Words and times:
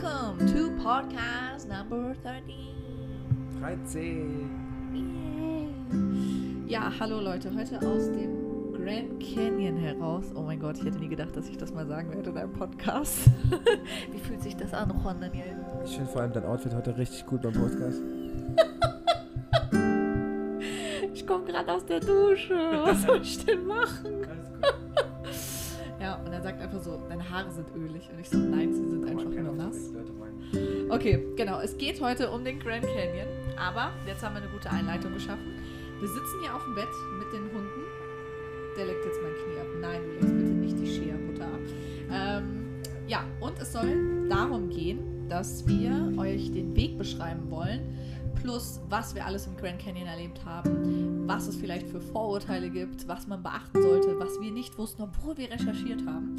Welcome 0.00 0.38
to 0.52 0.70
podcast 0.80 1.66
number 1.66 2.14
13. 2.22 3.58
13. 3.58 4.94
Yay. 4.94 6.70
Ja, 6.70 6.92
hallo 7.00 7.20
Leute, 7.20 7.52
heute 7.52 7.78
aus 7.84 8.04
dem 8.12 8.72
Grand 8.74 9.18
Canyon 9.18 9.76
heraus. 9.76 10.26
Oh 10.36 10.42
mein 10.42 10.60
Gott, 10.60 10.78
ich 10.78 10.84
hätte 10.84 11.00
nie 11.00 11.08
gedacht, 11.08 11.36
dass 11.36 11.48
ich 11.48 11.56
das 11.56 11.74
mal 11.74 11.84
sagen 11.84 12.12
werde 12.14 12.30
in 12.30 12.38
einem 12.38 12.52
Podcast. 12.52 13.28
Wie 14.12 14.20
fühlt 14.20 14.40
sich 14.40 14.54
das 14.54 14.72
an, 14.72 14.96
Juan 15.02 15.20
Daniel? 15.20 15.56
Ich 15.84 15.96
finde 15.96 16.12
vor 16.12 16.20
allem 16.22 16.32
dein 16.32 16.44
Outfit 16.44 16.76
heute 16.76 16.96
richtig 16.96 17.26
gut 17.26 17.42
beim 17.42 17.54
Podcast. 17.54 18.00
Ich 21.14 21.26
komme 21.26 21.44
gerade 21.46 21.72
aus 21.72 21.84
der 21.84 21.98
Dusche. 21.98 22.54
Was 22.54 23.02
soll 23.02 23.20
ich 23.22 23.44
denn 23.44 23.66
machen? 23.66 24.17
Einfach 26.78 26.92
so, 26.92 27.02
deine 27.08 27.28
Haare 27.28 27.50
sind 27.50 27.66
ölig. 27.74 28.08
Und 28.12 28.20
ich 28.20 28.28
so, 28.28 28.38
nein, 28.38 28.72
sie 28.72 28.88
sind 28.88 29.04
einfach 29.04 29.24
nur 29.24 29.52
nass. 29.52 29.90
Okay, 30.88 31.24
genau. 31.36 31.58
Es 31.58 31.76
geht 31.76 32.00
heute 32.00 32.30
um 32.30 32.44
den 32.44 32.60
Grand 32.60 32.84
Canyon. 32.84 33.26
Aber 33.56 33.90
jetzt 34.06 34.22
haben 34.22 34.36
wir 34.36 34.42
eine 34.42 34.50
gute 34.50 34.70
Einleitung 34.70 35.12
geschaffen. 35.12 35.54
Wir 35.98 36.08
sitzen 36.08 36.40
hier 36.40 36.54
auf 36.54 36.62
dem 36.62 36.76
Bett 36.76 36.88
mit 37.18 37.32
den 37.32 37.52
Hunden. 37.52 37.82
Der 38.76 38.86
leckt 38.86 39.04
jetzt 39.04 39.18
mein 39.20 39.32
Knie 39.32 39.60
ab. 39.60 39.66
Nein, 39.80 40.00
du 40.04 40.10
legst 40.12 40.36
bitte 40.36 40.50
nicht 40.50 40.78
die 40.78 40.86
Shea-Butter 40.86 41.46
ab. 41.46 41.60
Ähm, 42.12 42.82
ja, 43.08 43.24
und 43.40 43.60
es 43.60 43.72
soll 43.72 44.28
darum 44.28 44.68
gehen, 44.68 45.28
dass 45.28 45.66
wir 45.66 46.12
euch 46.16 46.52
den 46.52 46.76
Weg 46.76 46.96
beschreiben 46.96 47.50
wollen. 47.50 47.98
Plus, 48.40 48.80
was 48.88 49.16
wir 49.16 49.26
alles 49.26 49.48
im 49.48 49.56
Grand 49.56 49.80
Canyon 49.80 50.06
erlebt 50.06 50.44
haben, 50.44 51.26
was 51.26 51.48
es 51.48 51.56
vielleicht 51.56 51.88
für 51.88 52.00
Vorurteile 52.00 52.70
gibt, 52.70 53.08
was 53.08 53.26
man 53.26 53.42
beachten 53.42 53.82
sollte, 53.82 54.16
was 54.20 54.40
wir 54.40 54.52
nicht 54.52 54.78
wussten, 54.78 55.02
obwohl 55.02 55.36
wir 55.36 55.50
recherchiert 55.50 56.06
haben. 56.06 56.36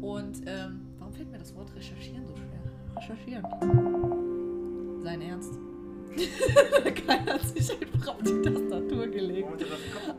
Und 0.00 0.40
ähm, 0.46 0.80
warum 0.98 1.12
fällt 1.12 1.30
mir 1.30 1.38
das 1.38 1.54
Wort 1.54 1.74
recherchieren 1.74 2.26
so 2.26 2.34
schwer? 2.34 2.46
Recherchieren. 2.96 3.44
Sein 5.02 5.20
Ernst. 5.22 5.52
Keiner 7.06 7.34
hat 7.34 7.42
sich 7.42 7.70
einfach 7.70 8.14
auf 8.14 8.22
die 8.22 8.42
Tastatur 8.42 9.06
gelegt. 9.06 9.64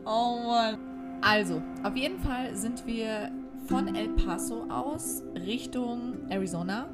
Oh 0.04 0.38
Mann. 0.46 0.78
Also, 1.20 1.60
auf 1.84 1.96
jeden 1.96 2.18
Fall 2.18 2.56
sind 2.56 2.86
wir 2.86 3.30
von 3.66 3.94
El 3.94 4.08
Paso 4.10 4.64
aus 4.68 5.22
Richtung 5.36 6.14
Arizona 6.30 6.88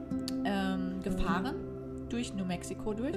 ähm, 0.45 1.01
gefahren. 1.03 1.55
Durch 2.09 2.35
New 2.35 2.45
Mexico 2.45 2.95
durch. 2.95 3.17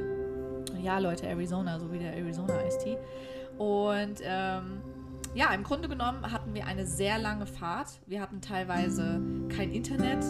Ja, 0.81 0.99
Leute, 0.99 1.27
Arizona, 1.27 1.79
so 1.79 1.91
wie 1.91 1.99
der 1.99 2.15
Arizona 2.15 2.53
Ice-Tea. 2.67 2.97
Und 3.57 4.21
ähm, 4.23 4.81
ja, 5.33 5.53
im 5.53 5.63
Grunde 5.63 5.87
genommen 5.87 6.31
hatten 6.31 6.53
wir 6.53 6.65
eine 6.65 6.85
sehr 6.85 7.17
lange 7.17 7.45
Fahrt. 7.45 8.01
Wir 8.05 8.21
hatten 8.21 8.41
teilweise 8.41 9.21
kein 9.49 9.71
Internet. 9.71 10.23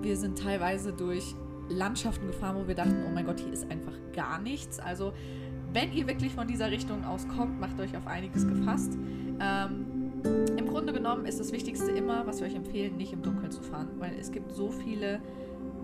Wir 0.00 0.16
sind 0.16 0.38
teilweise 0.38 0.92
durch 0.92 1.34
Landschaften 1.68 2.26
gefahren, 2.26 2.56
wo 2.56 2.66
wir 2.66 2.74
dachten, 2.74 3.04
oh 3.06 3.10
mein 3.10 3.26
Gott, 3.26 3.40
hier 3.40 3.52
ist 3.52 3.70
einfach 3.70 3.92
gar 4.14 4.40
nichts. 4.40 4.78
Also, 4.78 5.12
wenn 5.72 5.92
ihr 5.92 6.06
wirklich 6.06 6.32
von 6.32 6.46
dieser 6.46 6.70
Richtung 6.70 7.04
aus 7.04 7.28
kommt, 7.28 7.60
macht 7.60 7.78
euch 7.78 7.94
auf 7.96 8.06
einiges 8.06 8.48
gefasst. 8.48 8.96
Ähm, 9.38 10.12
Im 10.56 10.66
Grunde 10.66 10.94
genommen 10.94 11.26
ist 11.26 11.38
das 11.38 11.52
Wichtigste 11.52 11.90
immer, 11.90 12.26
was 12.26 12.40
wir 12.40 12.46
euch 12.46 12.54
empfehlen, 12.54 12.96
nicht 12.96 13.12
im 13.12 13.22
Dunkeln 13.22 13.50
zu 13.50 13.62
fahren, 13.62 13.88
weil 13.98 14.14
es 14.18 14.32
gibt 14.32 14.52
so 14.52 14.70
viele 14.70 15.20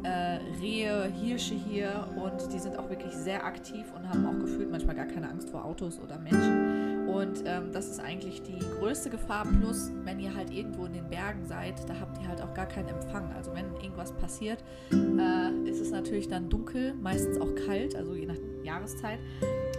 äh, 0.04 0.38
Rehe, 0.60 1.12
Hirsche 1.22 1.54
hier 1.54 2.08
und 2.16 2.52
die 2.52 2.58
sind 2.58 2.78
auch 2.78 2.88
wirklich 2.88 3.12
sehr 3.12 3.44
aktiv 3.44 3.84
und 3.94 4.08
haben 4.08 4.26
auch 4.26 4.38
gefühlt 4.38 4.70
manchmal 4.70 4.96
gar 4.96 5.06
keine 5.06 5.28
Angst 5.28 5.50
vor 5.50 5.64
Autos 5.64 6.00
oder 6.00 6.18
Menschen. 6.18 6.93
Und 7.14 7.44
ähm, 7.46 7.70
das 7.72 7.88
ist 7.88 8.00
eigentlich 8.00 8.42
die 8.42 8.58
größte 8.80 9.08
Gefahr. 9.08 9.46
Plus, 9.60 9.92
wenn 10.02 10.18
ihr 10.18 10.34
halt 10.34 10.50
irgendwo 10.50 10.84
in 10.84 10.94
den 10.94 11.08
Bergen 11.08 11.44
seid, 11.46 11.88
da 11.88 11.94
habt 12.00 12.20
ihr 12.20 12.26
halt 12.26 12.42
auch 12.42 12.52
gar 12.54 12.66
keinen 12.66 12.88
Empfang. 12.88 13.32
Also 13.36 13.54
wenn 13.54 13.66
irgendwas 13.76 14.12
passiert, 14.12 14.64
äh, 14.90 15.70
ist 15.70 15.80
es 15.80 15.92
natürlich 15.92 16.28
dann 16.28 16.50
dunkel, 16.50 16.92
meistens 16.94 17.40
auch 17.40 17.54
kalt, 17.66 17.94
also 17.94 18.14
je 18.14 18.26
nach 18.26 18.36
Jahreszeit. 18.64 19.20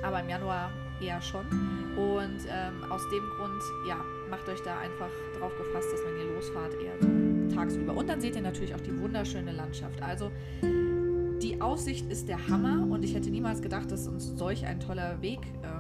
Aber 0.02 0.22
im 0.22 0.30
Januar 0.30 0.72
eher 1.02 1.22
schon. 1.22 1.46
Und 1.98 2.40
ähm, 2.48 2.90
aus 2.90 3.02
dem 3.10 3.24
Grund, 3.38 3.62
ja, 3.90 3.98
macht 4.30 4.48
euch 4.48 4.62
da 4.62 4.80
einfach 4.80 5.10
drauf 5.38 5.52
gefasst, 5.58 5.90
dass 5.92 6.00
wenn 6.06 6.18
ihr 6.18 6.34
losfahrt, 6.36 6.74
eher 6.76 6.98
so 7.02 7.54
tagsüber. 7.54 7.98
Und 7.98 8.08
dann 8.08 8.22
seht 8.22 8.38
ihr 8.38 8.42
natürlich 8.42 8.74
auch 8.74 8.82
die 8.82 8.98
wunderschöne 8.98 9.52
Landschaft. 9.52 10.02
Also 10.02 10.32
die 10.62 11.60
Aussicht 11.62 12.10
ist 12.10 12.30
der 12.30 12.48
Hammer 12.48 12.88
und 12.90 13.04
ich 13.04 13.14
hätte 13.14 13.30
niemals 13.30 13.62
gedacht, 13.62 13.92
dass 13.92 14.08
uns 14.08 14.38
solch 14.38 14.66
ein 14.66 14.80
toller 14.80 15.22
Weg 15.22 15.40
ähm, 15.64 15.75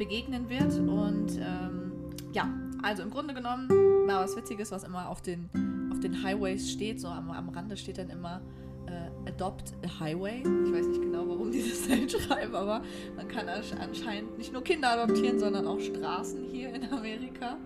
begegnen 0.00 0.48
wird. 0.48 0.72
Und 0.78 1.38
ähm, 1.38 1.92
ja, 2.32 2.48
also 2.82 3.02
im 3.02 3.10
Grunde 3.10 3.34
genommen 3.34 3.68
war 4.08 4.24
was 4.24 4.34
Witziges, 4.34 4.72
was 4.72 4.82
immer 4.82 5.08
auf 5.08 5.20
den, 5.20 5.50
auf 5.92 6.00
den 6.00 6.24
Highways 6.24 6.72
steht. 6.72 7.00
So 7.00 7.08
am, 7.08 7.30
am 7.30 7.50
Rande 7.50 7.76
steht 7.76 7.98
dann 7.98 8.08
immer 8.08 8.40
äh, 8.86 9.28
Adopt 9.28 9.74
a 9.84 10.00
Highway. 10.00 10.38
Ich 10.38 10.72
weiß 10.72 10.86
nicht 10.86 11.02
genau, 11.02 11.28
warum 11.28 11.50
die 11.52 11.62
das 11.62 11.86
da 11.86 12.18
schreiben, 12.18 12.54
aber 12.54 12.82
man 13.14 13.28
kann 13.28 13.46
anscheinend 13.48 14.38
nicht 14.38 14.52
nur 14.52 14.64
Kinder 14.64 14.90
adoptieren, 14.90 15.38
sondern 15.38 15.66
auch 15.66 15.78
Straßen 15.78 16.44
hier 16.50 16.74
in 16.74 16.90
Amerika. 16.90 17.58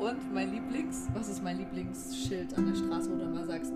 Und 0.00 0.34
mein 0.34 0.52
Lieblings, 0.52 1.06
was 1.14 1.28
ist 1.28 1.42
mein 1.42 1.58
Lieblingsschild 1.58 2.52
an 2.58 2.66
der 2.66 2.74
Straße, 2.74 3.10
wo 3.10 3.16
du 3.16 3.24
immer 3.24 3.46
sagst, 3.46 3.72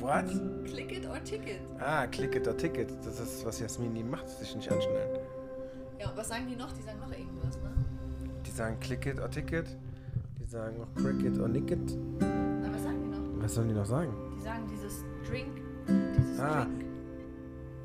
What? 0.00 0.24
Click 0.64 0.92
it 0.92 1.06
or 1.06 1.18
ticket. 1.24 1.60
Ah, 1.78 2.06
click 2.06 2.34
it 2.34 2.46
or 2.48 2.56
ticket. 2.56 2.88
Das 3.04 3.20
ist, 3.20 3.44
was 3.44 3.60
Jasmin 3.60 3.92
nie 3.92 4.02
macht, 4.04 4.28
sich 4.28 4.54
nicht 4.56 4.70
anschnallen. 4.70 5.18
Ja, 5.98 6.12
was 6.16 6.28
sagen 6.28 6.46
die 6.48 6.56
noch? 6.56 6.72
Die 6.72 6.82
sagen 6.82 6.98
noch 7.00 7.10
irgendwas, 7.10 7.56
ne? 7.62 7.70
Die 8.46 8.50
sagen 8.50 8.78
click 8.80 9.06
it 9.06 9.18
or 9.20 9.30
ticket. 9.30 9.66
Die 10.40 10.44
sagen 10.46 10.78
noch 10.78 10.94
cricket 10.94 11.38
or 11.38 11.48
nicket. 11.48 11.78
Na, 12.20 12.72
was 12.72 12.82
sagen 12.82 13.02
die 13.02 13.08
noch? 13.10 13.42
Was 13.42 13.54
sollen 13.54 13.68
die 13.68 13.74
noch 13.74 13.84
sagen? 13.84 14.12
Die 14.38 14.42
sagen 14.42 14.62
dieses 14.72 15.04
Drink, 15.28 15.60
dieses 16.16 16.40
Ah. 16.40 16.64
Drink. 16.64 16.84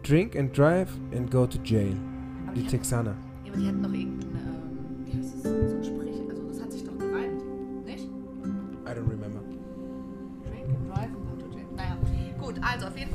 Drink 0.03 0.35
and 0.37 0.57
drive 0.57 0.89
and 1.13 1.29
go 1.29 1.45
to 1.45 1.57
jail. 1.63 1.95
Aber 2.45 2.53
Die 2.55 2.61
die, 2.61 2.67
Texaner. 2.67 3.15
ja, 3.43 3.51
aber 3.51 3.59
die 3.61 3.67
hätten 3.67 3.81
noch 3.81 3.91
irgendein, 3.93 4.29
ähm, 4.29 5.05
wie 5.05 5.17
heißt 5.17 5.45
das, 5.45 5.74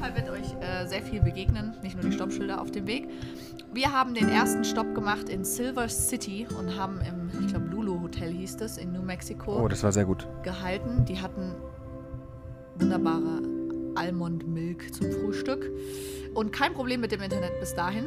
Fall 0.01 0.15
wird 0.17 0.31
euch 0.31 0.55
äh, 0.61 0.87
sehr 0.87 1.03
viel 1.03 1.21
begegnen, 1.21 1.75
nicht 1.83 1.95
nur 1.95 2.05
die 2.05 2.13
Stoppschilder 2.13 2.61
auf 2.61 2.71
dem 2.71 2.87
Weg. 2.87 3.09
Wir 3.73 3.93
haben 3.93 4.15
den 4.15 4.29
ersten 4.29 4.65
Stopp 4.65 4.95
gemacht 4.95 5.29
in 5.29 5.45
Silver 5.45 5.89
City 5.89 6.47
und 6.59 6.77
haben 6.77 7.01
im, 7.03 7.31
ich 7.41 7.49
glaube, 7.49 7.67
Lulu 7.67 8.01
Hotel 8.03 8.31
hieß 8.31 8.57
das, 8.57 8.79
in 8.79 8.93
New 8.93 9.03
Mexico 9.03 9.63
Oh, 9.63 9.69
das 9.69 9.83
war 9.83 9.93
sehr 9.93 10.05
gut. 10.05 10.27
gehalten. 10.43 11.05
Die 11.05 11.21
hatten 11.21 11.55
wunderbare 12.77 13.43
Almond 13.95 14.47
Milk 14.49 14.93
zum 14.95 15.11
Frühstück 15.13 15.71
und 16.35 16.53
kein 16.53 16.73
Problem 16.73 17.01
mit 17.01 17.13
dem 17.13 17.21
Internet 17.21 17.59
bis 17.61 17.75
dahin. 17.75 18.07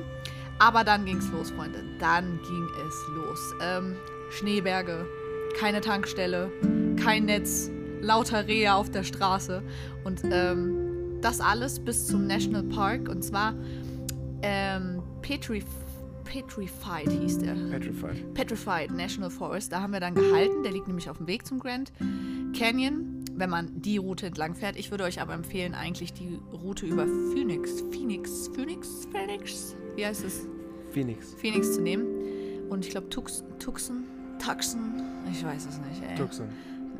Aber 0.60 0.84
dann 0.84 1.06
ging's 1.06 1.30
los, 1.31 1.52
Freunde. 1.52 1.80
Dann 2.00 2.40
ging 2.48 2.68
es 2.88 2.96
los. 3.16 3.54
Ähm, 3.62 3.96
Schneeberge, 4.31 5.06
keine 5.60 5.81
Tankstelle, 5.81 6.50
kein 7.02 7.25
Netz, 7.25 7.70
lauter 8.02 8.48
Rehe 8.48 8.74
auf 8.74 8.90
der 8.90 9.04
Straße 9.04 9.62
und 10.04 10.22
ähm, 10.31 10.83
das 11.24 11.40
alles 11.40 11.80
bis 11.80 12.08
zum 12.08 12.28
National 12.28 12.64
Park 12.64 13.10
und 13.10 13.24
zwar 13.24 13.54
ähm, 14.42 15.02
Petrif 15.22 15.66
Petrified 16.26 17.12
hieß 17.12 17.40
der. 17.40 17.54
Petrified. 17.54 18.34
Petrified 18.34 18.92
National 18.92 19.30
Forest. 19.30 19.72
Da 19.72 19.82
haben 19.82 19.94
wir 19.94 20.00
dann 20.00 20.16
gehalten. 20.16 20.64
Der 20.64 20.72
liegt 20.72 20.88
nämlich 20.88 21.10
auf 21.10 21.18
dem 21.18 21.28
Weg 21.28 21.46
zum 21.46 21.60
Grand 21.60 21.92
Canyon, 22.58 23.24
wenn 23.34 23.50
man 23.52 23.82
die 23.82 23.98
Route 23.98 24.26
entlang 24.26 24.56
fährt. 24.56 24.76
Ich 24.76 24.90
würde 24.90 25.04
euch 25.04 25.22
aber 25.22 25.34
empfehlen, 25.34 25.76
eigentlich 25.76 26.14
die 26.14 26.40
Route 26.52 26.88
über 26.88 27.06
Phoenix, 27.34 27.84
Phoenix, 27.92 28.50
Phoenix, 28.56 29.08
Phoenix, 29.12 29.76
wie 29.96 30.06
heißt 30.06 30.24
es? 30.24 30.48
Phoenix. 30.90 31.36
Phoenix 31.36 31.74
zu 31.74 31.82
nehmen. 31.82 32.08
Und 32.70 32.84
ich 32.86 32.92
glaube 32.92 33.10
Tux, 33.10 33.44
Tucson, 33.60 34.06
Tucson, 34.44 34.80
ich 35.32 35.44
weiß 35.44 35.68
es 35.68 35.78
nicht. 35.80 36.02
Ey. 36.10 36.16
Tucson. 36.16 36.48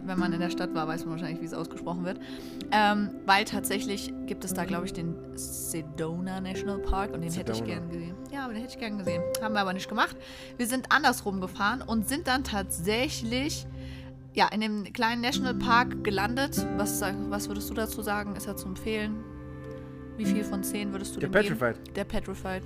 Wenn 0.06 0.20
man 0.20 0.34
in 0.34 0.40
der 0.40 0.50
Stadt 0.50 0.74
war, 0.76 0.88
weiß 0.88 1.06
man 1.06 1.12
wahrscheinlich, 1.14 1.42
wie 1.42 1.46
es 1.46 1.54
ausgesprochen 1.54 2.04
wird. 2.06 2.20
Ähm, 2.72 3.10
weil 3.26 3.46
tatsächlich 3.46 4.14
gibt 4.26 4.44
es 4.44 4.54
da, 4.54 4.66
glaube 4.66 4.86
ich, 4.86 4.94
den 4.94 5.16
Sedona 5.36 6.42
National 6.42 6.80
Park 6.80 7.14
und 7.14 7.22
den 7.22 7.32
hätte 7.32 7.52
ich 7.54 7.60
Sedona. 7.60 7.80
gern 7.80 7.90
gesehen. 7.90 8.16
Ja, 8.32 8.44
aber 8.46 8.54
den 8.54 8.62
hätte 8.62 8.74
ich 8.74 8.80
gern 8.80 8.98
gesehen. 8.98 9.22
Haben 9.42 9.54
wir 9.54 9.62
aber 9.62 9.74
nicht 9.74 9.88
gemacht. 9.88 10.16
Wir 10.58 10.68
sind 10.68 10.88
andersrum 10.92 11.40
gefahren 11.42 11.82
und 11.82 12.08
sind 12.10 12.28
dann 12.28 12.44
tatsächlich 12.44 13.66
ja, 14.34 14.48
in 14.50 14.62
dem 14.62 14.84
kleinen 14.92 15.22
Nationalpark 15.22 16.04
gelandet. 16.04 16.66
Was, 16.78 17.02
was 17.30 17.48
würdest 17.48 17.70
du 17.70 17.74
dazu 17.76 18.02
sagen? 18.02 18.36
Ist 18.36 18.48
er 18.48 18.56
zu 18.58 18.68
empfehlen? 18.68 19.18
Wie 20.18 20.26
viel 20.26 20.44
von 20.44 20.64
zehn 20.64 20.92
würdest 20.92 21.16
du 21.16 21.20
Der 21.20 21.30
dem 21.30 21.42
geben? 21.42 21.58
Petrified. 21.58 21.96
Der 21.96 22.04
Petrified. 22.04 22.64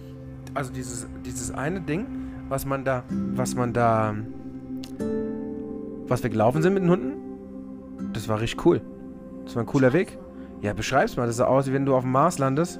Also 0.53 0.71
dieses, 0.73 1.07
dieses 1.25 1.51
eine 1.51 1.81
Ding, 1.81 2.05
was 2.49 2.65
man 2.65 2.83
da, 2.85 3.03
was 3.09 3.53
man 3.55 3.73
da, 3.73 4.15
was 6.07 6.23
wir 6.23 6.29
gelaufen 6.29 6.61
sind 6.61 6.73
mit 6.73 6.83
den 6.83 6.89
Hunden, 6.89 7.13
das 8.17 8.27
war 8.27 8.41
richtig 8.41 8.65
cool. 8.65 8.81
Das 9.45 9.55
war 9.55 9.63
ein 9.63 9.67
cooler 9.67 9.93
Weg. 9.93 10.17
Ja, 10.61 10.73
beschreib's 10.73 11.15
mal. 11.17 11.27
Das 11.27 11.37
sah 11.37 11.45
aus, 11.45 11.67
wie 11.67 11.73
wenn 11.73 11.85
du 11.85 11.95
auf 11.95 12.03
dem 12.03 12.11
Mars 12.11 12.39
landest 12.39 12.79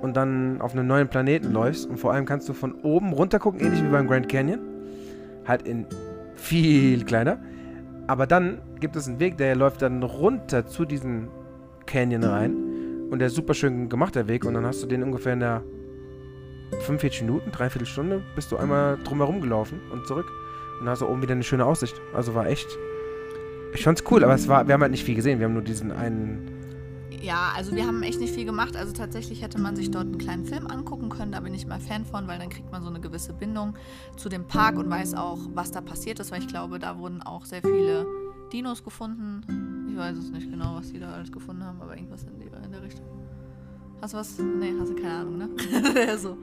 und 0.00 0.16
dann 0.16 0.60
auf 0.60 0.72
einem 0.72 0.86
neuen 0.86 1.08
Planeten 1.08 1.52
läufst. 1.52 1.88
Und 1.88 1.98
vor 1.98 2.12
allem 2.12 2.24
kannst 2.24 2.48
du 2.48 2.52
von 2.52 2.74
oben 2.82 3.12
runter 3.12 3.38
gucken, 3.38 3.60
ähnlich 3.60 3.82
wie 3.82 3.88
beim 3.88 4.06
Grand 4.08 4.28
Canyon. 4.28 4.60
Halt 5.46 5.62
in 5.62 5.86
viel 6.34 7.04
kleiner. 7.04 7.38
Aber 8.06 8.26
dann 8.26 8.60
gibt 8.80 8.96
es 8.96 9.06
einen 9.06 9.20
Weg, 9.20 9.36
der 9.36 9.54
läuft 9.54 9.82
dann 9.82 10.02
runter 10.02 10.66
zu 10.66 10.84
diesem 10.84 11.28
Canyon 11.86 12.24
rein. 12.24 12.56
Und 13.10 13.18
der 13.18 13.28
ist 13.28 13.34
super 13.34 13.54
schön 13.54 13.88
gemacht, 13.88 14.14
der 14.14 14.28
Weg. 14.28 14.44
Und 14.44 14.54
dann 14.54 14.64
hast 14.64 14.82
du 14.82 14.86
den 14.86 15.02
ungefähr 15.02 15.34
in 15.34 15.40
der 15.40 15.62
45 16.80 17.22
Minuten, 17.22 17.50
dreiviertel 17.50 17.86
Stunde, 17.86 18.22
bist 18.34 18.52
du 18.52 18.56
einmal 18.56 18.98
drumherum 19.04 19.40
gelaufen 19.40 19.80
und 19.92 20.06
zurück. 20.06 20.26
Und 20.78 20.86
dann 20.86 20.90
hast 20.90 21.02
du 21.02 21.08
oben 21.08 21.22
wieder 21.22 21.32
eine 21.32 21.42
schöne 21.42 21.64
Aussicht. 21.64 22.00
Also 22.14 22.34
war 22.34 22.46
echt. 22.46 22.66
Ich 23.74 23.84
fand's 23.84 24.02
cool, 24.10 24.24
aber 24.24 24.34
es 24.34 24.48
war, 24.48 24.66
wir 24.66 24.74
haben 24.74 24.82
halt 24.82 24.92
nicht 24.92 25.04
viel 25.04 25.14
gesehen. 25.14 25.38
Wir 25.38 25.46
haben 25.46 25.54
nur 25.54 25.62
diesen 25.62 25.92
einen. 25.92 26.50
Ja, 27.20 27.52
also 27.56 27.74
wir 27.74 27.86
haben 27.86 28.02
echt 28.02 28.20
nicht 28.20 28.34
viel 28.34 28.44
gemacht. 28.44 28.76
Also 28.76 28.92
tatsächlich 28.92 29.42
hätte 29.42 29.60
man 29.60 29.76
sich 29.76 29.90
dort 29.90 30.04
einen 30.04 30.18
kleinen 30.18 30.44
Film 30.44 30.66
angucken 30.66 31.08
können. 31.08 31.32
Da 31.32 31.40
bin 31.40 31.52
ich 31.54 31.66
mal 31.66 31.80
Fan 31.80 32.04
von, 32.04 32.28
weil 32.28 32.38
dann 32.38 32.48
kriegt 32.48 32.70
man 32.70 32.82
so 32.82 32.88
eine 32.88 33.00
gewisse 33.00 33.32
Bindung 33.32 33.74
zu 34.16 34.28
dem 34.28 34.46
Park 34.46 34.78
und 34.78 34.88
weiß 34.88 35.14
auch, 35.14 35.38
was 35.54 35.72
da 35.72 35.80
passiert 35.80 36.20
ist. 36.20 36.30
Weil 36.30 36.40
ich 36.40 36.48
glaube, 36.48 36.78
da 36.78 36.98
wurden 36.98 37.22
auch 37.22 37.44
sehr 37.44 37.60
viele 37.62 38.06
Dinos 38.52 38.84
gefunden. 38.84 39.88
Ich 39.90 39.96
weiß 39.96 40.16
es 40.16 40.30
nicht 40.30 40.50
genau, 40.50 40.76
was 40.76 40.92
die 40.92 41.00
da 41.00 41.12
alles 41.12 41.32
gefunden 41.32 41.64
haben, 41.64 41.80
aber 41.80 41.96
irgendwas 41.96 42.22
in, 42.22 42.38
die, 42.38 42.46
in 42.64 42.72
der 42.72 42.82
Richtung. 42.82 43.04
Hast 44.00 44.14
du 44.14 44.18
was? 44.18 44.38
Nee, 44.38 44.72
hast 44.78 44.90
du 44.90 44.94
keine 44.94 45.14
Ahnung, 45.14 45.38
ne? 45.38 45.48
so. 46.18 46.38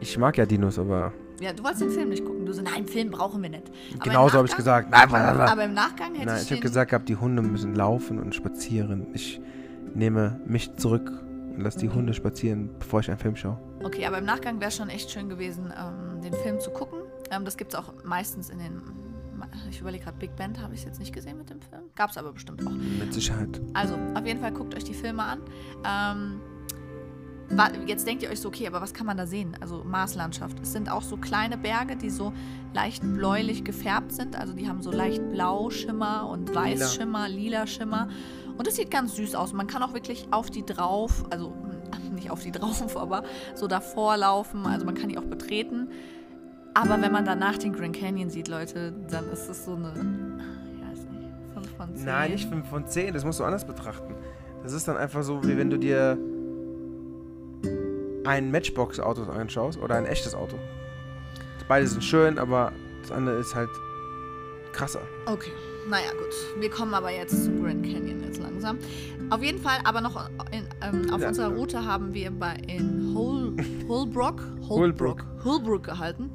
Ich 0.00 0.16
mag 0.18 0.36
ja 0.36 0.44
Dinos, 0.44 0.78
aber. 0.78 1.12
Ja, 1.40 1.52
du 1.52 1.62
wolltest 1.62 1.82
den 1.82 1.90
Film 1.90 2.08
nicht 2.08 2.24
gucken. 2.24 2.46
Du 2.46 2.52
so, 2.52 2.62
nein, 2.62 2.86
Film 2.86 3.10
brauchen 3.10 3.42
wir 3.42 3.50
nicht. 3.50 3.70
Genauso 4.02 4.38
habe 4.38 4.48
ich 4.48 4.56
gesagt. 4.56 4.90
Nein, 4.90 5.12
aber 5.12 5.64
im 5.64 5.74
Nachgang 5.74 6.14
hätte 6.14 6.26
nein, 6.26 6.36
ich. 6.38 6.44
Ich 6.44 6.50
habe 6.50 6.60
gesagt 6.60 6.90
gehabt, 6.90 7.08
die 7.08 7.16
Hunde 7.16 7.42
müssen 7.42 7.74
laufen 7.74 8.18
und 8.18 8.34
spazieren. 8.34 9.08
Ich 9.12 9.40
nehme 9.94 10.40
mich 10.46 10.74
zurück 10.76 11.10
und 11.54 11.60
lasse 11.60 11.78
die 11.78 11.88
Hunde 11.88 12.14
spazieren, 12.14 12.70
bevor 12.78 13.00
ich 13.00 13.10
einen 13.10 13.18
Film 13.18 13.36
schaue. 13.36 13.58
Okay, 13.84 14.06
aber 14.06 14.18
im 14.18 14.24
Nachgang 14.24 14.60
wäre 14.60 14.68
es 14.68 14.76
schon 14.76 14.88
echt 14.88 15.10
schön 15.10 15.28
gewesen, 15.28 15.72
ähm, 15.76 16.20
den 16.22 16.32
Film 16.32 16.60
zu 16.60 16.70
gucken. 16.70 17.00
Ähm, 17.30 17.44
das 17.44 17.56
gibt 17.56 17.74
es 17.74 17.78
auch 17.78 17.92
meistens 18.04 18.50
in 18.50 18.58
den. 18.58 18.82
Ich 19.70 19.80
überlege 19.80 20.04
gerade, 20.04 20.16
Big 20.16 20.34
Band 20.34 20.60
habe 20.60 20.74
ich 20.74 20.84
jetzt 20.84 20.98
nicht 20.98 21.12
gesehen 21.12 21.36
mit 21.36 21.50
dem 21.50 21.60
Film. 21.60 21.82
Gab 21.94 22.10
es 22.10 22.16
aber 22.16 22.32
bestimmt 22.32 22.66
auch. 22.66 22.70
Mit 22.70 23.12
Sicherheit. 23.12 23.60
Also, 23.74 23.94
auf 24.14 24.26
jeden 24.26 24.40
Fall 24.40 24.52
guckt 24.52 24.74
euch 24.74 24.84
die 24.84 24.94
Filme 24.94 25.22
an. 25.22 25.40
Ähm, 25.84 26.40
Jetzt 27.86 28.06
denkt 28.06 28.22
ihr 28.22 28.30
euch 28.30 28.40
so, 28.40 28.48
okay, 28.48 28.66
aber 28.66 28.80
was 28.80 28.92
kann 28.92 29.06
man 29.06 29.16
da 29.16 29.26
sehen? 29.26 29.56
Also 29.60 29.84
Marslandschaft. 29.84 30.58
Es 30.60 30.72
sind 30.72 30.90
auch 30.90 31.02
so 31.02 31.16
kleine 31.16 31.56
Berge, 31.56 31.96
die 31.96 32.10
so 32.10 32.32
leicht 32.74 33.02
bläulich 33.02 33.64
gefärbt 33.64 34.12
sind. 34.12 34.36
Also 34.36 34.52
die 34.52 34.68
haben 34.68 34.82
so 34.82 34.90
leicht 34.90 35.30
Blauschimmer 35.30 36.28
und 36.28 36.52
Weißschimmer, 36.54 37.28
lila 37.28 37.66
Schimmer. 37.66 38.08
Und 38.58 38.66
es 38.66 38.76
sieht 38.76 38.90
ganz 38.90 39.14
süß 39.16 39.36
aus. 39.36 39.52
Man 39.52 39.68
kann 39.68 39.82
auch 39.82 39.94
wirklich 39.94 40.26
auf 40.32 40.50
die 40.50 40.64
drauf, 40.64 41.24
also 41.30 41.52
nicht 42.14 42.30
auf 42.30 42.42
die 42.42 42.50
drauf, 42.50 42.96
aber 42.96 43.22
so 43.54 43.68
davor 43.68 44.16
laufen. 44.16 44.66
Also 44.66 44.84
man 44.84 44.94
kann 44.94 45.08
die 45.08 45.18
auch 45.18 45.24
betreten. 45.24 45.88
Aber 46.74 47.00
wenn 47.00 47.12
man 47.12 47.24
danach 47.24 47.56
den 47.56 47.72
Grand 47.72 47.96
Canyon 47.96 48.28
sieht, 48.28 48.48
Leute, 48.48 48.92
dann 49.08 49.30
ist 49.30 49.48
es 49.48 49.64
so 49.64 49.76
eine, 49.76 49.92
ich 50.74 50.82
weiß 50.82 51.06
nicht, 51.10 51.30
5 51.54 51.76
von 51.76 51.94
10. 51.94 52.04
Nein, 52.04 52.30
nicht 52.32 52.48
5 52.48 52.68
von 52.68 52.86
10. 52.86 53.14
Das 53.14 53.24
musst 53.24 53.40
du 53.40 53.44
anders 53.44 53.66
betrachten. 53.66 54.14
Das 54.62 54.72
ist 54.72 54.86
dann 54.86 54.96
einfach 54.96 55.22
so, 55.22 55.42
wie 55.44 55.56
wenn 55.56 55.70
du 55.70 55.78
dir 55.78 56.18
ein 58.26 58.50
Matchbox-Auto 58.50 59.22
anschaust 59.24 59.78
oder 59.78 59.96
ein 59.96 60.06
echtes 60.06 60.34
Auto. 60.34 60.58
Beide 61.68 61.86
sind 61.86 62.02
schön, 62.02 62.38
aber 62.38 62.72
das 63.02 63.12
andere 63.12 63.36
ist 63.38 63.54
halt 63.54 63.70
krasser. 64.72 65.00
Okay. 65.26 65.52
Naja, 65.88 66.10
gut. 66.12 66.60
Wir 66.60 66.68
kommen 66.68 66.94
aber 66.94 67.10
jetzt 67.10 67.44
zum 67.44 67.62
Grand 67.62 67.84
Canyon 67.84 68.22
jetzt 68.24 68.38
langsam. 68.38 68.78
Auf 69.30 69.42
jeden 69.42 69.60
Fall, 69.60 69.78
aber 69.84 70.00
noch 70.00 70.28
in, 70.50 70.68
ähm, 70.82 71.12
auf 71.12 71.20
ja, 71.20 71.28
unserer 71.28 71.54
Route 71.54 71.84
haben 71.84 72.12
wir 72.12 72.30
bei 72.30 72.56
in 72.66 73.14
Hol, 73.14 73.54
Holbrook, 73.88 74.42
Holbrook, 74.68 75.24
Holbrook 75.44 75.84
gehalten. 75.84 76.30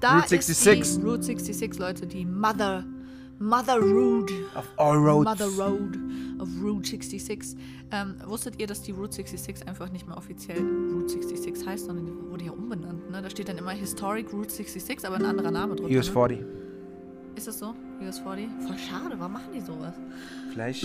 Da 0.00 0.16
Route 0.16 0.28
66. 0.28 0.80
Ist 0.80 0.96
die, 0.98 1.06
Route 1.06 1.22
66, 1.22 1.78
Leute, 1.78 2.06
die 2.06 2.24
Mother 2.24 2.84
Mother 3.42 3.80
Road. 3.80 4.30
Of 4.54 4.68
all 4.76 4.96
roads. 4.96 5.24
Mother 5.24 5.48
Road 5.58 5.98
of 6.38 6.48
Route 6.62 6.86
66. 6.88 7.56
Ähm, 7.90 8.14
wusstet 8.24 8.60
ihr, 8.60 8.68
dass 8.68 8.82
die 8.82 8.92
Route 8.92 9.12
66 9.12 9.66
einfach 9.66 9.90
nicht 9.90 10.06
mehr 10.06 10.16
offiziell 10.16 10.60
Route 10.60 11.08
66 11.08 11.66
heißt, 11.66 11.86
sondern 11.86 12.06
die 12.06 12.30
wurde 12.30 12.44
ja 12.44 12.52
umbenannt? 12.52 13.10
Ne? 13.10 13.20
Da 13.20 13.28
steht 13.28 13.48
dann 13.48 13.58
immer 13.58 13.72
Historic 13.72 14.32
Route 14.32 14.50
66, 14.50 15.04
aber 15.06 15.16
ein 15.16 15.24
anderer 15.24 15.50
Name 15.50 15.74
drunter. 15.74 15.92
US 15.94 16.08
40. 16.08 16.40
Ne? 16.40 16.46
Ist 17.34 17.48
das 17.48 17.58
so? 17.58 17.74
US 18.00 18.20
40? 18.20 18.48
Voll 18.66 18.78
schade, 18.78 19.16
warum 19.18 19.32
machen 19.32 19.52
die 19.52 19.60
sowas? 19.60 19.94
Vielleicht 20.52 20.84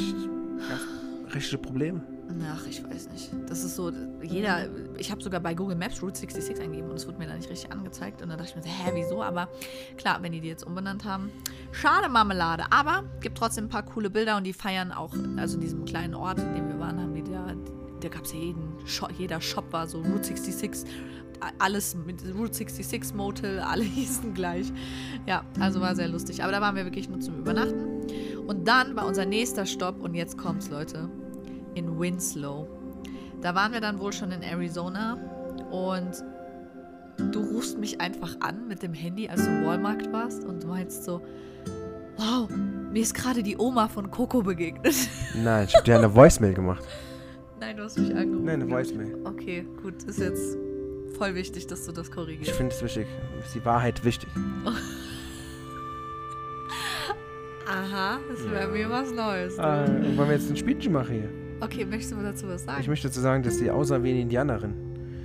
richtige 1.33 1.61
Probleme. 1.61 2.01
Ach, 2.49 2.65
ich 2.67 2.83
weiß 2.83 3.09
nicht. 3.09 3.31
Das 3.47 3.63
ist 3.63 3.75
so, 3.75 3.91
jeder, 4.21 4.67
ich 4.97 5.11
habe 5.11 5.21
sogar 5.21 5.39
bei 5.39 5.53
Google 5.53 5.75
Maps 5.75 6.01
Route 6.01 6.17
66 6.17 6.59
eingegeben 6.59 6.89
und 6.89 6.97
es 6.97 7.07
wurde 7.07 7.17
mir 7.17 7.27
da 7.27 7.35
nicht 7.35 7.49
richtig 7.49 7.71
angezeigt. 7.71 8.21
Und 8.21 8.29
dann 8.29 8.37
dachte 8.37 8.51
ich 8.51 8.55
mir 8.55 8.63
so, 8.63 8.69
hä, 8.69 8.91
wieso? 8.93 9.23
Aber 9.23 9.49
klar, 9.97 10.21
wenn 10.21 10.31
die 10.31 10.41
die 10.41 10.47
jetzt 10.47 10.65
umbenannt 10.65 11.05
haben. 11.05 11.31
Schade 11.71 12.09
Marmelade. 12.09 12.65
Aber 12.69 13.03
gibt 13.21 13.37
trotzdem 13.37 13.65
ein 13.65 13.69
paar 13.69 13.83
coole 13.83 14.09
Bilder 14.09 14.37
und 14.37 14.43
die 14.43 14.53
feiern 14.53 14.91
auch, 14.91 15.13
also 15.37 15.55
in 15.55 15.61
diesem 15.61 15.85
kleinen 15.85 16.15
Ort, 16.15 16.39
in 16.39 16.53
dem 16.53 16.67
wir 16.67 16.79
waren, 16.79 16.99
haben 16.99 17.15
die 17.15 17.23
da, 17.23 17.53
da 18.01 18.09
gab 18.09 18.25
es 18.25 18.33
ja 18.33 18.39
jeden, 18.39 18.73
jeder 19.17 19.41
Shop 19.41 19.71
war 19.71 19.87
so 19.87 20.01
Route 20.01 20.25
66 20.25 20.85
alles 21.59 21.95
mit 21.95 22.23
Route 22.35 22.53
66 22.53 23.13
Motel, 23.13 23.59
alle 23.67 23.83
hießen 23.83 24.33
gleich. 24.33 24.71
Ja, 25.25 25.43
also 25.59 25.81
war 25.81 25.95
sehr 25.95 26.07
lustig. 26.07 26.43
Aber 26.43 26.51
da 26.51 26.61
waren 26.61 26.75
wir 26.75 26.85
wirklich 26.85 27.09
nur 27.09 27.19
zum 27.19 27.37
Übernachten. 27.37 28.07
Und 28.47 28.67
dann 28.67 28.95
war 28.95 29.05
unser 29.05 29.25
nächster 29.25 29.65
Stopp, 29.65 29.99
und 30.01 30.15
jetzt 30.15 30.37
kommt's, 30.37 30.69
Leute, 30.69 31.09
in 31.77 31.99
Winslow. 31.99 32.67
Da 33.41 33.53
waren 33.53 33.71
wir 33.71 33.81
dann 33.81 33.99
wohl 33.99 34.11
schon 34.11 34.31
in 34.31 34.41
Arizona 34.41 35.17
und 35.71 36.23
du 37.31 37.39
rufst 37.39 37.77
mich 37.77 38.01
einfach 38.01 38.35
an 38.39 38.67
mit 38.67 38.81
dem 38.81 38.93
Handy, 38.93 39.29
als 39.29 39.45
du 39.45 39.49
im 39.49 39.65
Walmart 39.65 40.11
warst 40.11 40.43
und 40.43 40.63
du 40.63 40.67
meinst 40.67 41.03
so, 41.03 41.21
wow, 42.17 42.49
mir 42.91 43.01
ist 43.01 43.13
gerade 43.13 43.43
die 43.43 43.57
Oma 43.57 43.87
von 43.87 44.09
Coco 44.09 44.41
begegnet. 44.41 44.95
Nein, 45.35 45.65
ich 45.67 45.75
habe 45.75 45.85
dir 45.85 45.97
eine 45.97 46.13
Voicemail 46.13 46.53
gemacht. 46.53 46.83
Nein, 47.59 47.77
du 47.77 47.83
hast 47.83 47.97
mich 47.97 48.13
angerufen. 48.13 48.45
Nein, 48.45 48.61
eine 48.61 48.71
Voicemail. 48.71 49.17
Okay, 49.25 49.65
gut, 49.81 50.03
ist 50.03 50.19
jetzt 50.19 50.57
voll 51.17 51.35
wichtig, 51.35 51.67
dass 51.67 51.85
du 51.85 51.91
das 51.91 52.09
korrigierst. 52.11 52.49
Ich 52.49 52.55
finde 52.55 52.73
es 52.73 52.81
wichtig. 52.81 53.07
Ist 53.43 53.55
die 53.55 53.65
Wahrheit 53.65 54.03
wichtig. 54.03 54.29
Aha, 57.67 58.19
das 58.29 58.49
wäre 58.49 58.61
ja. 58.61 58.67
mir 58.67 58.89
was 58.89 59.11
Neues. 59.11 59.59
Ah, 59.59 59.85
wollen 59.87 60.29
wir 60.29 60.31
jetzt 60.37 60.49
ein 60.49 60.55
Spielchen 60.55 60.93
machen 60.93 61.15
hier? 61.15 61.46
Okay, 61.59 61.85
möchtest 61.85 62.11
du 62.11 62.17
dazu 62.21 62.47
was 62.47 62.63
sagen? 62.63 62.81
Ich 62.81 62.87
möchte 62.87 63.07
dazu 63.07 63.19
sagen, 63.19 63.41
dass 63.41 63.57
sie 63.57 63.71
aussah 63.71 64.03
wie 64.03 64.11
eine 64.11 64.21
Indianerin. 64.21 64.73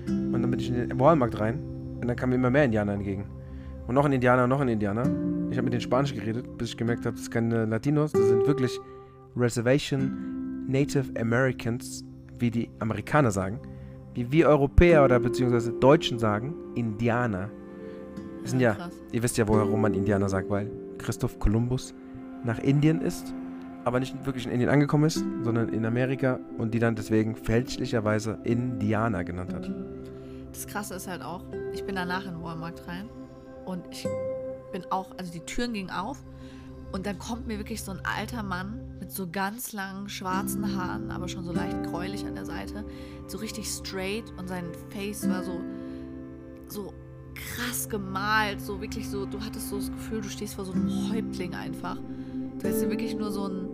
Und 0.06 0.32
dann 0.32 0.50
bin 0.50 0.58
ich 0.58 0.69
in 0.69 0.75
den 0.76 0.99
Walmart 0.99 1.38
rein 1.38 1.58
und 2.00 2.08
dann 2.08 2.17
kamen 2.17 2.32
immer 2.32 2.50
mehr 2.50 2.64
Indianer 2.64 2.94
entgegen. 2.94 3.26
Und 3.87 3.94
noch 3.94 4.05
ein 4.05 4.12
Indianer 4.12 4.44
und 4.44 4.50
noch 4.50 4.61
ein 4.61 4.69
Indianer. 4.69 5.02
Ich 5.50 5.58
habe 5.58 5.64
mit 5.64 5.75
denen 5.75 5.82
Spanisch 5.82 6.14
geredet, 6.14 6.56
bis 6.56 6.70
ich 6.70 6.76
gemerkt 6.76 7.05
habe, 7.05 7.17
das 7.17 7.25
sind 7.25 7.34
keine 7.34 7.67
Latinos, 7.67 8.12
das 8.12 8.29
sind 8.29 8.46
wirklich 8.46 8.79
Reservation 9.37 10.64
Native 10.68 11.21
Americans, 11.21 12.04
wie 12.38 12.50
die 12.50 12.71
Amerikaner 12.78 13.30
sagen. 13.30 13.61
Wie 14.14 14.30
wir 14.33 14.49
Europäer 14.49 15.04
oder 15.04 15.21
beziehungsweise 15.21 15.73
Deutschen 15.73 16.18
sagen, 16.18 16.54
Indianer. 16.75 17.50
Das 18.40 18.50
sind 18.50 18.61
ja, 18.61 18.75
krass. 18.75 18.95
ihr 19.12 19.23
wisst 19.23 19.37
ja, 19.37 19.47
warum 19.49 19.80
man 19.80 19.92
Indianer 19.95 20.28
sagt, 20.28 20.49
weil 20.49 20.71
Christoph 20.99 21.38
Kolumbus 21.38 21.95
nach 22.45 22.59
Indien 22.59 23.00
ist 23.00 23.35
aber 23.85 24.01
nicht 24.01 24.25
wirklich 24.25 24.47
in 24.47 24.53
Indien 24.53 24.71
angekommen 24.71 25.05
ist, 25.05 25.25
sondern 25.43 25.69
in 25.69 25.85
Amerika 25.85 26.39
und 26.59 26.73
die 26.75 26.79
dann 26.79 26.95
deswegen 26.95 27.35
fälschlicherweise 27.35 28.39
Indianer 28.45 29.25
genannt 29.25 29.53
hat. 29.53 29.71
Das 30.53 30.67
Krasse 30.67 30.95
ist 30.95 31.09
halt 31.09 31.23
auch, 31.23 31.45
ich 31.73 31.85
bin 31.85 31.95
danach 31.95 32.27
in 32.27 32.43
Walmart 32.43 32.87
rein 32.87 33.09
und 33.65 33.85
ich 33.91 34.07
bin 34.73 34.85
auch, 34.91 35.17
also 35.19 35.33
die 35.33 35.41
Türen 35.41 35.73
gingen 35.73 35.91
auf 35.91 36.23
und 36.93 37.07
dann 37.07 37.19
kommt 37.19 37.47
mir 37.47 37.59
wirklich 37.59 37.83
so 37.83 37.91
ein 37.91 38.01
alter 38.05 38.43
Mann 38.43 38.81
mit 39.01 39.11
so 39.11 39.27
ganz 39.31 39.73
langen 39.73 40.09
schwarzen 40.09 40.77
Haaren, 40.77 41.11
aber 41.11 41.29
schon 41.29 41.45
so 41.45 41.53
leicht 41.53 41.83
gräulich 41.85 42.27
an 42.27 42.35
der 42.35 42.45
Seite, 42.45 42.85
so 43.27 43.39
richtig 43.39 43.67
straight 43.67 44.31
und 44.39 44.49
sein 44.49 44.67
Face 44.91 45.29
war 45.29 45.43
so, 45.43 45.61
so 46.69 46.93
krass 47.35 47.89
gemalt, 47.89 48.61
so 48.61 48.81
wirklich 48.81 49.09
so, 49.09 49.25
du 49.27 49.41
hattest 49.41 49.71
so 49.71 49.79
das 49.79 49.91
Gefühl, 49.91 50.21
du 50.21 50.29
stehst 50.29 50.55
vor 50.55 50.65
so 50.65 50.73
einem 50.73 51.11
Häuptling 51.12 51.55
einfach. 51.55 51.97
Du 51.97 52.69
hättest 52.69 52.83
dir 52.83 52.91
wirklich 52.91 53.17
nur 53.17 53.31
so 53.31 53.49
ein 53.49 53.72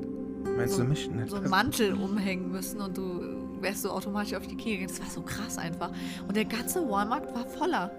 Meinst 0.56 0.76
so, 0.76 0.82
du 0.82 0.88
mich 0.88 1.10
nicht? 1.10 1.30
So 1.30 1.36
einen 1.36 1.50
Mantel 1.50 1.94
umhängen 1.94 2.50
müssen 2.50 2.80
und 2.80 2.96
du 2.96 3.38
wärst 3.60 3.82
so 3.82 3.90
automatisch 3.90 4.34
auf 4.34 4.46
die 4.46 4.56
Knie 4.56 4.78
gegangen. 4.78 4.88
Das 4.88 5.00
war 5.00 5.10
so 5.10 5.22
krass 5.22 5.58
einfach. 5.58 5.90
Und 6.26 6.36
der 6.36 6.44
ganze 6.44 6.88
Walmart 6.88 7.34
war 7.34 7.46
voller 7.46 7.90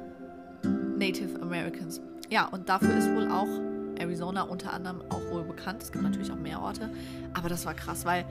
Native 0.97 1.41
Americans. 1.41 2.01
Ja, 2.29 2.47
und 2.47 2.69
dafür 2.69 2.95
ist 2.97 3.09
wohl 3.15 3.29
auch 3.31 3.47
Arizona 3.97 4.43
unter 4.43 4.73
anderem 4.73 5.01
auch 5.09 5.31
wohl 5.31 5.43
bekannt. 5.43 5.83
Es 5.83 5.91
gibt 5.91 6.03
natürlich 6.03 6.31
auch 6.31 6.37
mehr 6.37 6.61
Orte. 6.61 6.89
Aber 7.33 7.49
das 7.49 7.65
war 7.65 7.73
krass, 7.73 8.05
weil 8.05 8.25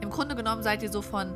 im 0.00 0.10
Grunde 0.10 0.34
genommen 0.36 0.62
seid 0.62 0.82
ihr 0.82 0.90
so 0.90 1.02
von, 1.02 1.34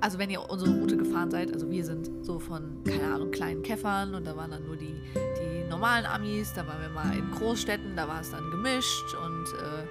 also 0.00 0.18
wenn 0.18 0.30
ihr 0.30 0.48
unsere 0.48 0.72
Route 0.72 0.96
gefahren 0.96 1.30
seid, 1.30 1.52
also 1.52 1.70
wir 1.70 1.84
sind 1.84 2.10
so 2.22 2.38
von, 2.38 2.82
keine 2.84 3.14
Ahnung, 3.14 3.30
kleinen 3.30 3.62
Käffern 3.62 4.14
und 4.14 4.26
da 4.26 4.36
waren 4.36 4.50
dann 4.50 4.64
nur 4.66 4.76
die, 4.76 4.94
die 5.14 5.68
normalen 5.68 6.04
Amis, 6.06 6.52
da 6.54 6.66
waren 6.66 6.80
wir 6.80 6.88
mal 6.88 7.16
in 7.16 7.30
Großstädten, 7.30 7.96
da 7.96 8.08
war 8.08 8.20
es 8.20 8.30
dann 8.30 8.50
gemischt 8.50 9.14
und 9.14 9.46
äh, 9.58 9.86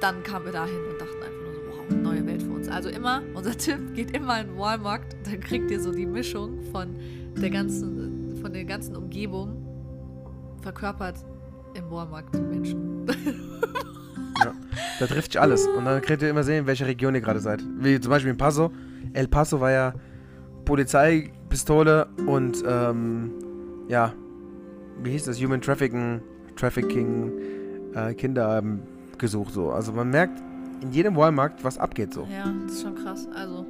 dann 0.00 0.22
kamen 0.22 0.44
wir 0.44 0.52
dahin 0.52 0.78
und 0.90 1.00
dachten 1.00 1.22
einfach 1.22 1.42
nur 1.42 1.54
so, 1.54 1.60
wow, 1.70 2.02
neue 2.02 2.26
Welt 2.26 2.42
für 2.42 2.50
uns. 2.50 2.68
Also 2.68 2.88
immer, 2.88 3.22
unser 3.34 3.56
Tipp, 3.56 3.94
geht 3.94 4.16
immer 4.16 4.40
in 4.40 4.48
den 4.48 4.58
Walmart, 4.58 5.02
dann 5.24 5.40
kriegt 5.40 5.70
ihr 5.70 5.80
so 5.80 5.92
die 5.92 6.06
Mischung 6.06 6.62
von 6.72 6.96
der 7.36 7.50
ganzen, 7.50 8.36
von 8.40 8.52
der 8.52 8.64
ganzen 8.64 8.96
Umgebung 8.96 9.64
verkörpert 10.62 11.24
im 11.74 11.90
Walmart 11.90 12.32
Menschen. 12.34 13.06
Ja. 14.44 14.52
Da 15.00 15.06
trifft 15.06 15.32
sich 15.32 15.40
alles. 15.40 15.66
Und 15.66 15.84
dann 15.84 16.00
könnt 16.00 16.22
ihr 16.22 16.30
immer 16.30 16.44
sehen, 16.44 16.60
in 16.60 16.66
welcher 16.66 16.86
Region 16.86 17.14
ihr 17.14 17.20
gerade 17.20 17.40
seid. 17.40 17.60
Wie 17.78 17.98
zum 18.00 18.10
Beispiel 18.10 18.30
in 18.30 18.36
Paso. 18.36 18.70
El 19.12 19.26
Paso 19.26 19.60
war 19.60 19.70
ja 19.70 19.94
Polizeipistole 20.64 22.06
und 22.26 22.62
ähm, 22.66 23.32
ja, 23.88 24.12
wie 25.02 25.10
hieß 25.10 25.24
das? 25.24 25.42
Human 25.42 25.60
Trafficking, 25.60 26.20
Trafficking, 26.56 27.32
äh, 27.94 28.14
Kinder 28.14 28.48
haben 28.48 28.82
gesucht 29.18 29.52
so. 29.52 29.70
Also 29.70 29.92
man 29.92 30.10
merkt 30.10 30.42
in 30.80 30.92
jedem 30.92 31.16
Walmart, 31.16 31.64
was 31.64 31.78
abgeht 31.78 32.14
so. 32.14 32.26
Ja, 32.30 32.52
das 32.64 32.76
ist 32.76 32.82
schon 32.82 32.94
krass. 32.94 33.26
Also 33.34 33.66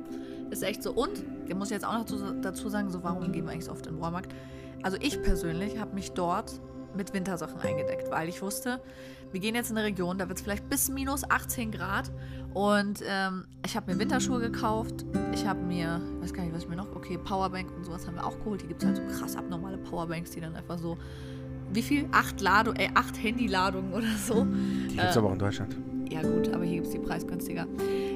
ist 0.51 0.63
echt 0.63 0.83
so. 0.83 0.93
Und, 0.93 1.25
ich 1.47 1.55
muss 1.55 1.71
jetzt 1.71 1.85
auch 1.85 1.95
noch 1.95 2.07
dazu 2.43 2.69
sagen, 2.69 2.91
so 2.91 3.03
warum 3.03 3.33
gehen 3.33 3.45
wir 3.45 3.53
eigentlich 3.53 3.67
so 3.67 3.73
oft 3.73 3.87
in 3.87 3.95
den 3.95 4.01
Walmart? 4.01 4.29
Also 4.83 4.97
ich 5.01 5.23
persönlich 5.23 5.79
habe 5.79 5.95
mich 5.95 6.13
dort 6.13 6.61
mit 6.97 7.13
Wintersachen 7.13 7.61
eingedeckt, 7.61 8.11
weil 8.11 8.29
ich 8.29 8.41
wusste, 8.43 8.81
wir 9.33 9.41
gehen 9.41 9.55
jetzt 9.55 9.71
in 9.71 9.77
eine 9.77 9.87
Region, 9.87 10.19
da 10.19 10.29
wird 10.29 10.39
es 10.39 10.45
vielleicht 10.45 10.69
bis 10.69 10.89
minus 10.89 11.29
18 11.29 11.71
Grad. 11.71 12.11
Und 12.55 13.03
ähm, 13.07 13.45
ich 13.65 13.77
habe 13.77 13.93
mir 13.93 13.99
Winterschuhe 13.99 14.41
gekauft. 14.41 15.05
Ich 15.33 15.47
habe 15.47 15.61
mir, 15.61 16.01
weiß 16.21 16.33
gar 16.33 16.45
nicht, 16.45 16.55
was 16.55 16.63
ich 16.63 16.69
mir 16.69 16.77
noch, 16.77 16.95
okay, 16.97 17.19
Powerbank 17.19 17.71
und 17.77 17.85
sowas 17.85 18.07
haben 18.07 18.15
wir 18.15 18.27
auch 18.27 18.39
geholt. 18.39 18.63
Die 18.63 18.67
gibt 18.67 18.83
es 18.83 18.87
halt 18.89 18.97
so 18.97 19.19
krass 19.19 19.37
abnormale 19.37 19.79
Powerbanks, 19.79 20.31
die 20.31 20.41
dann 20.41 20.57
einfach 20.57 20.79
so, 20.79 20.97
wie 21.73 21.83
viel? 21.83 22.09
Acht 22.13 22.41
Ladung, 22.41 22.77
äh, 22.77 22.89
acht 22.95 23.23
Handyladungen 23.23 23.93
oder 23.93 24.07
so. 24.25 24.45
Die 24.45 24.97
gibt 24.97 25.03
es 25.03 25.17
äh, 25.17 25.19
aber 25.19 25.29
auch 25.29 25.33
in 25.33 25.39
Deutschland. 25.39 25.77
Ja 26.11 26.23
gut, 26.23 26.53
aber 26.55 26.65
hier 26.65 26.77
gibt 26.77 26.87
es 26.87 26.93
die 26.93 26.99
preisgünstiger. 26.99 27.67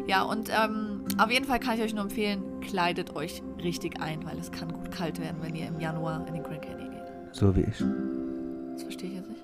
Ja, 0.06 0.22
und 0.22 0.48
ähm, 0.50 1.04
auf 1.18 1.30
jeden 1.30 1.44
Fall 1.44 1.60
kann 1.60 1.76
ich 1.76 1.82
euch 1.82 1.94
nur 1.94 2.04
empfehlen, 2.04 2.42
kleidet 2.60 3.14
euch 3.14 3.42
richtig 3.62 4.00
ein, 4.00 4.24
weil 4.24 4.38
es 4.38 4.50
kann 4.50 4.72
gut 4.72 4.90
kalt 4.90 5.20
werden, 5.20 5.36
wenn 5.42 5.54
ihr 5.54 5.68
im 5.68 5.78
Januar 5.78 6.26
in 6.26 6.34
den 6.34 6.42
Grand 6.42 6.62
Canyon 6.62 6.90
geht. 6.90 7.02
So 7.32 7.54
wie 7.54 7.60
ich. 7.60 7.84
Das 8.72 8.82
verstehe 8.84 9.10
ich 9.10 9.16
jetzt 9.16 9.28
nicht. 9.28 9.42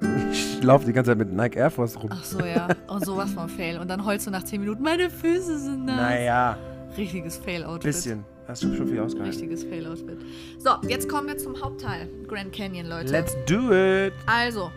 Ich 0.30 0.62
laufe 0.62 0.84
die 0.84 0.92
ganze 0.92 1.10
Zeit 1.10 1.18
mit 1.18 1.32
Nike 1.32 1.56
Air 1.56 1.70
Force 1.70 1.96
rum. 2.02 2.10
Ach 2.12 2.24
so, 2.24 2.40
ja. 2.40 2.68
Und 2.88 3.04
sowas 3.04 3.32
von 3.32 3.48
Fail. 3.48 3.78
Und 3.78 3.88
dann 3.88 4.04
heulst 4.04 4.26
du 4.26 4.30
nach 4.30 4.42
10 4.42 4.60
Minuten, 4.60 4.82
meine 4.82 5.10
Füße 5.10 5.58
sind 5.58 5.86
nass. 5.86 5.96
Naja. 5.96 6.58
Richtiges 6.96 7.36
Fail-Outfit. 7.36 7.82
Bisschen. 7.82 8.24
Hast 8.46 8.62
du 8.62 8.74
schon 8.76 8.86
viel 8.86 9.00
ausgehalten. 9.00 9.32
Richtiges 9.32 9.64
Fail-Outfit. 9.64 10.18
So, 10.58 10.70
jetzt 10.88 11.08
kommen 11.08 11.26
wir 11.26 11.36
zum 11.36 11.60
Hauptteil. 11.60 12.08
Grand 12.28 12.52
Canyon, 12.52 12.86
Leute. 12.86 13.10
Let's 13.10 13.36
do 13.46 13.72
it. 13.72 14.12
Also, 14.26 14.70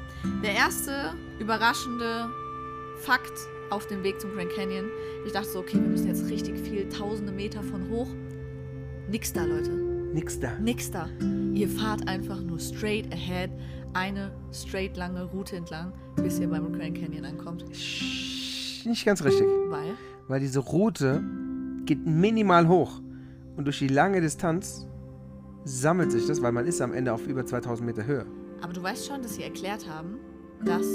der 0.44 0.54
erste 0.54 1.14
überraschende 1.40 2.30
Fakt 3.02 3.40
auf 3.70 3.86
dem 3.86 4.04
Weg 4.04 4.20
zum 4.20 4.34
Grand 4.34 4.50
Canyon. 4.52 4.86
Ich 5.26 5.34
dachte 5.34 5.50
so, 5.50 5.60
okay, 5.60 5.76
wir 5.76 5.88
müssen 5.88 6.08
jetzt 6.08 6.28
richtig 6.30 6.58
viel, 6.60 6.90
tausende 6.90 7.32
Meter 7.32 7.62
von 7.62 7.90
hoch. 7.92 8.08
Nix 9.08 9.34
da, 9.34 9.44
Leute. 9.44 9.70
Nix 9.70 10.40
da. 10.40 10.58
Nix 10.60 10.90
da. 10.90 11.08
Ihr 11.54 11.70
fahrt 11.70 12.08
einfach 12.08 12.42
nur 12.42 12.60
straight 12.60 13.14
ahead 13.14 13.52
eine 13.94 14.32
straight 14.52 14.98
lange 14.98 15.24
Route 15.26 15.56
entlang, 15.56 15.94
bis 16.16 16.40
ihr 16.40 16.48
beim 16.48 16.72
Grand 16.74 17.00
Canyon 17.00 17.26
ankommt. 17.26 17.66
Nicht 17.70 19.06
ganz 19.06 19.24
richtig. 19.24 19.46
Weil? 19.70 19.96
Weil 20.28 20.40
diese 20.40 20.60
Route 20.60 21.24
geht 21.86 22.06
minimal 22.06 22.68
hoch. 22.68 23.02
Und 23.60 23.66
durch 23.66 23.80
die 23.80 23.90
lange 23.90 24.22
Distanz 24.22 24.88
sammelt 25.66 26.14
sich 26.14 26.26
das, 26.26 26.42
weil 26.42 26.54
man 26.54 26.66
ist 26.66 26.80
am 26.80 26.94
Ende 26.94 27.12
auf 27.12 27.28
über 27.28 27.46
2000 27.46 27.86
Meter 27.86 28.06
Höhe. 28.06 28.26
Aber 28.62 28.72
du 28.72 28.82
weißt 28.82 29.06
schon, 29.06 29.22
dass 29.22 29.36
sie 29.36 29.44
erklärt 29.44 29.86
haben, 29.86 30.18
dass 30.64 30.86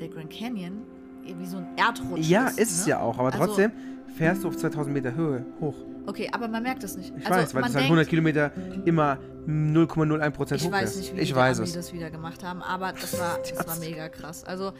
der 0.00 0.08
Grand 0.08 0.30
Canyon 0.30 0.82
wie 1.22 1.46
so 1.46 1.58
ein 1.58 1.68
Erdrutsch 1.76 2.28
ja, 2.28 2.48
ist. 2.48 2.56
Ja, 2.56 2.62
ist 2.64 2.72
es 2.72 2.86
ne? 2.86 2.90
ja 2.90 2.98
auch. 2.98 3.20
Aber 3.20 3.32
also, 3.32 3.38
trotzdem 3.38 3.70
fährst 4.16 4.42
du 4.42 4.48
auf 4.48 4.56
2000 4.56 4.92
Meter 4.92 5.14
Höhe 5.14 5.46
hoch. 5.60 5.76
Okay, 6.06 6.28
aber 6.32 6.48
man 6.48 6.60
merkt 6.60 6.82
das 6.82 6.96
nicht. 6.96 7.12
Ich 7.16 7.24
also, 7.24 7.38
weiß, 7.38 7.54
weil 7.54 7.64
es 7.66 7.74
halt 7.76 7.84
100 7.84 8.08
Kilometer 8.08 8.50
immer 8.84 9.20
0,01 9.46 10.30
Prozent 10.30 10.60
hoch 10.60 10.66
Ich 10.66 10.72
weiß 10.72 10.96
nicht, 10.96 11.14
wie 11.16 11.20
ich 11.20 11.28
die 11.28 11.36
weiß 11.36 11.60
Ami 11.60 11.70
das 11.70 11.92
wieder 11.92 12.10
gemacht 12.10 12.42
haben, 12.42 12.62
aber 12.62 12.92
das 13.00 13.16
war, 13.16 13.38
das 13.48 13.64
war 13.64 13.76
mega 13.76 14.08
krass. 14.08 14.42
Also 14.42 14.72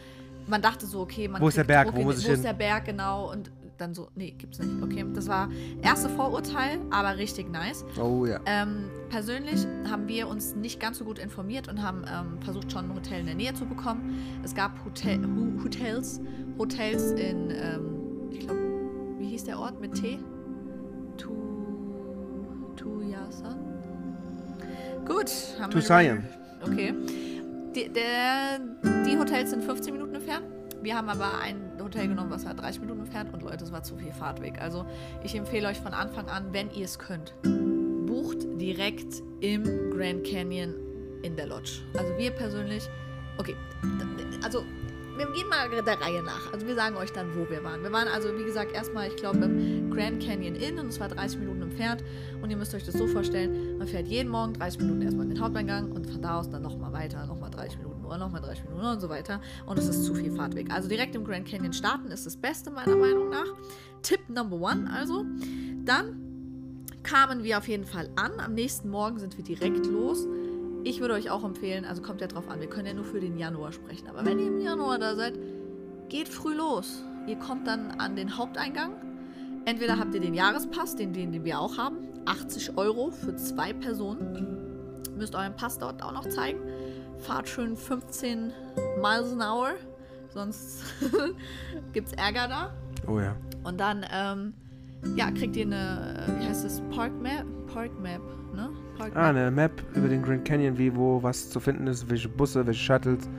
man 0.45 0.61
dachte 0.61 0.85
so, 0.87 0.99
okay, 0.99 1.29
man 1.29 1.41
Wo 1.41 1.47
ist 1.47 1.55
der 1.55 1.63
Berg? 1.63 1.87
Druck 1.87 1.95
wo 1.95 2.01
muss 2.01 2.19
ich 2.19 2.25
wo 2.25 2.31
hin? 2.31 2.35
ist 2.35 2.43
der 2.43 2.51
Berg 2.51 2.83
genau 2.83 3.31
und 3.31 3.49
dann 3.77 3.93
so, 3.93 4.09
nee, 4.15 4.33
gibt's 4.37 4.59
nicht. 4.59 4.81
Okay, 4.81 5.05
das 5.13 5.27
war 5.27 5.49
erste 5.81 6.09
Vorurteil, 6.09 6.79
aber 6.91 7.17
richtig 7.17 7.51
nice. 7.51 7.85
Oh 7.99 8.25
ja. 8.25 8.39
Ähm, 8.45 8.89
persönlich 9.09 9.65
haben 9.89 10.07
wir 10.07 10.27
uns 10.27 10.55
nicht 10.55 10.79
ganz 10.79 10.97
so 10.97 11.05
gut 11.05 11.19
informiert 11.19 11.67
und 11.67 11.81
haben 11.81 12.05
ähm, 12.07 12.41
versucht, 12.41 12.71
schon 12.71 12.89
ein 12.89 12.95
Hotel 12.95 13.21
in 13.21 13.25
der 13.25 13.35
Nähe 13.35 13.53
zu 13.53 13.65
bekommen. 13.65 14.39
Es 14.43 14.55
gab 14.55 14.83
Hotel, 14.85 15.19
Hotels, 15.63 16.21
Hotels 16.57 17.11
in, 17.11 17.51
ähm, 17.51 18.29
ich 18.31 18.39
glaube, 18.39 18.61
wie 19.17 19.27
hieß 19.27 19.45
der 19.45 19.59
Ort 19.59 19.79
mit 19.79 19.93
T? 19.95 20.19
Tu, 21.17 21.33
Tuyasan? 22.75 23.59
Gut. 25.05 25.31
Haben 25.59 25.71
Tusayan. 25.71 26.23
Okay. 26.61 26.93
Die, 27.75 27.89
der, 27.89 28.59
die 29.05 29.17
Hotels 29.17 29.51
sind 29.51 29.63
15 29.63 29.93
Minuten 29.93 30.15
entfernt. 30.15 30.45
Wir 30.81 30.95
haben 30.95 31.09
aber 31.09 31.39
ein 31.39 31.64
Hotel 31.95 32.09
genommen, 32.09 32.29
was 32.29 32.45
halt 32.45 32.59
30 32.59 32.81
Minuten 32.81 33.01
entfernt 33.01 33.33
und 33.33 33.41
Leute, 33.41 33.63
es 33.63 33.71
war 33.71 33.83
zu 33.83 33.95
viel 33.95 34.11
Fahrtweg. 34.11 34.61
Also 34.61 34.85
ich 35.23 35.33
empfehle 35.35 35.69
euch 35.69 35.79
von 35.79 35.93
Anfang 35.93 36.27
an, 36.27 36.51
wenn 36.51 36.69
ihr 36.71 36.85
es 36.85 36.99
könnt, 36.99 37.33
bucht 38.05 38.39
direkt 38.59 39.23
im 39.39 39.63
Grand 39.91 40.25
Canyon 40.25 40.75
in 41.23 41.37
der 41.37 41.47
Lodge. 41.47 41.79
Also 41.97 42.17
wir 42.17 42.31
persönlich, 42.31 42.83
okay, 43.37 43.55
also 44.43 44.63
wir 45.17 45.31
gehen 45.31 45.47
mal 45.49 45.69
der 45.69 46.01
Reihe 46.01 46.21
nach. 46.23 46.51
Also 46.51 46.67
wir 46.67 46.75
sagen 46.75 46.97
euch 46.97 47.11
dann, 47.11 47.35
wo 47.35 47.49
wir 47.49 47.63
waren. 47.63 47.83
Wir 47.83 47.91
waren 47.91 48.07
also, 48.07 48.29
wie 48.37 48.43
gesagt, 48.43 48.73
erstmal, 48.73 49.07
ich 49.07 49.15
glaube, 49.15 49.39
im 49.39 49.89
Grand 49.91 50.21
Canyon 50.21 50.55
Inn 50.55 50.79
und 50.79 50.87
es 50.87 50.99
war 50.99 51.07
30 51.07 51.39
Minuten 51.39 51.61
entfernt. 51.61 52.03
Und 52.41 52.49
ihr 52.49 52.57
müsst 52.57 52.73
euch 52.75 52.83
das 52.83 52.95
so 52.95 53.07
vorstellen, 53.07 53.77
man 53.77 53.87
fährt 53.87 54.07
jeden 54.07 54.29
Morgen 54.29 54.53
30 54.53 54.81
Minuten 54.81 55.01
erstmal 55.03 55.25
in 55.25 55.35
den 55.35 55.41
Haupteingang 55.41 55.91
und 55.91 56.09
von 56.09 56.21
da 56.21 56.39
aus 56.39 56.49
dann 56.49 56.61
nochmal 56.61 56.91
weiter, 56.93 57.25
nochmal 57.25 57.49
30 57.49 57.77
Minuten 57.79 58.05
oder 58.05 58.17
nochmal 58.17 58.41
30 58.41 58.65
Minuten 58.65 58.85
und 58.85 58.99
so 58.99 59.09
weiter. 59.09 59.41
Und 59.65 59.79
es 59.79 59.87
ist 59.87 60.03
zu 60.05 60.13
viel 60.13 60.31
Fahrtweg. 60.31 60.71
Also 60.71 60.89
direkt 60.89 61.15
im 61.15 61.23
Grand 61.23 61.47
Canyon 61.47 61.73
starten 61.73 62.11
ist 62.11 62.25
das 62.25 62.35
Beste 62.35 62.69
meiner 62.69 62.95
Meinung 62.95 63.29
nach. 63.29 63.47
Tipp 64.01 64.29
Number 64.29 64.57
One 64.57 64.89
also. 64.93 65.25
Dann 65.85 66.21
kamen 67.03 67.43
wir 67.43 67.57
auf 67.57 67.67
jeden 67.67 67.85
Fall 67.85 68.09
an. 68.15 68.39
Am 68.39 68.53
nächsten 68.53 68.89
Morgen 68.89 69.19
sind 69.19 69.37
wir 69.37 69.43
direkt 69.43 69.85
los 69.85 70.27
ich 70.85 70.99
würde 71.01 71.15
euch 71.15 71.31
auch 71.31 71.43
empfehlen, 71.43 71.83
also 71.83 72.03
kommt 72.03 72.21
ja 72.21 72.27
drauf 72.27 72.47
an, 72.47 72.59
wir 72.59 72.69
können 72.69 72.85
ja 72.85 72.93
nur 72.93 73.05
für 73.05 73.19
den 73.19 73.37
Januar 73.37 73.71
sprechen, 73.71 74.07
aber 74.07 74.23
wenn 74.23 74.37
ihr 74.37 74.47
im 74.47 74.59
Januar 74.59 74.99
da 74.99 75.15
seid, 75.15 75.33
geht 76.09 76.29
früh 76.29 76.53
los. 76.53 77.03
Ihr 77.27 77.37
kommt 77.37 77.67
dann 77.67 77.91
an 77.99 78.15
den 78.15 78.37
Haupteingang. 78.37 78.93
Entweder 79.65 79.97
habt 79.97 80.13
ihr 80.13 80.21
den 80.21 80.35
Jahrespass, 80.35 80.95
den, 80.95 81.11
den, 81.11 81.31
den 81.31 81.43
wir 81.43 81.59
auch 81.59 81.79
haben, 81.79 81.97
80 82.25 82.77
Euro 82.77 83.09
für 83.09 83.35
zwei 83.35 83.73
Personen. 83.73 85.01
Müsst 85.17 85.33
euren 85.33 85.55
Pass 85.55 85.79
dort 85.79 86.03
auch 86.03 86.11
noch 86.11 86.29
zeigen. 86.29 86.59
Fahrt 87.17 87.49
schön 87.49 87.75
15 87.75 88.53
Miles 89.01 89.31
an 89.31 89.41
Hour, 89.41 89.71
sonst 90.29 90.83
gibt 91.93 92.09
es 92.09 92.13
Ärger 92.13 92.47
da. 92.47 92.73
Oh 93.07 93.19
ja. 93.19 93.35
Und 93.63 93.79
dann, 93.79 94.05
ähm, 94.13 94.53
ja, 95.15 95.31
kriegt 95.31 95.55
ihr 95.55 95.65
eine, 95.65 96.27
wie 96.39 96.45
heißt 96.45 96.63
das, 96.63 96.81
Park 96.91 97.13
Map? 97.19 97.45
Park 97.73 97.99
Map, 97.99 98.21
ne? 98.53 98.69
Ah, 99.13 99.29
eine 99.29 99.51
Map 99.51 99.83
über 99.93 100.07
den 100.07 100.21
Grand 100.21 100.45
Canyon, 100.45 100.77
wie 100.77 100.95
wo 100.95 101.21
was 101.21 101.49
zu 101.49 101.59
finden 101.59 101.87
ist, 101.87 102.09
welche 102.09 102.29
Busse, 102.29 102.65
welche 102.65 102.79
Shuttles. 102.79 103.29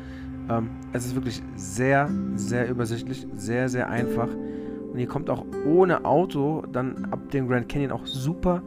Ähm, 0.48 0.70
es 0.92 1.06
ist 1.06 1.14
wirklich 1.14 1.42
sehr, 1.56 2.10
sehr 2.34 2.68
übersichtlich, 2.68 3.26
sehr, 3.34 3.68
sehr 3.68 3.88
einfach. 3.88 4.28
Und 4.92 4.98
ihr 4.98 5.08
kommt 5.08 5.30
auch 5.30 5.44
ohne 5.66 6.04
Auto 6.04 6.62
dann 6.72 7.06
ab 7.10 7.30
dem 7.30 7.48
Grand 7.48 7.68
Canyon 7.68 7.92
auch 7.92 8.06
super 8.06 8.62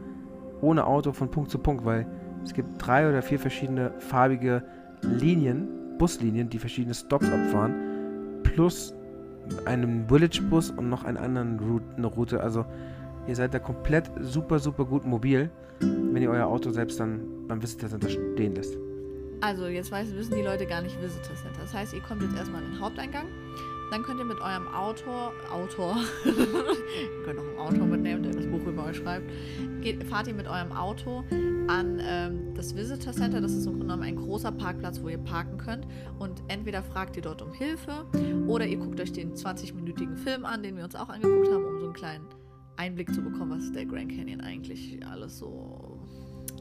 ohne 0.61 0.85
Auto 0.85 1.13
von 1.13 1.31
Punkt 1.31 1.51
zu 1.51 1.57
Punkt, 1.57 1.85
weil 1.85 2.05
es 2.43 2.53
gibt 2.53 2.69
drei 2.85 3.07
oder 3.07 3.21
vier 3.21 3.39
verschiedene 3.39 3.91
farbige 3.99 4.63
Linien, 5.01 5.67
Buslinien, 5.97 6.49
die 6.49 6.59
verschiedene 6.59 6.93
Stops 6.93 7.29
abfahren, 7.29 7.73
plus 8.43 8.93
einen 9.65 10.07
Village-Bus 10.07 10.71
und 10.71 10.89
noch 10.89 11.03
einen 11.05 11.17
anderen 11.17 11.59
Route, 11.59 11.85
eine 11.95 12.07
Route. 12.07 12.41
Also 12.41 12.65
ihr 13.27 13.35
seid 13.35 13.53
da 13.53 13.59
komplett 13.59 14.11
super, 14.19 14.59
super 14.59 14.85
gut 14.85 15.05
mobil 15.05 15.49
wenn 15.79 16.21
ihr 16.21 16.29
euer 16.29 16.47
Auto 16.47 16.71
selbst 16.71 16.99
dann 16.99 17.47
beim 17.47 17.61
Visitor 17.61 17.89
Center 17.89 18.09
stehen 18.09 18.55
lässt. 18.55 18.77
Also, 19.41 19.67
jetzt 19.67 19.91
weiß, 19.91 20.13
wissen 20.15 20.35
die 20.35 20.41
Leute 20.41 20.65
gar 20.65 20.81
nicht 20.81 21.01
Visitor 21.01 21.35
Center. 21.35 21.61
Das 21.61 21.73
heißt, 21.73 21.93
ihr 21.93 22.01
kommt 22.01 22.21
jetzt 22.21 22.35
erstmal 22.35 22.61
in 22.61 22.71
den 22.71 22.79
Haupteingang. 22.79 23.25
Dann 23.89 24.03
könnt 24.03 24.19
ihr 24.19 24.25
mit 24.25 24.39
eurem 24.39 24.67
Autor, 24.67 25.33
Autor, 25.51 25.97
ihr 26.23 26.33
könnt 27.25 27.39
auch 27.39 27.43
ein 27.43 27.57
Autor 27.57 27.87
mitnehmen, 27.87 28.21
der 28.21 28.33
das 28.33 28.45
Buch 28.45 28.63
über 28.67 28.85
euch 28.85 28.97
schreibt, 28.97 29.25
geht, 29.81 30.03
fahrt 30.03 30.27
ihr 30.27 30.35
mit 30.35 30.47
eurem 30.47 30.71
Auto 30.71 31.23
an 31.67 31.99
ähm, 31.99 32.53
das 32.53 32.75
Visitor 32.75 33.13
Center. 33.13 33.41
Das 33.41 33.51
ist 33.51 33.65
im 33.65 33.71
Grunde 33.71 33.85
genommen 33.87 34.03
ein 34.03 34.15
großer 34.15 34.51
Parkplatz, 34.51 35.01
wo 35.01 35.09
ihr 35.09 35.17
parken 35.17 35.57
könnt. 35.57 35.87
Und 36.19 36.43
entweder 36.49 36.83
fragt 36.83 37.15
ihr 37.15 37.23
dort 37.23 37.41
um 37.41 37.51
Hilfe 37.53 38.05
oder 38.47 38.67
ihr 38.67 38.77
guckt 38.77 38.99
euch 38.99 39.11
den 39.11 39.33
20-minütigen 39.33 40.17
Film 40.17 40.45
an, 40.45 40.61
den 40.61 40.77
wir 40.77 40.83
uns 40.83 40.95
auch 40.95 41.09
angeguckt 41.09 41.51
haben, 41.51 41.65
um 41.65 41.79
so 41.79 41.85
einen 41.85 41.93
kleinen 41.93 42.25
Einblick 42.79 43.13
zu 43.13 43.21
bekommen, 43.21 43.51
was 43.51 43.71
der 43.73 43.85
Grand 43.85 44.09
Canyon 44.09 44.39
eigentlich 44.41 44.99
alles 45.05 45.37
so 45.37 45.99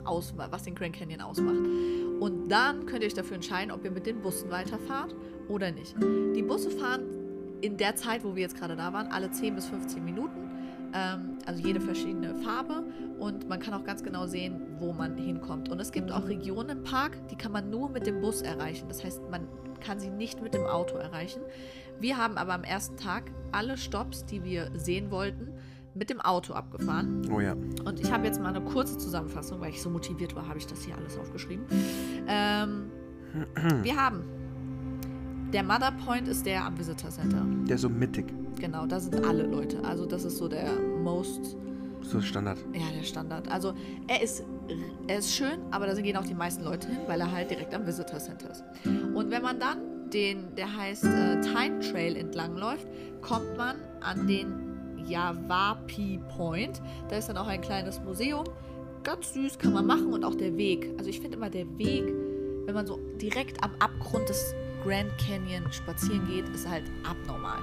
aus, 0.04 0.34
was 0.36 0.64
den 0.64 0.74
Grand 0.74 0.94
Canyon 0.94 1.20
ausmacht. 1.20 1.58
Und 2.20 2.48
dann 2.48 2.86
könnt 2.86 3.02
ihr 3.02 3.06
euch 3.06 3.14
dafür 3.14 3.36
entscheiden, 3.36 3.70
ob 3.70 3.84
ihr 3.84 3.92
mit 3.92 4.04
den 4.04 4.20
Bussen 4.20 4.50
weiterfahrt 4.50 5.14
oder 5.48 5.70
nicht. 5.70 5.94
Die 6.34 6.42
Busse 6.42 6.70
fahren 6.70 7.02
in 7.60 7.76
der 7.76 7.94
Zeit, 7.94 8.24
wo 8.24 8.34
wir 8.34 8.42
jetzt 8.42 8.56
gerade 8.56 8.74
da 8.74 8.92
waren, 8.92 9.06
alle 9.08 9.30
10 9.30 9.54
bis 9.54 9.66
15 9.66 10.04
Minuten. 10.04 10.50
Ähm, 10.92 11.38
also 11.46 11.64
jede 11.64 11.80
verschiedene 11.80 12.34
Farbe 12.36 12.84
und 13.18 13.48
man 13.48 13.60
kann 13.60 13.74
auch 13.74 13.84
ganz 13.84 14.02
genau 14.02 14.26
sehen, 14.26 14.60
wo 14.78 14.92
man 14.92 15.16
hinkommt. 15.16 15.68
Und 15.68 15.80
es 15.80 15.92
gibt 15.92 16.10
auch 16.10 16.26
Regionen 16.26 16.78
im 16.78 16.82
Park, 16.82 17.28
die 17.28 17.36
kann 17.36 17.52
man 17.52 17.70
nur 17.70 17.90
mit 17.90 18.06
dem 18.06 18.20
Bus 18.20 18.42
erreichen. 18.42 18.88
Das 18.88 19.04
heißt, 19.04 19.30
man 19.30 19.46
kann 19.80 20.00
sie 20.00 20.10
nicht 20.10 20.42
mit 20.42 20.54
dem 20.54 20.64
Auto 20.64 20.96
erreichen. 20.96 21.42
Wir 22.00 22.16
haben 22.16 22.38
aber 22.38 22.54
am 22.54 22.64
ersten 22.64 22.96
Tag 22.96 23.30
alle 23.52 23.76
Stops, 23.76 24.24
die 24.24 24.44
wir 24.44 24.70
sehen 24.74 25.10
wollten, 25.10 25.52
mit 25.98 26.10
dem 26.10 26.20
Auto 26.20 26.54
abgefahren. 26.54 27.28
Oh 27.30 27.40
ja. 27.40 27.54
Und 27.84 28.00
ich 28.00 28.10
habe 28.10 28.26
jetzt 28.26 28.40
mal 28.40 28.54
eine 28.54 28.64
kurze 28.64 28.96
Zusammenfassung, 28.96 29.60
weil 29.60 29.70
ich 29.70 29.82
so 29.82 29.90
motiviert 29.90 30.34
war, 30.36 30.46
habe 30.48 30.58
ich 30.58 30.66
das 30.66 30.82
hier 30.82 30.96
alles 30.96 31.18
aufgeschrieben. 31.18 31.64
Ähm, 32.26 32.90
wir 33.82 33.96
haben 33.96 34.22
der 35.52 35.62
Mother 35.62 35.92
Point 36.04 36.28
ist 36.28 36.44
der 36.44 36.64
am 36.64 36.78
Visitor 36.78 37.10
Center. 37.10 37.42
Der 37.66 37.76
ist 37.76 37.82
so 37.82 37.88
mittig. 37.88 38.26
Genau, 38.60 38.86
da 38.86 39.00
sind 39.00 39.24
alle 39.24 39.44
Leute. 39.44 39.82
Also 39.82 40.04
das 40.04 40.24
ist 40.24 40.36
so 40.36 40.46
der 40.46 40.78
most. 41.02 41.56
So 42.02 42.20
Standard. 42.20 42.58
Ja, 42.74 42.84
der 42.94 43.02
Standard. 43.02 43.50
Also 43.50 43.72
er 44.06 44.22
ist, 44.22 44.44
er 45.06 45.18
ist 45.18 45.32
schön, 45.32 45.58
aber 45.70 45.86
da 45.86 45.94
gehen 45.94 46.16
auch 46.16 46.26
die 46.26 46.34
meisten 46.34 46.64
Leute 46.64 46.88
hin, 46.88 46.98
weil 47.06 47.20
er 47.20 47.32
halt 47.32 47.50
direkt 47.50 47.74
am 47.74 47.86
Visitor 47.86 48.18
Center 48.18 48.50
ist. 48.50 48.62
Und 48.84 49.30
wenn 49.30 49.42
man 49.42 49.58
dann 49.58 50.10
den, 50.10 50.54
der 50.54 50.74
heißt 50.74 51.04
äh, 51.04 51.40
Time 51.40 51.80
Trail 51.80 52.16
entlang 52.16 52.56
läuft, 52.56 52.86
kommt 53.20 53.56
man 53.56 53.76
an 54.00 54.26
den 54.26 54.67
Yavapi 55.08 56.20
Point. 56.36 56.80
Da 57.08 57.16
ist 57.16 57.28
dann 57.28 57.36
auch 57.36 57.46
ein 57.46 57.60
kleines 57.60 58.00
Museum. 58.00 58.44
Ganz 59.04 59.32
süß 59.34 59.58
kann 59.58 59.72
man 59.72 59.86
machen 59.86 60.12
und 60.12 60.24
auch 60.24 60.34
der 60.34 60.56
Weg. 60.56 60.90
Also 60.98 61.08
ich 61.10 61.20
finde 61.20 61.36
immer 61.36 61.50
der 61.50 61.66
Weg, 61.78 62.04
wenn 62.66 62.74
man 62.74 62.86
so 62.86 62.98
direkt 63.20 63.62
am 63.64 63.70
Abgrund 63.78 64.28
des 64.28 64.54
Grand 64.84 65.10
Canyon 65.18 65.72
spazieren 65.72 66.26
geht, 66.26 66.48
ist 66.50 66.68
halt 66.68 66.84
abnormal. 67.08 67.58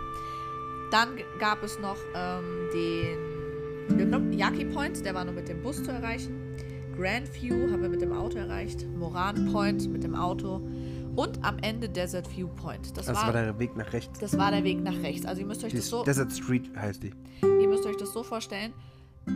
Dann 0.92 1.10
gab 1.40 1.64
es 1.64 1.80
noch 1.80 1.98
ähm, 2.16 2.70
den 2.74 4.34
Yaki 4.34 4.66
Point, 4.66 5.06
der 5.06 5.14
war 5.14 5.26
nur 5.26 5.34
mit 5.34 5.48
dem 5.48 5.62
Bus 5.62 5.84
zu 5.84 5.92
erreichen. 5.92 6.34
Grand 6.98 7.30
View 7.34 7.72
haben 7.72 7.82
wir 7.82 7.90
mit 7.90 8.02
dem 8.02 8.14
Auto 8.14 8.38
erreicht. 8.38 8.86
Moran 8.98 9.52
Point 9.52 9.92
mit 9.92 10.04
dem 10.04 10.16
Auto. 10.16 10.62
Und 11.16 11.44
am 11.44 11.58
Ende 11.60 11.90
Desert 11.90 12.30
View 12.36 12.48
Point. 12.48 12.98
Das, 12.98 13.06
das 13.06 13.16
war, 13.16 13.34
war, 13.34 13.34
der 13.34 13.60
Weg 13.60 13.76
nach 13.76 13.94
rechts. 13.94 14.20
Das 14.20 14.38
war 14.38 14.52
der 14.52 14.64
Weg 14.64 14.82
nach 14.82 14.96
rechts. 15.02 15.26
Also 15.26 15.42
ihr 15.42 15.48
müsst 15.48 15.64
euch 15.64 15.72
die 15.72 15.78
das 15.78 15.90
so. 15.90 16.04
Desert 16.04 16.32
Street 16.32 16.70
heißt 16.76 17.04
die. 17.04 17.14
Ihr 17.42 17.68
müsst 17.68 17.86
euch 17.86 17.98
das 17.98 18.12
so 18.14 18.24
vorstellen. 18.24 18.74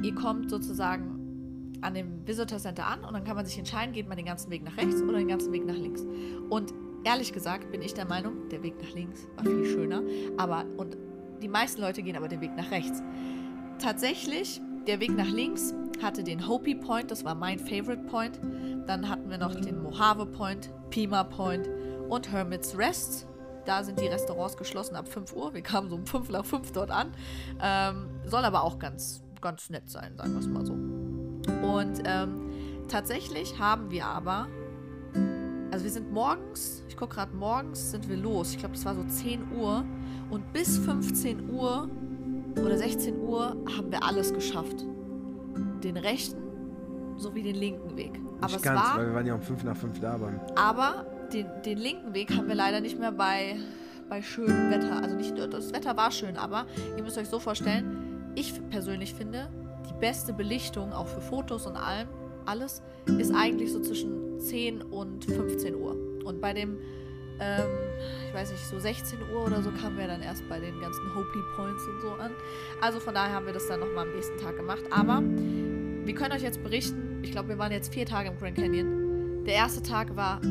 Ihr 0.04 0.14
kommt 0.14 0.50
sozusagen 0.50 1.78
an 1.82 1.94
dem 1.94 2.28
Visitor 2.28 2.60
Center 2.60 2.86
an 2.86 3.04
und 3.04 3.14
dann 3.14 3.24
kann 3.24 3.36
man 3.36 3.46
sich 3.46 3.58
entscheiden, 3.58 3.94
geht 3.94 4.08
man 4.08 4.18
den 4.18 4.26
ganzen 4.26 4.52
Weg 4.52 4.64
nach 4.64 4.76
rechts 4.78 5.02
oder 5.02 5.18
den 5.18 5.30
ganzen 5.30 5.52
Weg 5.54 5.66
nach 5.66 5.76
links. 5.76 6.06
Und 6.50 6.74
ehrlich 7.04 7.32
gesagt 7.34 7.72
bin 7.72 7.82
ich 7.82 7.94
der 7.94 8.06
Meinung, 8.06 8.50
der 8.50 8.62
Weg 8.64 8.76
nach 8.82 8.94
links 8.94 9.28
war 9.36 9.46
viel 9.46 9.66
schöner. 9.66 10.04
Aber 10.38 10.66
und 10.78 10.98
die 11.42 11.48
meisten 11.48 11.82
Leute 11.82 12.04
gehen 12.04 12.18
aber 12.18 12.28
den 12.28 12.42
Weg 12.42 12.56
nach 12.56 12.70
rechts. 12.72 13.02
Tatsächlich, 13.80 14.62
der 14.88 15.00
Weg 15.00 15.16
nach 15.16 15.30
links 15.30 15.74
hatte 16.02 16.24
den 16.24 16.48
Hopi 16.48 16.76
Point, 16.76 17.12
das 17.12 17.24
war 17.24 17.36
mein 17.36 17.60
Favorite 17.60 18.04
Point. 18.10 18.40
Dann 18.88 19.08
hatten 19.08 19.30
wir 19.30 19.38
noch 19.38 19.56
den 19.56 19.82
Mojave 19.82 20.26
Point, 20.26 20.72
Pima 20.90 21.24
Point 21.24 21.70
und 22.10 22.32
Hermit's 22.32 22.78
Rest. 22.78 23.28
Da 23.66 23.84
sind 23.84 24.00
die 24.00 24.08
Restaurants 24.08 24.58
geschlossen 24.58 24.96
ab 24.96 25.08
5 25.08 25.34
Uhr. 25.36 25.54
Wir 25.54 25.62
kamen 25.62 25.90
so 25.90 25.96
um 25.96 26.06
5 26.06 26.30
nach 26.30 26.46
5 26.46 26.72
dort 26.72 26.92
an. 26.92 27.12
Ähm, 27.62 28.10
soll 28.26 28.44
aber 28.44 28.64
auch 28.64 28.80
ganz, 28.80 29.22
ganz 29.42 29.70
nett 29.70 29.90
sein, 29.90 30.18
sagen 30.18 30.34
wir 30.34 30.40
es 30.40 30.48
mal 30.48 30.66
so. 30.66 30.74
Und 30.74 32.02
ähm, 32.06 32.50
tatsächlich 32.88 33.60
haben 33.60 33.92
wir 33.92 34.06
aber, 34.06 34.48
also 35.72 35.84
wir 35.84 35.92
sind 35.92 36.12
morgens, 36.12 36.84
ich 36.88 36.98
gucke 36.98 37.16
gerade 37.16 37.36
morgens, 37.36 37.92
sind 37.92 38.10
wir 38.10 38.18
los. 38.18 38.52
Ich 38.52 38.58
glaube, 38.58 38.76
das 38.76 38.86
war 38.86 38.96
so 38.96 39.04
10 39.04 39.52
Uhr. 39.52 39.86
Und 40.30 40.54
bis 40.54 40.78
15 40.78 41.50
Uhr 41.50 41.90
oder 42.56 42.78
16 42.78 43.20
Uhr 43.20 43.56
haben 43.78 43.92
wir 43.92 44.04
alles 44.04 44.34
geschafft. 44.34 44.86
Den 45.84 45.98
rechten 45.98 46.49
sowie 47.20 47.44
den 47.44 47.56
linken 47.56 47.96
Weg. 47.98 48.20
Aber 48.42 48.54
nicht 48.54 48.64
ganz, 48.64 48.82
war, 48.82 48.98
weil 48.98 49.08
wir 49.08 49.14
waren 49.16 49.26
ja 49.26 49.36
um 49.36 49.42
5 49.42 49.64
nach 49.64 49.78
5 49.78 50.00
da. 50.00 50.14
Aber, 50.14 50.32
aber 50.56 51.06
den, 51.34 51.48
den 51.66 51.78
linken 51.78 52.14
Weg 52.14 52.36
haben 52.36 52.48
wir 52.48 52.56
leider 52.56 52.82
nicht 52.82 53.00
mehr 53.00 53.12
bei, 53.12 53.58
bei 54.10 54.22
schönem 54.22 54.72
Wetter. 54.72 55.02
Also 55.02 55.16
nicht 55.16 55.38
das 55.38 55.74
Wetter 55.74 55.98
war 55.98 56.12
schön, 56.12 56.38
aber 56.38 56.66
ihr 56.98 57.04
müsst 57.04 57.18
euch 57.18 57.30
so 57.30 57.40
vorstellen, 57.40 58.32
ich 58.36 58.54
persönlich 58.70 59.14
finde, 59.14 59.50
die 59.90 60.00
beste 60.00 60.34
Belichtung, 60.34 60.94
auch 60.94 61.08
für 61.08 61.22
Fotos 61.22 61.66
und 61.66 61.76
allem, 61.76 62.08
alles, 62.46 62.82
ist 63.18 63.34
eigentlich 63.34 63.72
so 63.72 63.80
zwischen 63.82 64.40
10 64.40 64.82
und 64.82 65.26
15 65.26 65.76
Uhr. 65.76 65.96
Und 66.24 66.42
bei 66.42 66.54
dem 66.54 66.78
ähm, 67.40 67.70
ich 68.28 68.34
weiß 68.34 68.52
nicht, 68.52 68.66
so 68.66 68.80
16 68.80 69.20
Uhr 69.34 69.46
oder 69.46 69.62
so 69.62 69.72
kamen 69.72 69.98
wir 69.98 70.08
dann 70.08 70.22
erst 70.22 70.48
bei 70.50 70.60
den 70.60 70.80
ganzen 70.80 71.16
Hopi 71.16 71.40
Points 71.56 71.88
und 71.88 72.02
so 72.02 72.12
an. 72.12 72.32
Also 72.82 73.00
von 73.00 73.14
daher 73.14 73.34
haben 73.34 73.46
wir 73.46 73.54
das 73.54 73.68
dann 73.68 73.80
nochmal 73.80 74.08
am 74.08 74.14
nächsten 74.14 74.38
Tag 74.38 74.58
gemacht. 74.58 74.84
Aber 74.92 75.24
wir 76.10 76.16
können 76.16 76.34
euch 76.34 76.42
jetzt 76.42 76.64
berichten, 76.64 77.22
ich 77.22 77.32
glaube, 77.32 77.50
wir 77.50 77.60
waren 77.60 77.72
jetzt 77.72 77.94
vier 77.94 78.04
Tage 78.04 78.30
im 78.30 78.40
Grand 78.40 78.56
Canyon. 78.56 79.46
Der 79.46 79.54
erste 79.54 79.84
Tag 79.84 80.16
war 80.16 80.42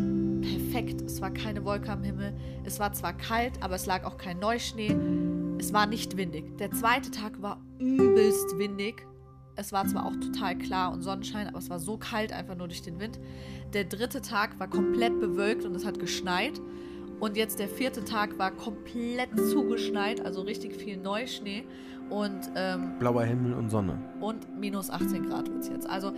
perfekt. 0.40 1.00
Es 1.00 1.20
war 1.20 1.32
keine 1.32 1.64
Wolke 1.64 1.90
am 1.90 2.04
Himmel. 2.04 2.32
Es 2.62 2.78
war 2.78 2.92
zwar 2.92 3.12
kalt, 3.12 3.60
aber 3.60 3.74
es 3.74 3.84
lag 3.84 4.04
auch 4.04 4.18
kein 4.18 4.38
Neuschnee. 4.38 4.96
Es 5.58 5.72
war 5.72 5.86
nicht 5.86 6.16
windig. 6.16 6.56
Der 6.58 6.70
zweite 6.70 7.10
Tag 7.10 7.42
war 7.42 7.60
übelst 7.80 8.56
windig. 8.56 9.04
Es 9.56 9.72
war 9.72 9.84
zwar 9.88 10.06
auch 10.06 10.14
total 10.20 10.56
klar 10.56 10.92
und 10.92 11.02
Sonnenschein, 11.02 11.48
aber 11.48 11.58
es 11.58 11.68
war 11.68 11.80
so 11.80 11.96
kalt 11.96 12.32
einfach 12.32 12.54
nur 12.54 12.68
durch 12.68 12.82
den 12.82 13.00
Wind. 13.00 13.18
Der 13.72 13.82
dritte 13.82 14.22
Tag 14.22 14.60
war 14.60 14.70
komplett 14.70 15.18
bewölkt 15.18 15.64
und 15.64 15.74
es 15.74 15.84
hat 15.84 15.98
geschneit. 15.98 16.60
Und 17.20 17.36
jetzt 17.36 17.58
der 17.58 17.68
vierte 17.68 18.04
Tag 18.04 18.38
war 18.38 18.50
komplett 18.52 19.30
zugeschneit, 19.50 20.24
also 20.24 20.42
richtig 20.42 20.76
viel 20.76 20.96
Neuschnee. 20.96 21.64
Und, 22.10 22.50
ähm, 22.54 22.98
Blauer 22.98 23.24
Himmel 23.24 23.54
und 23.54 23.70
Sonne. 23.70 23.98
Und 24.20 24.58
minus 24.58 24.88
18 24.88 25.28
Grad 25.28 25.48
wird 25.48 25.60
es 25.60 25.68
jetzt. 25.68 25.88
Also 25.88 26.12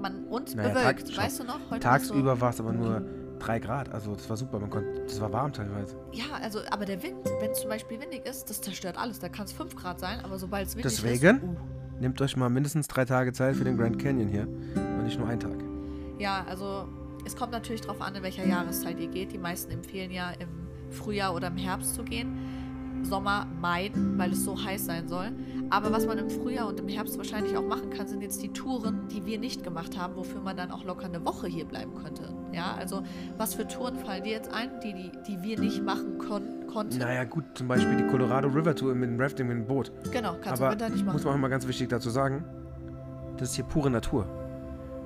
man 0.00 0.24
und 0.24 0.54
naja, 0.54 0.68
bewölkt, 0.70 1.08
Tag, 1.08 1.24
weißt 1.24 1.40
du 1.40 1.44
noch? 1.44 1.60
Heute 1.70 1.80
tagsüber 1.80 2.36
so, 2.36 2.40
war 2.40 2.50
es 2.50 2.60
aber 2.60 2.72
nur 2.72 3.02
3 3.40 3.58
Grad. 3.58 3.92
Also 3.92 4.14
das 4.14 4.28
war 4.30 4.36
super. 4.36 4.58
Man 4.58 4.70
konnte, 4.70 5.02
das 5.02 5.20
war 5.20 5.32
warm 5.32 5.52
teilweise. 5.52 5.96
Ja, 6.12 6.36
also 6.40 6.60
aber 6.70 6.84
der 6.84 7.02
Wind, 7.02 7.16
wenn 7.40 7.50
es 7.50 7.60
zum 7.60 7.68
Beispiel 7.68 8.00
windig 8.00 8.24
ist, 8.24 8.48
das 8.48 8.60
zerstört 8.60 8.96
alles. 8.96 9.18
Da 9.18 9.28
kann 9.28 9.44
es 9.44 9.52
5 9.52 9.76
Grad 9.76 10.00
sein, 10.00 10.20
aber 10.20 10.38
sobald 10.38 10.68
es 10.68 10.76
windig 10.76 10.92
Deswegen, 10.94 11.14
ist. 11.14 11.22
Deswegen 11.42 11.56
uh. 11.56 12.00
nehmt 12.00 12.20
euch 12.22 12.36
mal 12.36 12.48
mindestens 12.48 12.88
drei 12.88 13.04
Tage 13.04 13.32
Zeit 13.32 13.56
für 13.56 13.64
den 13.64 13.76
Grand 13.76 13.98
Canyon 13.98 14.28
hier. 14.28 14.46
Und 14.46 15.04
nicht 15.04 15.18
nur 15.18 15.28
einen 15.28 15.40
Tag. 15.40 15.56
Ja, 16.18 16.44
also 16.48 16.86
es 17.24 17.36
kommt 17.36 17.52
natürlich 17.52 17.80
darauf 17.82 18.00
an, 18.00 18.14
in 18.14 18.22
welcher 18.22 18.46
Jahreszeit 18.46 18.98
ihr 19.00 19.08
geht. 19.08 19.32
Die 19.32 19.38
meisten 19.38 19.70
empfehlen 19.70 20.10
ja 20.10 20.30
im 20.38 20.48
Frühjahr 20.90 21.34
oder 21.34 21.48
im 21.48 21.56
Herbst 21.56 21.94
zu 21.94 22.04
gehen. 22.04 22.38
Sommer 23.02 23.46
meiden, 23.60 24.18
weil 24.18 24.32
es 24.32 24.44
so 24.44 24.62
heiß 24.62 24.86
sein 24.86 25.08
soll. 25.08 25.32
Aber 25.70 25.92
was 25.92 26.06
man 26.06 26.18
im 26.18 26.30
Frühjahr 26.30 26.68
und 26.68 26.80
im 26.80 26.88
Herbst 26.88 27.18
wahrscheinlich 27.18 27.56
auch 27.56 27.66
machen 27.66 27.90
kann, 27.90 28.06
sind 28.06 28.22
jetzt 28.22 28.42
die 28.42 28.52
Touren, 28.52 29.08
die 29.08 29.26
wir 29.26 29.38
nicht 29.38 29.62
gemacht 29.62 29.98
haben, 29.98 30.16
wofür 30.16 30.40
man 30.40 30.56
dann 30.56 30.70
auch 30.70 30.84
locker 30.84 31.06
eine 31.06 31.24
Woche 31.24 31.46
hier 31.46 31.66
bleiben 31.66 31.94
könnte. 31.94 32.34
Ja, 32.52 32.74
also 32.78 33.02
was 33.36 33.54
für 33.54 33.66
Touren 33.66 33.96
fallen 33.96 34.24
dir 34.24 34.32
jetzt 34.32 34.52
ein, 34.52 34.70
die, 34.82 34.94
die, 34.94 35.10
die 35.26 35.42
wir 35.42 35.58
nicht 35.58 35.82
machen 35.82 36.18
kon 36.18 36.66
konnten? 36.66 36.98
Naja, 36.98 37.24
gut, 37.24 37.44
zum 37.54 37.68
Beispiel 37.68 37.96
die 37.96 38.06
Colorado 38.06 38.48
River 38.48 38.74
Tour 38.74 38.94
mit 38.94 39.10
dem 39.10 39.20
Rafting 39.20 39.48
mit 39.48 39.56
dem 39.58 39.66
Boot. 39.66 39.92
Genau, 40.10 40.36
kannst 40.40 40.62
Aber 40.62 40.66
du 40.66 40.80
Winter 40.80 40.88
nicht 40.88 41.04
machen. 41.04 41.16
Muss 41.16 41.24
man 41.24 41.34
auch 41.34 41.38
mal 41.38 41.48
ganz 41.48 41.66
wichtig 41.66 41.88
dazu 41.88 42.10
sagen, 42.10 42.44
das 43.36 43.50
ist 43.50 43.56
hier 43.56 43.64
pure 43.64 43.90
Natur. 43.90 44.43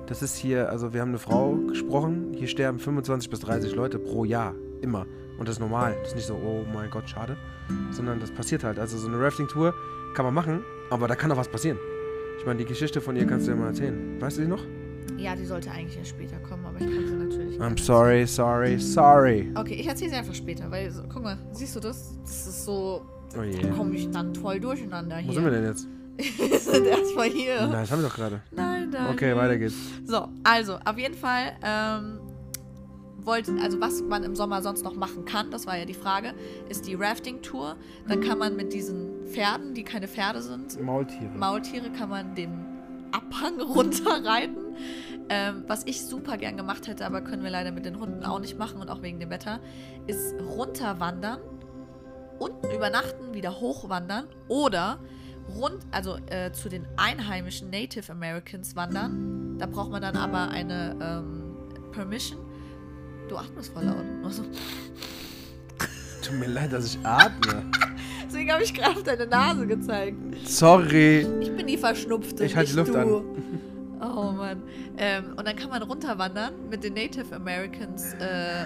Das 0.09 0.23
ist 0.23 0.35
hier, 0.37 0.71
also 0.71 0.91
wir 0.91 1.01
haben 1.01 1.09
eine 1.09 1.19
Frau 1.19 1.53
gesprochen, 1.67 2.33
hier 2.33 2.47
sterben 2.47 2.79
25 2.79 3.29
bis 3.29 3.41
30 3.41 3.75
Leute 3.75 3.99
pro 3.99 4.25
Jahr. 4.25 4.55
Immer. 4.81 5.05
Und 5.37 5.47
das 5.47 5.57
ist 5.57 5.59
normal. 5.59 5.95
Das 5.99 6.09
ist 6.09 6.15
nicht 6.15 6.25
so, 6.25 6.33
oh 6.33 6.65
mein 6.73 6.89
Gott, 6.89 7.07
schade. 7.07 7.37
Sondern 7.91 8.19
das 8.19 8.31
passiert 8.31 8.63
halt. 8.63 8.79
Also 8.79 8.97
so 8.97 9.07
eine 9.07 9.21
Rafting-Tour 9.21 9.71
kann 10.15 10.25
man 10.25 10.33
machen, 10.33 10.63
aber 10.89 11.07
da 11.07 11.15
kann 11.15 11.31
auch 11.31 11.37
was 11.37 11.47
passieren. 11.47 11.77
Ich 12.39 12.45
meine, 12.47 12.57
die 12.57 12.65
Geschichte 12.65 13.01
von 13.01 13.15
ihr 13.15 13.27
kannst 13.27 13.45
du 13.45 13.51
ja 13.51 13.57
mal 13.57 13.67
erzählen. 13.67 14.19
Weißt 14.19 14.39
du 14.39 14.41
die 14.41 14.47
noch? 14.47 14.63
Ja, 15.15 15.35
die 15.35 15.45
sollte 15.45 15.69
eigentlich 15.69 15.99
erst 15.99 16.09
später 16.09 16.39
kommen, 16.39 16.65
aber 16.65 16.81
ich 16.81 16.87
kann 16.87 17.07
sie 17.07 17.13
natürlich 17.13 17.59
nicht. 17.59 17.61
I'm 17.61 17.79
sorry, 17.79 18.25
sorry, 18.25 18.79
sorry. 18.79 19.51
Okay, 19.53 19.75
ich 19.75 19.85
erzähle 19.85 20.09
sie 20.09 20.15
einfach 20.15 20.33
später, 20.33 20.71
weil, 20.71 20.89
so, 20.89 21.03
guck 21.07 21.21
mal, 21.21 21.37
siehst 21.51 21.75
du 21.75 21.79
das? 21.79 22.17
Das 22.23 22.47
ist 22.47 22.65
so. 22.65 23.05
Oh 23.37 23.43
je. 23.43 23.61
Da 23.61 23.69
komme 23.69 23.95
ich 23.95 24.09
dann 24.09 24.33
voll 24.33 24.59
durcheinander 24.59 25.17
hier. 25.17 25.29
Wo 25.29 25.33
sind 25.33 25.43
wir 25.43 25.51
denn 25.51 25.65
jetzt? 25.65 25.87
Wir 26.19 26.59
sind 26.59 26.85
erstmal 26.85 27.29
hier. 27.29 27.61
Nein, 27.61 27.71
das 27.71 27.91
haben 27.91 28.01
wir 28.01 28.09
doch 28.09 28.15
gerade. 28.15 28.41
Nein, 28.51 28.89
nein. 28.89 29.13
Okay, 29.13 29.35
weiter 29.35 29.57
geht's. 29.57 29.75
So, 30.05 30.27
also, 30.43 30.77
auf 30.85 30.97
jeden 30.97 31.15
Fall, 31.15 31.53
ähm, 31.63 32.19
wollte, 33.25 33.53
also 33.61 33.79
was 33.79 34.01
man 34.01 34.23
im 34.23 34.35
Sommer 34.35 34.61
sonst 34.61 34.83
noch 34.83 34.95
machen 34.95 35.25
kann, 35.25 35.51
das 35.51 35.67
war 35.67 35.77
ja 35.77 35.85
die 35.85 35.93
Frage, 35.93 36.33
ist 36.67 36.87
die 36.87 36.95
Rafting-Tour. 36.95 37.75
Dann 38.07 38.21
kann 38.21 38.37
man 38.39 38.55
mit 38.55 38.73
diesen 38.73 39.25
Pferden, 39.25 39.73
die 39.73 39.83
keine 39.83 40.07
Pferde 40.07 40.41
sind, 40.41 40.81
Maultiere, 40.81 41.29
Maultiere 41.37 41.91
kann 41.91 42.09
man 42.09 42.35
den 42.35 42.65
Abhang 43.11 43.59
runterreiten. 43.75 44.75
Ähm, 45.31 45.63
was 45.67 45.85
ich 45.85 46.03
super 46.05 46.37
gern 46.37 46.57
gemacht 46.57 46.87
hätte, 46.87 47.05
aber 47.05 47.21
können 47.21 47.43
wir 47.43 47.51
leider 47.51 47.71
mit 47.71 47.85
den 47.85 47.99
Hunden 47.99 48.23
auch 48.23 48.39
nicht 48.39 48.57
machen 48.57 48.81
und 48.81 48.89
auch 48.89 49.03
wegen 49.03 49.19
dem 49.19 49.29
Wetter, 49.29 49.59
ist 50.07 50.33
runterwandern, 50.41 51.39
unten 52.39 52.71
übernachten, 52.71 53.33
wieder 53.35 53.59
hochwandern 53.59 54.25
oder 54.47 54.99
rund, 55.55 55.77
also 55.91 56.17
äh, 56.29 56.51
zu 56.51 56.69
den 56.69 56.85
einheimischen 56.97 57.69
Native 57.69 58.11
Americans 58.11 58.75
wandern. 58.75 59.57
Da 59.57 59.65
braucht 59.65 59.91
man 59.91 60.01
dann 60.01 60.15
aber 60.15 60.49
eine 60.49 60.95
ähm, 61.01 61.91
Permission. 61.91 62.39
Du 63.27 63.37
atmest 63.37 63.73
voll 63.73 63.83
laut. 63.83 64.05
Also. 64.23 64.43
Tut 66.21 66.39
mir 66.39 66.47
leid, 66.47 66.73
dass 66.73 66.85
ich 66.85 66.99
atme. 67.05 67.63
Deswegen 68.27 68.51
habe 68.51 68.63
ich 68.63 68.73
gerade 68.73 68.91
auf 68.91 69.03
deine 69.03 69.25
Nase 69.25 69.65
gezeigt. 69.65 70.17
Sorry. 70.45 71.27
Ich 71.41 71.55
bin 71.55 71.67
die 71.67 71.77
Verschnupfte. 71.77 72.45
Ich 72.45 72.55
halte 72.55 72.71
die 72.71 72.77
Luft 72.77 72.93
du. 72.93 72.99
an. 72.99 73.23
Oh 74.01 74.31
Mann. 74.31 74.63
Ähm, 74.97 75.33
und 75.35 75.47
dann 75.47 75.55
kann 75.55 75.69
man 75.69 75.81
runterwandern 75.81 76.53
mit 76.69 76.83
den 76.83 76.93
Native 76.93 77.35
Americans, 77.35 78.13
äh, 78.13 78.65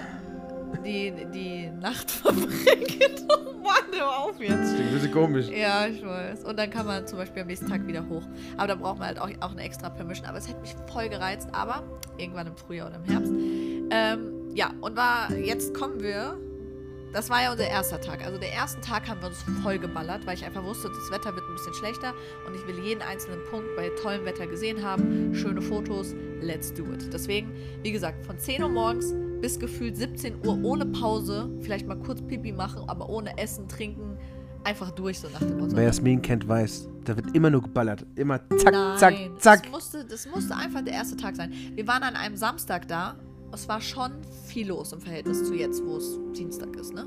die 0.78 1.12
die 1.32 1.70
Nacht 1.70 2.10
verbringen. 2.10 3.28
oh 3.28 3.52
Mann, 3.62 3.98
hör 3.98 4.18
auf 4.18 4.40
jetzt. 4.40 4.52
Das 4.52 4.74
klingt 4.74 4.88
ein 4.88 4.94
bisschen 4.94 5.12
komisch. 5.12 5.48
Ja, 5.48 5.86
ich 5.86 6.04
weiß. 6.04 6.44
Und 6.44 6.58
dann 6.58 6.70
kann 6.70 6.86
man 6.86 7.06
zum 7.06 7.18
Beispiel 7.18 7.42
am 7.42 7.48
nächsten 7.48 7.68
Tag 7.68 7.86
wieder 7.86 8.08
hoch. 8.08 8.22
Aber 8.56 8.68
da 8.68 8.74
braucht 8.74 8.98
man 8.98 9.08
halt 9.08 9.18
auch, 9.18 9.30
auch 9.40 9.52
eine 9.52 9.62
extra 9.62 9.90
Permission. 9.90 10.26
Aber 10.26 10.38
es 10.38 10.48
hätte 10.48 10.60
mich 10.60 10.74
voll 10.92 11.08
gereizt. 11.08 11.48
Aber 11.52 11.82
irgendwann 12.18 12.46
im 12.46 12.56
Frühjahr 12.56 12.88
oder 12.88 12.96
im 12.96 13.04
Herbst. 13.04 13.32
Ähm, 13.90 14.54
ja, 14.54 14.72
und 14.80 14.96
war, 14.96 15.32
jetzt 15.32 15.74
kommen 15.74 16.02
wir. 16.02 16.38
Das 17.12 17.30
war 17.30 17.42
ja 17.42 17.52
unser 17.52 17.68
erster 17.68 18.00
Tag. 18.00 18.24
Also 18.24 18.38
den 18.38 18.50
ersten 18.50 18.82
Tag 18.82 19.08
haben 19.08 19.20
wir 19.20 19.28
uns 19.28 19.44
voll 19.62 19.78
geballert, 19.78 20.26
weil 20.26 20.34
ich 20.34 20.44
einfach 20.44 20.64
wusste, 20.64 20.88
das 20.88 21.12
Wetter 21.12 21.32
wird 21.36 21.44
ein 21.48 21.54
bisschen 21.54 21.74
schlechter 21.74 22.12
und 22.44 22.56
ich 22.56 22.66
will 22.66 22.84
jeden 22.84 23.02
einzelnen 23.02 23.38
Punkt 23.44 23.68
bei 23.76 23.88
tollem 24.02 24.24
Wetter 24.24 24.48
gesehen 24.48 24.82
haben. 24.84 25.32
Schöne 25.32 25.62
Fotos, 25.62 26.12
let's 26.40 26.74
do 26.74 26.82
it. 26.92 27.12
Deswegen, 27.12 27.52
wie 27.84 27.92
gesagt, 27.92 28.26
von 28.26 28.36
10 28.36 28.64
Uhr 28.64 28.68
morgens 28.68 29.14
bis 29.40 29.58
gefühlt 29.58 29.96
17 29.96 30.46
Uhr 30.46 30.58
ohne 30.62 30.86
Pause, 30.86 31.50
vielleicht 31.60 31.86
mal 31.86 31.96
kurz 31.96 32.22
Pipi 32.22 32.52
machen, 32.52 32.88
aber 32.88 33.08
ohne 33.08 33.36
Essen, 33.38 33.68
trinken, 33.68 34.16
einfach 34.64 34.90
durch, 34.90 35.20
so 35.20 35.28
nach 35.28 35.40
dem 35.40 35.58
Motto. 35.58 35.76
Wer 35.76 35.84
Jasmin 35.84 36.22
kennt, 36.22 36.48
weiß, 36.48 36.88
da 37.04 37.16
wird 37.16 37.34
immer 37.34 37.50
nur 37.50 37.62
geballert. 37.62 38.04
Immer 38.16 38.40
zack, 38.58 38.72
Nein, 38.72 38.98
zack, 38.98 39.14
zack. 39.38 39.62
Das 39.62 39.72
musste, 39.72 40.04
das 40.04 40.26
musste 40.26 40.56
einfach 40.56 40.82
der 40.82 40.94
erste 40.94 41.16
Tag 41.16 41.36
sein. 41.36 41.52
Wir 41.74 41.86
waren 41.86 42.02
an 42.02 42.16
einem 42.16 42.36
Samstag 42.36 42.88
da. 42.88 43.16
Es 43.52 43.68
war 43.68 43.80
schon 43.80 44.12
viel 44.46 44.68
los 44.68 44.92
im 44.92 45.00
Verhältnis 45.00 45.44
zu 45.44 45.54
jetzt, 45.54 45.84
wo 45.84 45.96
es 45.96 46.18
Dienstag 46.36 46.74
ist, 46.76 46.92
ne? 46.92 47.06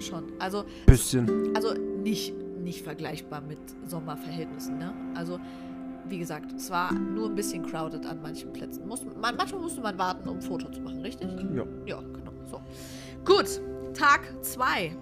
Schon. 0.00 0.24
Also, 0.38 0.64
Bisschen. 0.86 1.54
also 1.54 1.72
nicht, 1.74 2.34
nicht 2.62 2.82
vergleichbar 2.82 3.40
mit 3.40 3.58
Sommerverhältnissen, 3.86 4.78
ne? 4.78 4.92
Also, 5.14 5.38
wie 6.08 6.18
gesagt, 6.18 6.52
es 6.52 6.70
war 6.70 6.92
nur 6.92 7.28
ein 7.28 7.34
bisschen 7.34 7.64
crowded 7.64 8.04
an 8.06 8.20
manchen 8.22 8.52
Plätzen. 8.52 8.86
Muss, 8.86 9.04
man, 9.04 9.36
manchmal 9.36 9.60
musste 9.60 9.80
man 9.80 9.98
warten, 9.98 10.28
um 10.28 10.36
ein 10.36 10.42
Foto 10.42 10.70
zu 10.70 10.80
machen, 10.80 11.00
richtig? 11.00 11.28
Ja. 11.54 11.64
Ja, 11.86 12.00
genau. 12.00 12.32
So. 12.50 12.60
Gut, 13.24 13.60
Tag 13.94 14.20
2. 14.42 14.96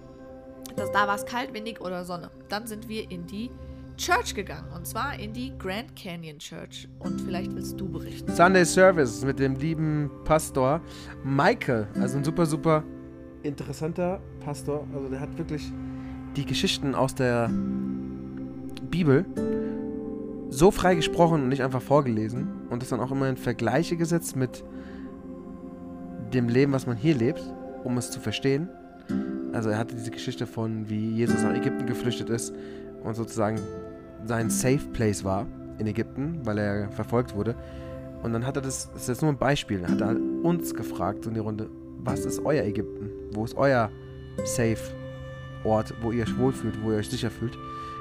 Da 0.76 1.06
war 1.06 1.16
es 1.16 1.24
kalt, 1.24 1.52
windig 1.52 1.80
oder 1.80 2.04
Sonne. 2.04 2.30
Dann 2.48 2.66
sind 2.66 2.88
wir 2.88 3.10
in 3.10 3.26
die 3.26 3.50
Church 3.96 4.34
gegangen. 4.34 4.72
Und 4.74 4.86
zwar 4.86 5.18
in 5.18 5.32
die 5.32 5.52
Grand 5.58 5.94
Canyon 5.94 6.38
Church. 6.38 6.88
Und 7.00 7.20
vielleicht 7.20 7.54
willst 7.54 7.78
du 7.78 7.88
berichten. 7.88 8.32
Sunday 8.34 8.64
Service 8.64 9.24
mit 9.24 9.38
dem 9.38 9.56
lieben 9.56 10.10
Pastor 10.24 10.80
Michael. 11.22 11.86
Also 12.00 12.18
ein 12.18 12.24
super, 12.24 12.46
super 12.46 12.82
interessanter 13.42 14.20
Pastor. 14.40 14.86
Also 14.94 15.08
der 15.08 15.20
hat 15.20 15.36
wirklich 15.36 15.70
die 16.36 16.46
Geschichten 16.46 16.94
aus 16.94 17.14
der 17.14 17.50
Bibel 18.90 19.26
so 20.50 20.70
frei 20.70 20.96
gesprochen 20.96 21.42
und 21.42 21.48
nicht 21.48 21.62
einfach 21.62 21.80
vorgelesen. 21.80 22.48
Und 22.68 22.82
das 22.82 22.90
dann 22.90 23.00
auch 23.00 23.10
immer 23.10 23.28
in 23.28 23.36
Vergleiche 23.36 23.96
gesetzt 23.96 24.36
mit 24.36 24.64
dem 26.34 26.48
Leben, 26.48 26.72
was 26.72 26.86
man 26.86 26.96
hier 26.96 27.14
lebt, 27.14 27.42
um 27.84 27.96
es 27.96 28.10
zu 28.10 28.20
verstehen. 28.20 28.68
Also 29.52 29.70
er 29.70 29.78
hatte 29.78 29.94
diese 29.94 30.10
Geschichte 30.10 30.46
von, 30.46 30.88
wie 30.88 31.10
Jesus 31.10 31.42
nach 31.42 31.54
Ägypten 31.54 31.86
geflüchtet 31.86 32.30
ist 32.30 32.54
und 33.02 33.14
sozusagen 33.14 33.58
sein 34.24 34.50
Safe 34.50 34.86
Place 34.92 35.24
war 35.24 35.46
in 35.78 35.86
Ägypten, 35.86 36.40
weil 36.44 36.58
er 36.58 36.90
verfolgt 36.90 37.34
wurde. 37.34 37.54
Und 38.22 38.32
dann 38.32 38.46
hat 38.46 38.56
er 38.56 38.62
das, 38.62 38.90
das 38.92 39.02
ist 39.02 39.08
jetzt 39.08 39.22
nur 39.22 39.32
ein 39.32 39.38
Beispiel, 39.38 39.86
hat 39.86 40.00
er 40.00 40.14
uns 40.42 40.74
gefragt 40.74 41.26
in 41.26 41.34
die 41.34 41.40
Runde, 41.40 41.70
was 42.04 42.24
ist 42.24 42.44
euer 42.44 42.64
Ägypten? 42.64 43.10
Wo 43.32 43.44
ist 43.44 43.56
euer 43.56 43.90
Safe 44.44 44.78
Ort, 45.64 45.94
wo 46.00 46.12
ihr 46.12 46.22
euch 46.22 46.38
wohlfühlt, 46.38 46.82
wo 46.82 46.92
ihr 46.92 46.98
euch 46.98 47.10
sicher 47.10 47.30
fühlt? 47.30 47.56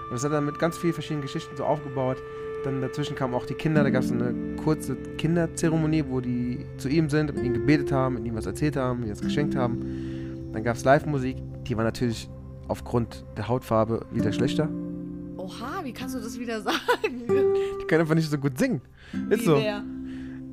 Und 0.10 0.14
das 0.14 0.24
hat 0.24 0.32
er 0.32 0.42
mit 0.42 0.58
ganz 0.60 0.78
vielen 0.78 0.94
verschiedenen 0.94 1.22
Geschichten 1.22 1.56
so 1.56 1.64
aufgebaut. 1.64 2.18
Dann 2.64 2.82
dazwischen 2.82 3.16
kamen 3.16 3.34
auch 3.36 3.46
die 3.46 3.54
Kinder, 3.54 3.84
da 3.84 3.90
gab 3.90 4.04
es 4.04 4.12
eine 4.12 4.34
kurze 4.58 4.96
Kinderzeremonie, 5.18 6.04
wo 6.10 6.20
die 6.20 6.66
zu 6.78 6.90
ihm 6.90 7.10
sind, 7.10 7.34
mit 7.34 7.44
ihm 7.44 7.54
gebetet 7.54 7.92
haben, 7.92 8.16
mit 8.16 8.26
ihm 8.26 8.36
was 8.36 8.46
erzählt 8.46 8.76
haben, 8.76 9.04
ihm 9.04 9.12
was 9.12 9.22
geschenkt 9.22 9.56
haben. 9.56 10.50
Dann 10.52 10.64
gab 10.64 10.76
es 10.76 10.84
Live-Musik, 10.84 11.38
die 11.68 11.78
war 11.78 11.84
natürlich 11.86 12.30
aufgrund 12.68 13.24
der 13.38 13.48
Hautfarbe 13.48 14.06
wieder 14.12 14.34
schlechter. 14.34 14.68
Oha, 15.38 15.84
wie 15.84 15.94
kannst 15.94 16.16
du 16.16 16.20
das 16.20 16.38
wieder 16.38 16.62
sagen? 16.62 16.78
Die 17.28 17.86
können 17.88 18.02
einfach 18.02 18.14
nicht 18.14 18.30
so 18.30 18.38
gut 18.38 18.60
singen. 18.60 18.82
Ist 19.30 19.42
Wie 19.42 19.46
so. 19.46 19.56
wer? 19.58 19.84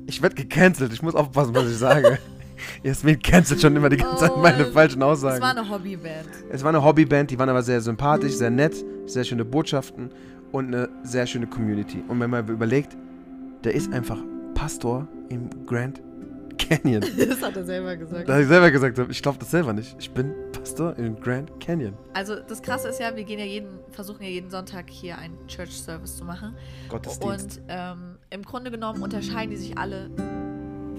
Ich 0.07 0.21
werde 0.21 0.35
gecancelt, 0.35 0.93
ich 0.93 1.01
muss 1.03 1.13
aufpassen, 1.13 1.53
was 1.53 1.69
ich 1.69 1.77
sage. 1.77 2.17
Jasmin 2.83 3.19
cancelt 3.21 3.61
schon 3.61 3.75
immer 3.75 3.89
die 3.89 3.97
ganze 3.97 4.17
Zeit 4.17 4.31
Oh, 4.33 4.39
meine 4.39 4.65
falschen 4.65 5.03
Aussagen. 5.03 5.41
war 5.41 5.51
eine 5.51 5.69
Hobbyband. 5.69 6.27
Es 6.49 6.63
war 6.63 6.69
eine 6.69 6.83
Hobbyband, 6.83 7.29
die 7.29 7.37
waren 7.37 7.49
aber 7.49 7.61
sehr 7.61 7.81
sympathisch, 7.81 8.33
sehr 8.33 8.49
nett, 8.49 8.83
sehr 9.07 9.23
schöne 9.23 9.45
Botschaften 9.45 10.11
und 10.51 10.67
eine 10.67 10.89
sehr 11.03 11.25
schöne 11.25 11.47
Community. 11.47 12.03
Und 12.07 12.19
wenn 12.19 12.29
man 12.29 12.47
überlegt, 12.47 12.95
der 13.63 13.73
ist 13.73 13.91
einfach 13.91 14.19
Pastor 14.53 15.07
im 15.29 15.49
Grand 15.65 16.01
Canyon. 16.57 17.03
Das 17.17 17.41
hat 17.41 17.55
er 17.55 17.65
selber 17.65 17.95
gesagt. 17.95 18.27
Da 18.27 18.33
habe 18.33 18.43
ich 18.43 18.47
selber 18.47 18.71
gesagt, 18.71 18.99
ich 19.09 19.21
glaube 19.21 19.37
das 19.39 19.51
selber 19.51 19.73
nicht. 19.73 19.95
Ich 19.99 20.11
bin 20.11 20.33
Pastor 20.51 20.97
im 20.97 21.19
Grand 21.19 21.59
Canyon. 21.59 21.93
Also 22.13 22.35
das 22.35 22.61
Krasse 22.61 22.89
ist 22.89 22.99
ja, 22.99 23.15
wir 23.15 23.23
gehen 23.23 23.39
ja 23.39 23.45
jeden, 23.45 23.79
versuchen 23.91 24.23
ja 24.23 24.29
jeden 24.29 24.49
Sonntag 24.49 24.89
hier 24.89 25.17
einen 25.17 25.47
Church 25.47 25.71
Service 25.71 26.17
zu 26.17 26.25
machen. 26.25 26.55
Gottesdienst. 26.89 27.57
Und 27.57 27.65
ähm, 27.67 28.17
im 28.29 28.43
Grunde 28.43 28.71
genommen 28.71 29.01
unterscheiden 29.01 29.51
die 29.51 29.57
sich 29.57 29.77
alle 29.77 30.09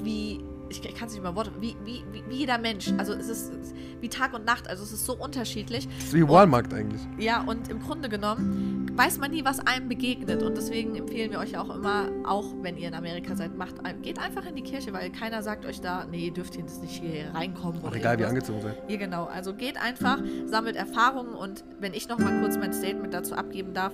wie, 0.02 0.40
ich 0.70 0.82
kann 0.94 1.08
es 1.08 1.14
nicht 1.14 1.22
mal 1.22 1.34
Worte, 1.34 1.52
wie, 1.60 1.76
wie, 1.84 2.04
wie, 2.12 2.22
wie 2.28 2.36
jeder 2.36 2.58
Mensch. 2.58 2.92
Also 2.98 3.12
es 3.12 3.28
ist 3.28 3.52
wie 4.00 4.08
Tag 4.08 4.34
und 4.34 4.44
Nacht, 4.44 4.68
also 4.68 4.82
es 4.82 4.92
ist 4.92 5.06
so 5.06 5.16
unterschiedlich. 5.16 5.88
das 5.96 6.06
ist 6.06 6.14
wie 6.14 6.28
Walmart 6.28 6.72
eigentlich. 6.72 7.00
Ja, 7.18 7.42
und 7.42 7.68
im 7.68 7.80
Grunde 7.80 8.08
genommen 8.08 8.90
weiß 8.94 9.18
man 9.18 9.30
nie, 9.30 9.44
was 9.44 9.60
einem 9.60 9.88
begegnet. 9.88 10.42
Und 10.42 10.56
deswegen 10.56 10.96
empfehlen 10.96 11.30
wir 11.30 11.38
euch 11.38 11.56
auch 11.56 11.74
immer, 11.74 12.08
auch 12.24 12.46
wenn 12.62 12.76
ihr 12.76 12.88
in 12.88 12.94
Amerika 12.94 13.36
seid, 13.36 13.56
macht, 13.56 13.76
geht 14.02 14.18
einfach 14.18 14.44
in 14.46 14.56
die 14.56 14.62
Kirche, 14.62 14.92
weil 14.92 15.10
keiner 15.10 15.42
sagt 15.42 15.64
euch 15.66 15.80
da, 15.80 16.04
nee, 16.10 16.26
ihr 16.26 16.32
dürft 16.32 16.56
jetzt 16.56 16.82
nicht 16.82 17.00
hier 17.00 17.32
reinkommen. 17.34 17.82
Auch 17.84 17.94
egal, 17.94 18.18
wie 18.18 18.22
irgendwas. 18.22 18.50
angezogen 18.50 18.62
seid. 18.62 18.90
Ja, 18.90 18.96
genau. 18.96 19.24
Also 19.24 19.54
geht 19.54 19.76
einfach, 19.76 20.18
sammelt 20.46 20.76
Erfahrungen 20.76 21.34
und 21.34 21.64
wenn 21.80 21.94
ich 21.94 22.08
noch 22.08 22.18
mal 22.18 22.40
kurz 22.40 22.56
mein 22.56 22.72
Statement 22.72 23.14
dazu 23.14 23.34
abgeben 23.34 23.74
darf. 23.74 23.92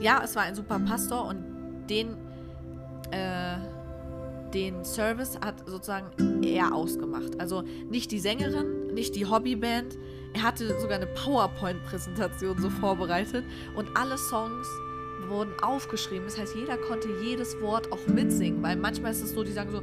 Ja, 0.00 0.20
es 0.22 0.36
war 0.36 0.42
ein 0.42 0.54
super 0.54 0.78
Pastor 0.78 1.26
und 1.26 1.42
den, 1.88 2.16
den 4.54 4.84
Service 4.84 5.38
hat 5.44 5.68
sozusagen 5.68 6.42
er 6.42 6.74
ausgemacht. 6.74 7.40
Also 7.40 7.62
nicht 7.90 8.10
die 8.10 8.18
Sängerin, 8.18 8.94
nicht 8.94 9.16
die 9.16 9.26
Hobbyband. 9.26 9.98
Er 10.34 10.42
hatte 10.42 10.78
sogar 10.80 10.96
eine 10.96 11.06
PowerPoint-Präsentation 11.06 12.60
so 12.60 12.70
vorbereitet 12.70 13.44
und 13.74 13.88
alle 13.96 14.18
Songs 14.18 14.66
wurden 15.28 15.52
aufgeschrieben. 15.62 16.24
Das 16.24 16.38
heißt, 16.38 16.54
jeder 16.54 16.76
konnte 16.76 17.08
jedes 17.22 17.60
Wort 17.60 17.90
auch 17.92 18.06
mitsingen, 18.06 18.62
weil 18.62 18.76
manchmal 18.76 19.12
ist 19.12 19.22
es 19.22 19.32
so, 19.32 19.42
die 19.44 19.52
sagen 19.52 19.70
so, 19.70 19.82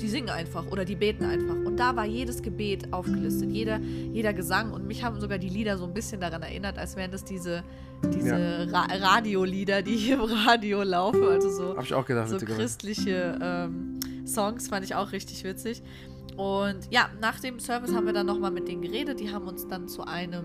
die 0.00 0.08
singen 0.08 0.30
einfach 0.30 0.66
oder 0.66 0.84
die 0.84 0.96
beten 0.96 1.24
einfach. 1.24 1.54
Und 1.54 1.76
da 1.76 1.94
war 1.94 2.06
jedes 2.06 2.42
Gebet 2.42 2.92
aufgelistet, 2.92 3.50
jeder, 3.50 3.78
jeder 3.78 4.32
Gesang. 4.32 4.72
Und 4.72 4.86
mich 4.86 5.04
haben 5.04 5.20
sogar 5.20 5.38
die 5.38 5.48
Lieder 5.48 5.76
so 5.76 5.84
ein 5.84 5.94
bisschen 5.94 6.20
daran 6.20 6.42
erinnert, 6.42 6.78
als 6.78 6.96
wären 6.96 7.10
das 7.10 7.24
diese, 7.24 7.62
diese 8.04 8.68
Ra 8.72 8.86
Radiolieder, 8.90 9.82
die 9.82 9.96
hier 9.96 10.14
im 10.16 10.22
Radio 10.22 10.82
laufen. 10.82 11.22
Also 11.24 11.50
so, 11.50 11.76
Hab 11.76 11.84
ich 11.84 11.94
auch 11.94 12.06
gedacht, 12.06 12.28
so 12.28 12.38
christliche 12.38 13.38
ähm, 13.40 13.89
Songs 14.34 14.68
fand 14.68 14.84
ich 14.84 14.94
auch 14.94 15.12
richtig 15.12 15.44
witzig. 15.44 15.82
Und 16.36 16.90
ja, 16.90 17.10
nach 17.20 17.40
dem 17.40 17.58
Service 17.60 17.94
haben 17.94 18.06
wir 18.06 18.12
dann 18.12 18.26
nochmal 18.26 18.50
mit 18.50 18.68
denen 18.68 18.82
geredet. 18.82 19.20
Die 19.20 19.30
haben 19.30 19.46
uns 19.46 19.66
dann 19.68 19.88
zu 19.88 20.04
einem 20.04 20.44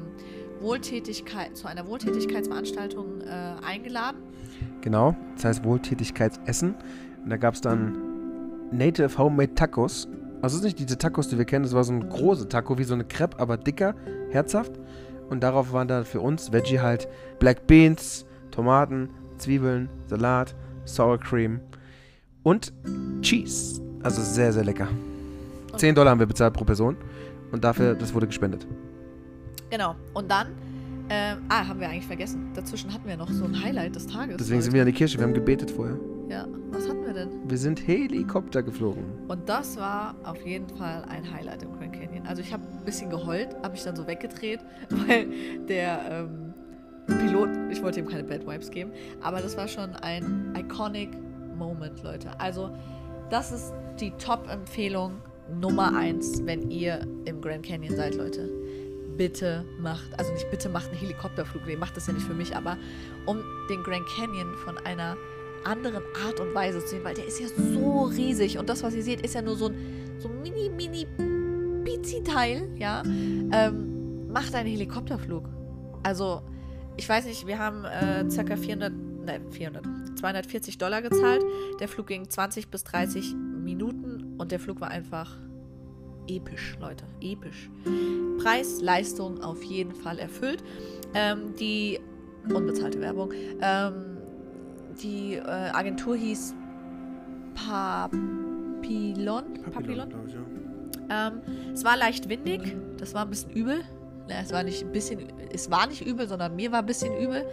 Wohltätigkeit, 0.59 1.55
zu 1.55 1.67
einer 1.67 1.87
Wohltätigkeitsveranstaltung 1.87 3.21
äh, 3.21 3.55
eingeladen. 3.65 4.17
Genau, 4.81 5.15
das 5.35 5.45
heißt 5.45 5.63
Wohltätigkeitsessen. 5.63 6.75
Und 7.23 7.29
da 7.29 7.37
gab 7.37 7.53
es 7.53 7.61
dann 7.61 7.97
Native 8.71 9.17
Homemade 9.17 9.53
Tacos. 9.55 10.07
Also 10.41 10.55
es 10.55 10.61
ist 10.61 10.63
nicht 10.63 10.79
diese 10.79 10.97
Tacos, 10.97 11.29
die 11.29 11.37
wir 11.37 11.45
kennen, 11.45 11.63
das 11.63 11.73
war 11.73 11.83
so 11.83 11.93
ein 11.93 12.09
großer 12.09 12.49
Taco, 12.49 12.77
wie 12.77 12.83
so 12.83 12.93
eine 12.93 13.05
Crepe, 13.05 13.39
aber 13.39 13.57
dicker, 13.57 13.95
herzhaft. 14.29 14.73
Und 15.29 15.41
darauf 15.41 15.71
waren 15.71 15.87
dann 15.87 16.05
für 16.05 16.21
uns 16.21 16.51
Veggie 16.51 16.79
halt 16.79 17.07
Black 17.39 17.65
Beans, 17.67 18.25
Tomaten, 18.51 19.09
Zwiebeln, 19.37 19.89
Salat, 20.07 20.55
Sour 20.85 21.19
Cream 21.19 21.61
und 22.45 22.71
Cheese. 23.21 23.81
Also 24.03 24.21
sehr, 24.21 24.53
sehr 24.53 24.63
lecker. 24.63 24.87
10 25.75 25.95
Dollar 25.95 26.11
haben 26.11 26.19
wir 26.19 26.27
bezahlt 26.27 26.53
pro 26.53 26.63
Person. 26.63 26.95
Und 27.51 27.63
dafür, 27.63 27.95
das 27.95 28.13
wurde 28.13 28.27
gespendet. 28.27 28.65
Genau. 29.69 29.95
Und 30.13 30.29
dann, 30.29 30.47
ähm, 31.09 31.39
ah, 31.49 31.67
haben 31.67 31.79
wir 31.79 31.89
eigentlich 31.89 32.05
vergessen. 32.05 32.51
Dazwischen 32.53 32.93
hatten 32.93 33.07
wir 33.07 33.17
noch 33.17 33.29
so 33.31 33.45
ein 33.45 33.61
Highlight 33.61 33.95
des 33.95 34.07
Tages. 34.07 34.37
Deswegen 34.37 34.61
sind 34.61 34.73
wir 34.73 34.81
in 34.81 34.87
die 34.87 34.93
Kirche, 34.93 35.17
wir 35.17 35.25
haben 35.25 35.33
gebetet 35.33 35.71
vorher. 35.71 35.97
Ja, 36.29 36.47
was 36.71 36.87
hatten 36.87 37.05
wir 37.05 37.13
denn? 37.13 37.29
Wir 37.47 37.57
sind 37.57 37.85
Helikopter 37.87 38.63
geflogen. 38.63 39.03
Und 39.27 39.47
das 39.49 39.77
war 39.77 40.15
auf 40.23 40.43
jeden 40.45 40.69
Fall 40.69 41.03
ein 41.09 41.31
Highlight 41.31 41.63
im 41.63 41.73
Grand 41.73 41.93
Canyon. 41.93 42.25
Also 42.27 42.41
ich 42.41 42.53
habe 42.53 42.63
ein 42.63 42.85
bisschen 42.85 43.09
geheult, 43.09 43.55
habe 43.63 43.71
mich 43.71 43.83
dann 43.83 43.95
so 43.95 44.05
weggedreht, 44.07 44.59
weil 44.89 45.27
der 45.67 45.99
ähm, 46.09 46.53
Pilot, 47.07 47.49
ich 47.71 47.81
wollte 47.81 47.99
ihm 47.99 48.07
keine 48.07 48.23
Bad 48.23 48.45
Vibes 48.47 48.69
geben, 48.71 48.91
aber 49.21 49.41
das 49.41 49.57
war 49.57 49.67
schon 49.67 49.95
ein 49.97 50.53
iconic 50.55 51.09
Moment, 51.57 52.03
Leute. 52.03 52.39
Also 52.39 52.69
das 53.29 53.51
ist 53.51 53.73
die 53.99 54.11
Top-Empfehlung 54.11 55.21
Nummer 55.59 55.95
eins, 55.95 56.45
wenn 56.45 56.71
ihr 56.71 57.05
im 57.25 57.41
Grand 57.41 57.65
Canyon 57.65 57.95
seid, 57.95 58.15
Leute. 58.15 58.49
bitte 59.17 59.63
macht, 59.79 60.07
also 60.17 60.33
nicht 60.33 60.49
bitte 60.51 60.69
macht 60.69 60.89
einen 60.89 60.99
Helikopterflug, 60.99 61.65
nee, 61.65 61.77
macht 61.77 61.95
das 61.95 62.07
ja 62.07 62.13
nicht 62.13 62.25
für 62.25 62.33
mich, 62.33 62.55
aber 62.55 62.77
um 63.25 63.37
den 63.69 63.81
Grand 63.83 64.05
Canyon 64.07 64.55
von 64.65 64.77
einer 64.79 65.15
anderen 65.63 66.03
Art 66.25 66.39
und 66.39 66.53
Weise 66.53 66.79
zu 66.79 66.89
sehen, 66.89 67.03
weil 67.03 67.15
der 67.15 67.25
ist 67.25 67.39
ja 67.39 67.47
so 67.47 68.03
riesig 68.03 68.57
und 68.57 68.69
das, 68.69 68.83
was 68.83 68.93
ihr 68.93 69.03
seht, 69.03 69.21
ist 69.21 69.35
ja 69.35 69.41
nur 69.41 69.55
so 69.55 69.67
ein, 69.67 69.75
so 70.19 70.29
mini, 70.29 70.69
mini, 70.69 71.07
bizi 71.83 72.23
Teil, 72.23 72.69
ja, 72.77 73.03
ähm, 73.05 74.27
macht 74.31 74.53
einen 74.53 74.69
Helikopterflug. 74.69 75.47
Also, 76.03 76.41
ich 76.97 77.07
weiß 77.07 77.25
nicht, 77.25 77.47
wir 77.47 77.57
haben 77.57 77.85
äh, 77.85 78.25
ca. 78.25 78.55
400, 78.55 78.93
nein, 79.25 79.41
400, 79.49 79.83
240 80.25 80.79
Dollar 80.79 81.03
gezahlt. 81.03 81.43
Der 81.79 81.87
Flug 81.87 82.07
ging 82.07 82.27
20 82.27 82.69
bis 82.69 82.83
30 82.83 83.35
Minuten 83.35 84.35
und 84.39 84.51
der 84.51 84.59
Flug 84.59 84.81
war 84.81 84.89
einfach 84.89 85.37
episch, 86.27 86.75
Leute, 86.81 87.05
episch. 87.21 87.69
Preis, 88.41 88.81
Leistung 88.81 89.43
auf 89.43 89.61
jeden 89.61 89.93
Fall 89.93 90.17
erfüllt. 90.17 90.63
Ähm, 91.13 91.53
die 91.59 91.99
unbezahlte 92.51 92.99
Werbung. 93.01 93.33
Ähm, 93.61 94.17
die 95.03 95.35
äh, 95.35 95.41
Agentur 95.41 96.15
hieß 96.15 96.55
Papillon. 97.53 99.43
Papillon? 99.71 100.09
Ja. 101.07 101.27
Ähm, 101.27 101.41
es 101.71 101.85
war 101.85 101.95
leicht 101.97 102.29
windig, 102.29 102.75
das 102.97 103.13
war 103.13 103.25
ein 103.25 103.29
bisschen 103.29 103.51
übel. 103.51 103.83
Ja, 104.27 104.37
es 104.43 104.51
war 104.51 104.63
nicht 104.63 104.83
ein 104.83 104.91
bisschen, 104.91 105.19
es 105.53 105.69
war 105.69 105.87
nicht 105.87 106.05
übel, 106.05 106.27
sondern 106.27 106.55
mir 106.55 106.71
war 106.71 106.79
ein 106.79 106.85
bisschen 106.85 107.15
übel. 107.17 107.45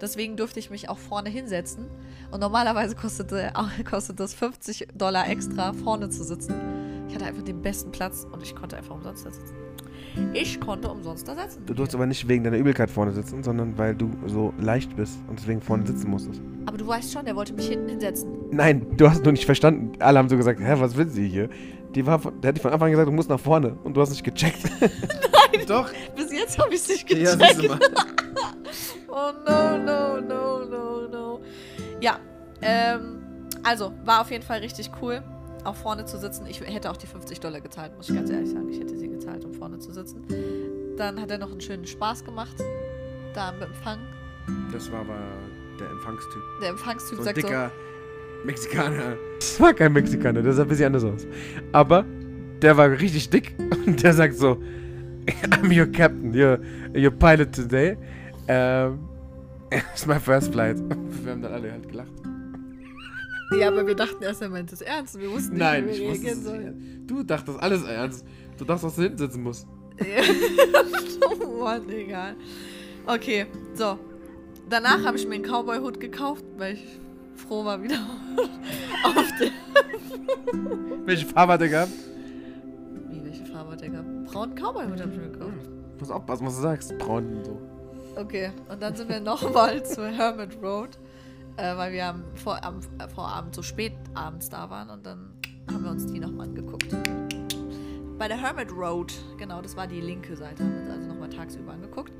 Deswegen 0.00 0.36
durfte 0.36 0.58
ich 0.58 0.70
mich 0.70 0.88
auch 0.88 0.98
vorne 0.98 1.30
hinsetzen. 1.30 1.86
Und 2.30 2.40
normalerweise 2.40 2.94
kostete, 2.96 3.52
kostet 3.90 4.18
das 4.20 4.34
50 4.34 4.88
Dollar 4.94 5.28
extra, 5.28 5.72
vorne 5.72 6.10
zu 6.10 6.24
sitzen. 6.24 6.54
Ich 7.08 7.14
hatte 7.14 7.26
einfach 7.26 7.42
den 7.42 7.60
besten 7.60 7.92
Platz 7.92 8.26
und 8.30 8.42
ich 8.42 8.54
konnte 8.54 8.76
einfach 8.76 8.94
umsonst 8.94 9.26
da 9.26 9.30
sitzen. 9.30 9.54
Ich 10.34 10.60
konnte 10.60 10.90
umsonst 10.90 11.26
da 11.28 11.36
sitzen. 11.36 11.64
Du 11.66 11.74
durfst 11.74 11.94
aber 11.94 12.06
nicht 12.06 12.26
wegen 12.26 12.44
deiner 12.44 12.56
Übelkeit 12.56 12.90
vorne 12.90 13.12
sitzen, 13.12 13.42
sondern 13.42 13.76
weil 13.78 13.94
du 13.94 14.10
so 14.26 14.52
leicht 14.58 14.94
bist 14.96 15.18
und 15.28 15.38
deswegen 15.38 15.60
vorne 15.60 15.86
sitzen 15.86 16.10
musstest. 16.10 16.40
Aber 16.66 16.78
du 16.78 16.86
weißt 16.86 17.12
schon, 17.12 17.24
der 17.24 17.36
wollte 17.36 17.52
mich 17.54 17.68
hinten 17.68 17.88
hinsetzen. 17.88 18.30
Nein, 18.50 18.86
du 18.96 19.08
hast 19.08 19.24
nur 19.24 19.32
nicht 19.32 19.44
verstanden. 19.44 19.92
Alle 20.00 20.18
haben 20.18 20.28
so 20.28 20.36
gesagt, 20.36 20.60
hä, 20.60 20.74
was 20.78 20.96
will 20.96 21.08
sie 21.08 21.28
hier? 21.28 21.48
Die 21.94 22.06
war 22.06 22.18
der 22.18 22.48
hat 22.48 22.58
von 22.58 22.72
Anfang 22.72 22.86
an 22.86 22.92
gesagt, 22.92 23.08
du 23.08 23.12
musst 23.12 23.28
nach 23.28 23.40
vorne 23.40 23.76
und 23.84 23.96
du 23.96 24.00
hast 24.00 24.10
nicht 24.10 24.24
gecheckt. 24.24 24.62
Nein, 24.80 25.66
doch. 25.66 25.90
Bis 26.16 26.32
jetzt 26.32 26.58
habe 26.58 26.70
ich 26.70 26.80
es 26.80 26.88
nicht 26.88 27.06
gecheckt. 27.06 27.40
Ja, 27.40 27.48
siehst 27.48 27.62
du 27.62 27.68
mal. 27.68 27.78
oh 29.08 29.32
no, 29.46 29.78
no, 29.78 30.20
no, 30.20 30.64
no, 30.64 31.08
no. 31.08 31.40
Ja, 32.00 32.18
ähm, 32.62 33.48
also 33.62 33.92
war 34.04 34.22
auf 34.22 34.30
jeden 34.30 34.44
Fall 34.44 34.60
richtig 34.60 34.90
cool 35.00 35.22
auch 35.64 35.76
vorne 35.76 36.04
zu 36.04 36.18
sitzen. 36.18 36.46
Ich 36.46 36.60
hätte 36.60 36.90
auch 36.90 36.96
die 36.96 37.06
50 37.06 37.40
Dollar 37.40 37.60
gezahlt, 37.60 37.96
muss 37.96 38.08
ich 38.08 38.16
ganz 38.16 38.30
ehrlich 38.30 38.50
sagen. 38.50 38.68
Ich 38.68 38.80
hätte 38.80 38.96
sie 38.96 39.08
gezahlt, 39.08 39.44
um 39.44 39.54
vorne 39.54 39.78
zu 39.78 39.92
sitzen. 39.92 40.24
Dann 40.96 41.20
hat 41.20 41.30
er 41.30 41.38
noch 41.38 41.50
einen 41.50 41.60
schönen 41.60 41.86
Spaß 41.86 42.24
gemacht. 42.24 42.56
Da 43.34 43.50
im 43.50 43.62
Empfang. 43.62 43.98
Das 44.72 44.90
war 44.90 45.00
aber 45.00 45.18
der 45.78 45.88
Empfangstyp. 45.90 46.42
Der 46.60 46.70
Empfangstyp 46.70 47.18
so 47.18 47.24
sagt 47.24 47.36
dicker 47.36 47.70
so, 47.70 47.91
Mexikaner. 48.44 49.16
Das 49.38 49.60
war 49.60 49.74
kein 49.74 49.92
Mexikaner, 49.92 50.42
der 50.42 50.52
sah 50.52 50.62
ein 50.62 50.68
bisschen 50.68 50.86
anders 50.86 51.04
aus. 51.04 51.26
Aber 51.72 52.04
der 52.60 52.76
war 52.76 52.90
richtig 52.90 53.30
dick 53.30 53.54
und 53.86 54.02
der 54.02 54.12
sagt 54.12 54.36
so: 54.36 54.58
I'm 55.50 55.76
your 55.76 55.86
captain, 55.86 56.34
your, 56.34 56.58
your 56.94 57.10
pilot 57.10 57.52
today. 57.52 57.96
Um, 58.48 59.08
it's 59.70 60.06
my 60.06 60.18
first 60.18 60.52
flight. 60.52 60.76
Wir 60.78 61.32
haben 61.32 61.42
dann 61.42 61.52
alle 61.52 61.72
halt 61.72 61.88
gelacht. 61.88 62.12
Ja, 63.58 63.68
aber 63.68 63.86
wir 63.86 63.94
dachten 63.94 64.22
erst, 64.22 64.42
er 64.42 64.48
meint 64.48 64.72
es 64.72 64.80
ernst. 64.80 65.20
Wir 65.20 65.30
wussten 65.30 65.52
nicht, 65.52 65.60
Nein, 65.60 65.86
wie 65.86 65.98
wir 65.98 66.08
reagieren 66.10 66.42
sollen. 66.42 67.04
Du 67.06 67.22
dachtest 67.22 67.60
alles 67.60 67.84
ernst. 67.84 68.24
Du 68.56 68.64
dachtest, 68.64 68.84
dass 68.84 68.96
du 68.96 69.02
hinten 69.02 69.18
sitzen 69.18 69.42
musst. 69.42 69.66
oh 71.40 71.62
Mann, 71.62 71.88
egal. 71.90 72.34
Okay, 73.06 73.46
so. 73.74 73.98
Danach 74.68 75.04
habe 75.04 75.18
ich 75.18 75.26
mir 75.26 75.34
einen 75.34 75.44
Cowboy-Hut 75.44 76.00
gekauft, 76.00 76.44
weil 76.56 76.74
ich 76.74 76.84
froh 77.34 77.64
war 77.64 77.82
wieder 77.82 77.96
auf 79.04 79.28
den. 79.40 79.52
Welche 81.06 81.26
Farbe 81.26 81.54
hat 81.54 81.60
der 81.60 81.68
gehabt? 81.68 81.92
Wie, 83.08 83.24
welche 83.24 83.44
Farbe 83.46 83.72
hat 83.72 83.80
der 83.80 83.90
gehabt? 83.90 84.24
Braunen 84.24 84.54
Cowboy-Hut 84.54 85.00
habe 85.00 85.10
ich 85.10 85.18
mir 85.18 85.30
gekauft. 85.30 85.52
Hm. 85.52 85.98
Pass 85.98 86.10
auf, 86.10 86.22
was 86.26 86.38
du 86.38 86.50
sagst. 86.50 86.98
Braun 86.98 87.36
und 87.36 87.44
so. 87.44 87.60
Okay, 88.16 88.50
und 88.68 88.82
dann 88.82 88.94
sind 88.94 89.08
wir 89.08 89.20
nochmal 89.32 89.84
zur 89.84 90.06
Hermit 90.06 90.58
Road 90.62 90.98
äh, 91.56 91.76
weil 91.76 91.92
wir 91.92 92.06
am, 92.06 92.24
vor, 92.34 92.62
am 92.64 92.80
äh, 92.98 93.08
Vorabend 93.08 93.54
so 93.54 93.62
spät 93.62 93.92
abends 94.14 94.48
da 94.48 94.70
waren 94.70 94.90
und 94.90 95.04
dann 95.06 95.32
haben 95.70 95.84
wir 95.84 95.90
uns 95.90 96.06
die 96.06 96.18
nochmal 96.18 96.48
angeguckt. 96.48 96.88
Bei 98.18 98.28
der 98.28 98.40
Hermit 98.40 98.72
Road, 98.72 99.12
genau, 99.38 99.62
das 99.62 99.76
war 99.76 99.86
die 99.86 100.00
linke 100.00 100.36
Seite, 100.36 100.62
haben 100.62 100.74
wir 100.74 100.80
uns 100.82 100.90
also 100.90 101.08
nochmal 101.08 101.30
tagsüber 101.30 101.72
angeguckt. 101.72 102.12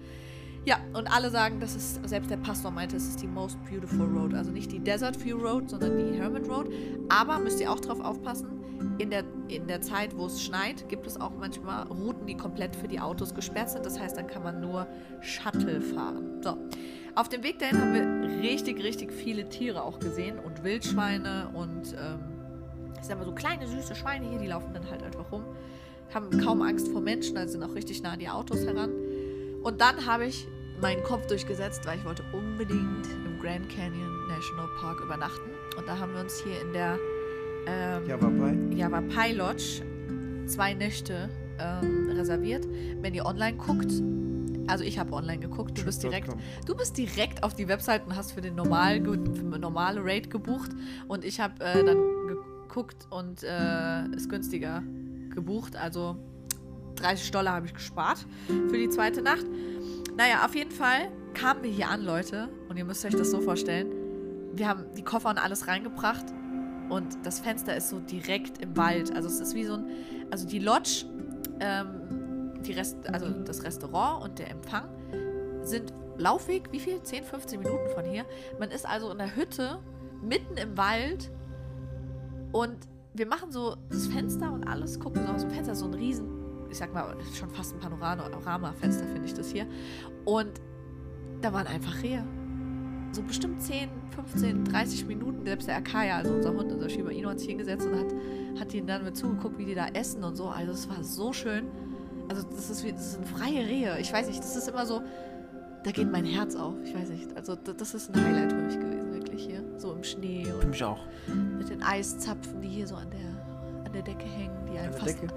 Ja, 0.65 0.79
und 0.95 1.13
alle 1.13 1.31
sagen, 1.31 1.59
das 1.59 1.75
ist, 1.75 2.09
selbst 2.09 2.31
der 2.31 2.37
Pastor 2.37 2.71
meinte, 2.71 2.97
es 2.97 3.09
ist 3.09 3.21
die 3.21 3.27
most 3.27 3.59
beautiful 3.65 4.07
road. 4.07 4.33
Also 4.35 4.53
nicht 4.53 4.71
die 4.71 4.79
Desert 4.79 5.23
View 5.25 5.37
Road, 5.37 5.69
sondern 5.69 5.99
die 5.99 6.17
Hermit 6.17 6.49
Road. 6.49 6.73
Aber 7.09 7.41
müsst 7.41 7.61
ihr 7.61 7.71
auch 7.71 7.81
drauf 7.81 8.01
aufpassen, 8.01 8.63
in 8.99 9.11
der, 9.11 9.25
in 9.49 9.67
der 9.67 9.81
Zeit, 9.81 10.17
wo 10.17 10.27
es 10.27 10.43
schneit, 10.43 10.89
gibt 10.89 11.07
es 11.07 11.21
auch 11.21 11.33
manchmal 11.39 11.87
Routen, 11.89 12.27
die 12.27 12.37
komplett 12.37 12.77
für 12.77 12.87
die 12.87 13.01
Autos 13.01 13.35
gesperrt 13.35 13.71
sind. 13.71 13.85
Das 13.85 13.99
heißt, 13.99 14.17
dann 14.17 14.27
kann 14.27 14.43
man 14.43 14.61
nur 14.61 14.87
Shuttle 15.21 15.81
fahren. 15.81 16.41
So. 16.43 16.57
Auf 17.15 17.29
dem 17.29 17.43
Weg 17.43 17.59
dahin 17.59 17.81
haben 17.81 17.95
wir 17.95 18.43
richtig, 18.43 18.83
richtig 18.83 19.13
viele 19.13 19.49
Tiere 19.49 19.83
auch 19.83 19.99
gesehen 19.99 20.39
und 20.39 20.65
Wildschweine 20.65 21.51
und 21.53 21.93
ähm, 21.93 22.21
ich 22.99 23.07
sag 23.07 23.19
mal 23.19 23.25
so 23.25 23.33
kleine 23.33 23.67
süße 23.67 23.95
Schweine 23.95 24.29
hier, 24.29 24.39
die 24.39 24.47
laufen 24.47 24.73
dann 24.73 24.89
halt 24.89 25.03
einfach 25.03 25.31
rum. 25.31 25.45
Haben 26.15 26.41
kaum 26.41 26.63
Angst 26.63 26.89
vor 26.89 27.01
Menschen, 27.01 27.37
also 27.37 27.53
sind 27.53 27.63
auch 27.63 27.75
richtig 27.75 28.03
nah 28.03 28.13
an 28.13 28.19
die 28.19 28.29
Autos 28.29 28.65
heran. 28.65 28.91
Und 29.63 29.81
dann 29.81 30.07
habe 30.07 30.27
ich 30.27 30.47
meinen 30.83 31.03
Kopf 31.05 31.27
durchgesetzt, 31.29 31.87
weil 31.87 31.99
ich 31.99 32.05
wollte 32.05 32.25
unbedingt 32.33 33.07
im 33.25 33.41
Grand 33.41 33.69
Canyon 33.71 34.27
National 34.29 34.69
Park 34.81 35.01
übernachten. 35.01 35.51
Und 35.79 35.87
da 35.87 35.97
haben 35.99 36.13
wir 36.13 36.21
uns 36.21 36.43
hier 36.43 36.61
in 36.61 36.73
der 36.73 36.99
ähm. 37.67 38.07
Yavapai 38.77 39.33
Lodge 39.33 39.83
zwei 40.47 40.75
Nächte 40.75 41.31
ähm, 41.61 42.11
reserviert. 42.11 42.67
Wenn 43.01 43.15
ihr 43.15 43.25
online 43.25 43.57
guckt, 43.57 43.93
also 44.67 44.83
ich 44.83 44.99
habe 44.99 45.13
online 45.13 45.39
geguckt, 45.39 45.79
du 45.79 45.85
bist 45.85 46.03
direkt, 46.03 46.35
du 46.67 46.77
bist 46.77 46.99
direkt 46.99 47.45
auf 47.45 47.55
die 47.55 47.69
Website 47.69 48.05
und 48.05 48.17
hast 48.17 48.33
für 48.33 48.41
den 48.41 48.57
normal, 48.57 48.99
normale 49.01 50.01
Rate 50.03 50.29
gebucht 50.29 50.73
und 51.07 51.25
ich 51.25 51.41
habe 51.41 51.65
äh, 51.65 51.85
dann 51.85 51.99
geguckt 52.27 53.07
und 53.11 53.45
äh, 53.45 54.07
ist 54.17 54.29
günstiger 54.29 54.83
gebucht, 55.31 55.77
also 55.77 56.17
30 56.97 57.31
Dollar 57.31 57.55
habe 57.55 57.67
ich 57.67 57.75
gespart 57.75 58.27
für 58.69 58.77
die 58.77 58.89
zweite 58.89 59.23
Nacht. 59.23 59.47
Naja, 60.17 60.45
auf 60.45 60.55
jeden 60.55 60.71
Fall 60.71 61.11
kamen 61.35 61.63
wir 61.63 61.71
hier 61.71 61.89
an, 61.89 62.05
Leute, 62.05 62.49
und 62.69 62.77
ihr 62.77 62.85
müsst 62.85 63.05
euch 63.05 63.15
das 63.15 63.31
so 63.31 63.41
vorstellen. 63.41 63.91
Wir 64.55 64.69
haben 64.69 64.85
die 64.97 65.03
Koffer 65.03 65.31
und 65.31 65.39
alles 65.39 65.67
reingebracht 65.67 66.27
und 66.91 67.17
das 67.25 67.41
Fenster 67.41 67.75
ist 67.75 67.89
so 67.89 67.99
direkt 68.01 68.59
im 68.59 68.77
Wald. 68.77 69.15
Also 69.15 69.29
es 69.29 69.41
ist 69.41 69.55
wie 69.55 69.65
so 69.65 69.75
ein, 69.75 69.87
also 70.31 70.47
die 70.47 70.59
Lodge 70.59 71.07
ähm, 71.61 72.53
die 72.63 72.73
Rest, 72.73 72.97
also 73.09 73.29
das 73.31 73.63
Restaurant 73.65 74.25
und 74.25 74.39
der 74.39 74.51
Empfang 74.51 74.89
sind 75.63 75.93
Laufweg, 76.19 76.71
wie 76.73 76.81
viel? 76.81 77.03
10, 77.03 77.25
15 77.25 77.61
Minuten 77.61 77.89
von 77.95 78.05
hier. 78.05 78.25
Man 78.59 78.71
ist 78.71 78.87
also 78.87 79.11
in 79.11 79.19
der 79.19 79.35
Hütte, 79.35 79.79
mitten 80.23 80.57
im 80.57 80.77
Wald 80.77 81.31
und 82.53 82.77
wir 83.15 83.27
machen 83.27 83.51
so 83.51 83.77
das 83.91 84.07
Fenster 84.07 84.53
und 84.53 84.67
alles, 84.67 84.99
gucken 85.01 85.27
so 85.27 85.33
aus 85.33 85.43
dem 85.43 85.51
Fenster, 85.51 85.75
so 85.75 85.87
ein 85.87 85.95
riesen, 85.95 86.42
ich 86.73 86.79
sag 86.79 86.93
mal, 86.93 87.15
schon 87.35 87.51
fast 87.51 87.75
ein 87.75 87.81
Panorama-Fenster 87.81 89.07
finde 89.07 89.27
ich 89.27 89.35
das 89.35 89.51
hier. 89.53 89.67
Und 90.25 90.51
da 91.41 91.53
waren 91.53 91.67
einfach 91.67 92.03
Rehe. 92.03 92.25
So 93.13 93.23
bestimmt 93.23 93.61
10, 93.61 93.91
15, 94.17 94.65
30 94.65 95.07
Minuten, 95.07 95.45
selbst 95.45 95.69
der 95.69 95.77
Akaya, 95.77 96.17
also 96.17 96.33
unser 96.33 96.55
Hund, 96.55 96.73
unser 96.73 96.89
Shiba 96.89 97.11
Inu, 97.11 97.29
hat 97.29 97.41
sich 97.41 97.49
hingesetzt 97.49 97.87
und 97.87 97.99
hat, 97.99 98.15
hat 98.59 98.73
ihnen 98.73 98.87
dann 98.87 99.05
mit 99.05 99.17
zugeguckt, 99.17 99.59
wie 99.59 99.67
die 99.67 99.75
da 99.75 99.89
essen 99.89 100.25
und 100.25 100.35
so. 100.35 100.49
Also 100.49 100.73
es 100.73 100.89
war 100.89 101.05
so 101.05 101.33
schön. 101.35 101.67
Also 102.29 102.43
das 102.49 102.71
ist 102.71 102.85
wie, 102.85 102.93
das 102.93 103.13
sind 103.13 103.29
freie 103.29 103.67
Rehe. 103.67 103.99
Ich 104.01 104.11
weiß 104.11 104.29
nicht, 104.29 104.39
das 104.39 104.57
ist 104.57 104.67
immer 104.67 104.87
so, 104.87 105.03
da 105.85 105.91
geht 105.91 106.11
mein 106.11 106.25
Herz 106.25 106.57
auf. 106.57 106.75
Ich 106.85 106.95
weiß 106.95 107.11
nicht. 107.11 107.37
Also 107.37 107.55
das 107.55 107.93
ist 107.93 108.15
ein 108.15 108.25
Highlight 108.25 108.53
für 108.53 108.63
mich 108.63 108.81
gewesen, 108.81 109.13
wirklich 109.13 109.45
hier. 109.45 109.63
So 109.77 109.93
im 109.93 110.05
Schnee. 110.05 110.47
Und 110.51 110.63
für 110.63 110.69
mich 110.69 110.85
auch. 110.85 111.01
Mit 111.59 111.69
den 111.69 111.83
Eiszapfen, 111.83 112.63
die 112.63 112.69
hier 112.69 112.87
so 112.87 112.95
an 112.95 113.11
der, 113.11 113.42
an 113.93 114.05
der 114.05 114.15
Decke 114.15 114.25
hängen, 114.25 114.67
die 114.73 114.79
einen 114.79 114.93
fast 114.95 115.23
Decke? 115.23 115.35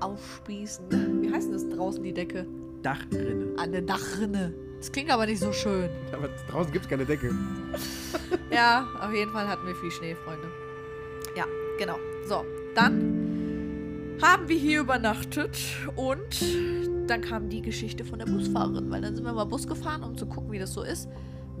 aufspießen. 0.00 1.22
Wie 1.22 1.30
heißt 1.30 1.48
denn 1.48 1.52
das 1.52 1.68
draußen, 1.68 2.02
die 2.02 2.14
Decke? 2.14 2.46
Dachrinne. 2.82 3.54
An 3.58 3.72
der 3.72 3.82
Dachrinne. 3.82 4.54
Das 4.78 4.90
klingt 4.90 5.10
aber 5.10 5.26
nicht 5.26 5.40
so 5.40 5.52
schön. 5.52 5.90
Aber 6.12 6.28
draußen 6.48 6.72
gibt 6.72 6.86
es 6.86 6.90
keine 6.90 7.04
Decke. 7.04 7.34
ja, 8.50 8.88
auf 9.00 9.12
jeden 9.12 9.30
Fall 9.30 9.46
hatten 9.46 9.66
wir 9.66 9.74
viel 9.74 9.90
Schnee, 9.90 10.14
Freunde. 10.24 10.46
Ja, 11.36 11.44
genau. 11.78 11.96
So, 12.26 12.44
dann 12.74 14.16
haben 14.22 14.48
wir 14.48 14.56
hier 14.56 14.80
übernachtet 14.80 15.58
und 15.94 17.08
dann 17.08 17.20
kam 17.20 17.50
die 17.50 17.60
Geschichte 17.60 18.06
von 18.06 18.20
der 18.20 18.26
Busfahrerin, 18.26 18.90
weil 18.90 19.02
dann 19.02 19.16
sind 19.16 19.24
wir 19.24 19.34
mal 19.34 19.44
Bus 19.44 19.66
gefahren, 19.66 20.02
um 20.02 20.16
zu 20.16 20.26
gucken, 20.26 20.50
wie 20.50 20.58
das 20.58 20.72
so 20.72 20.82
ist. 20.82 21.08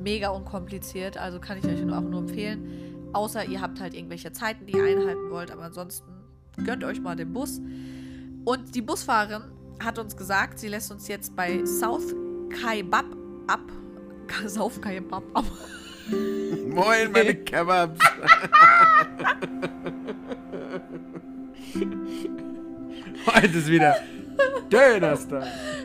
Mega 0.02 0.30
unkompliziert, 0.30 1.18
also 1.18 1.40
kann 1.40 1.58
ich 1.58 1.64
euch 1.66 1.82
auch 1.92 2.00
nur 2.00 2.20
empfehlen. 2.20 3.10
Außer 3.12 3.44
ihr 3.46 3.60
habt 3.60 3.80
halt 3.80 3.94
irgendwelche 3.94 4.32
Zeiten, 4.32 4.64
die 4.64 4.76
ihr 4.76 4.84
einhalten 4.84 5.30
wollt, 5.30 5.50
aber 5.50 5.64
ansonsten 5.64 6.17
gönnt 6.64 6.84
euch 6.84 7.00
mal 7.00 7.16
den 7.16 7.32
Bus. 7.32 7.60
Und 8.44 8.74
die 8.74 8.82
Busfahrerin 8.82 9.42
hat 9.82 9.98
uns 9.98 10.16
gesagt, 10.16 10.58
sie 10.58 10.68
lässt 10.68 10.90
uns 10.90 11.06
jetzt 11.08 11.34
bei 11.36 11.64
South 11.64 12.14
Kaibab 12.62 13.04
ab. 13.46 13.60
South 14.46 14.80
Kaibab 14.80 15.22
ab. 15.34 15.44
Moin, 16.68 17.12
meine 17.12 17.34
Kebabs. 17.34 17.98
Heute 23.34 23.58
ist 23.58 23.68
wieder 23.68 23.94
Dönerstag. 24.70 25.44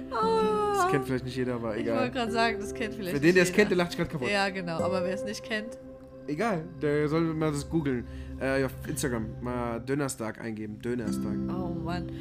Das 0.09 0.91
kennt 0.91 1.05
vielleicht 1.05 1.25
nicht 1.25 1.35
jeder, 1.35 1.55
aber 1.55 1.75
Ich 1.75 1.81
egal. 1.83 1.99
wollte 1.99 2.11
gerade 2.11 2.31
sagen, 2.31 2.57
das 2.59 2.73
kennt 2.73 2.93
vielleicht 2.95 3.15
Für 3.15 3.21
den, 3.21 3.33
der 3.35 3.43
es 3.43 3.49
kennt, 3.51 3.69
der 3.71 3.75
jeder. 3.77 3.83
lacht 3.83 3.91
sich 3.91 3.97
gerade 3.97 4.11
kaputt. 4.11 4.29
Ja, 4.29 4.49
genau, 4.49 4.79
aber 4.79 5.03
wer 5.03 5.13
es 5.13 5.23
nicht 5.23 5.43
kennt, 5.43 5.77
Egal, 6.25 6.63
der 6.81 7.09
soll 7.09 7.19
mal 7.33 7.51
das 7.51 7.69
googeln. 7.69 8.07
Äh, 8.43 8.65
auf 8.65 8.73
Instagram 8.89 9.25
mal 9.41 9.79
Dönerstag 9.79 10.41
eingeben. 10.41 10.77
Dönerstag. 10.81 11.33
oh 11.47 11.69
Mann. 11.73 12.11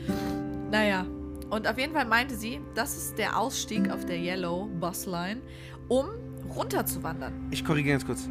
Naja, 0.70 1.04
und 1.50 1.66
auf 1.66 1.76
jeden 1.78 1.92
Fall 1.94 2.04
meinte 2.06 2.36
sie, 2.36 2.60
das 2.76 2.96
ist 2.96 3.18
der 3.18 3.36
Ausstieg 3.36 3.90
auf 3.90 4.04
der 4.06 4.16
Yellow 4.18 4.68
Bus 4.80 5.06
Line, 5.06 5.40
um 5.88 6.06
runterzuwandern. 6.54 7.32
Ich 7.50 7.64
korrigiere 7.64 7.94
ganz 7.98 8.06
kurz. 8.06 8.28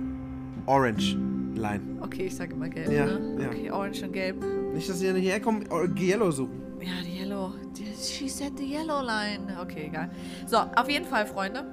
Orange 0.67 1.17
Line. 1.55 1.81
Okay, 1.99 2.27
ich 2.27 2.35
sage 2.35 2.53
immer 2.53 2.69
gelb, 2.69 2.91
Ja, 2.91 3.05
ne? 3.07 3.37
ja. 3.41 3.47
Okay, 3.49 3.71
orange 3.71 4.03
und 4.03 4.13
gelb. 4.13 4.37
Nicht, 4.73 4.87
dass 4.89 4.99
sie 4.99 5.11
hierher 5.13 5.41
kommen, 5.41 5.65
Yellow 5.99 6.31
suchen. 6.31 6.61
Ja, 6.79 6.93
die 7.05 7.19
Yellow. 7.19 7.53
Die, 7.77 7.93
she 8.01 8.29
said 8.29 8.57
the 8.57 8.63
Yellow 8.65 9.01
Line. 9.01 9.57
Okay, 9.61 9.87
egal. 9.87 10.09
So, 10.47 10.57
auf 10.57 10.89
jeden 10.89 11.05
Fall, 11.05 11.25
Freunde, 11.25 11.65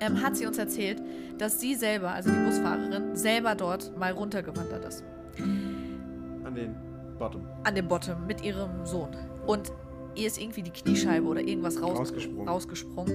ähm, 0.00 0.22
hat 0.22 0.36
sie 0.36 0.44
uns 0.44 0.58
erzählt, 0.58 1.00
dass 1.38 1.60
sie 1.60 1.74
selber, 1.74 2.10
also 2.10 2.30
die 2.30 2.44
Busfahrerin, 2.44 3.16
selber 3.16 3.54
dort 3.54 3.96
mal 3.98 4.12
runtergewandert 4.12 4.84
ist. 4.84 5.02
An 5.38 6.54
den 6.54 6.74
Bottom. 7.18 7.42
An 7.64 7.74
dem 7.74 7.88
Bottom 7.88 8.26
mit 8.26 8.42
ihrem 8.42 8.84
Sohn. 8.84 9.10
Und 9.46 9.72
ihr 10.14 10.26
ist 10.26 10.40
irgendwie 10.40 10.62
die 10.62 10.70
Kniescheibe 10.70 11.26
oder 11.26 11.40
irgendwas 11.40 11.80
raus, 11.80 11.98
Rausgesprungen. 11.98 12.48
rausgesprungen. 12.48 13.12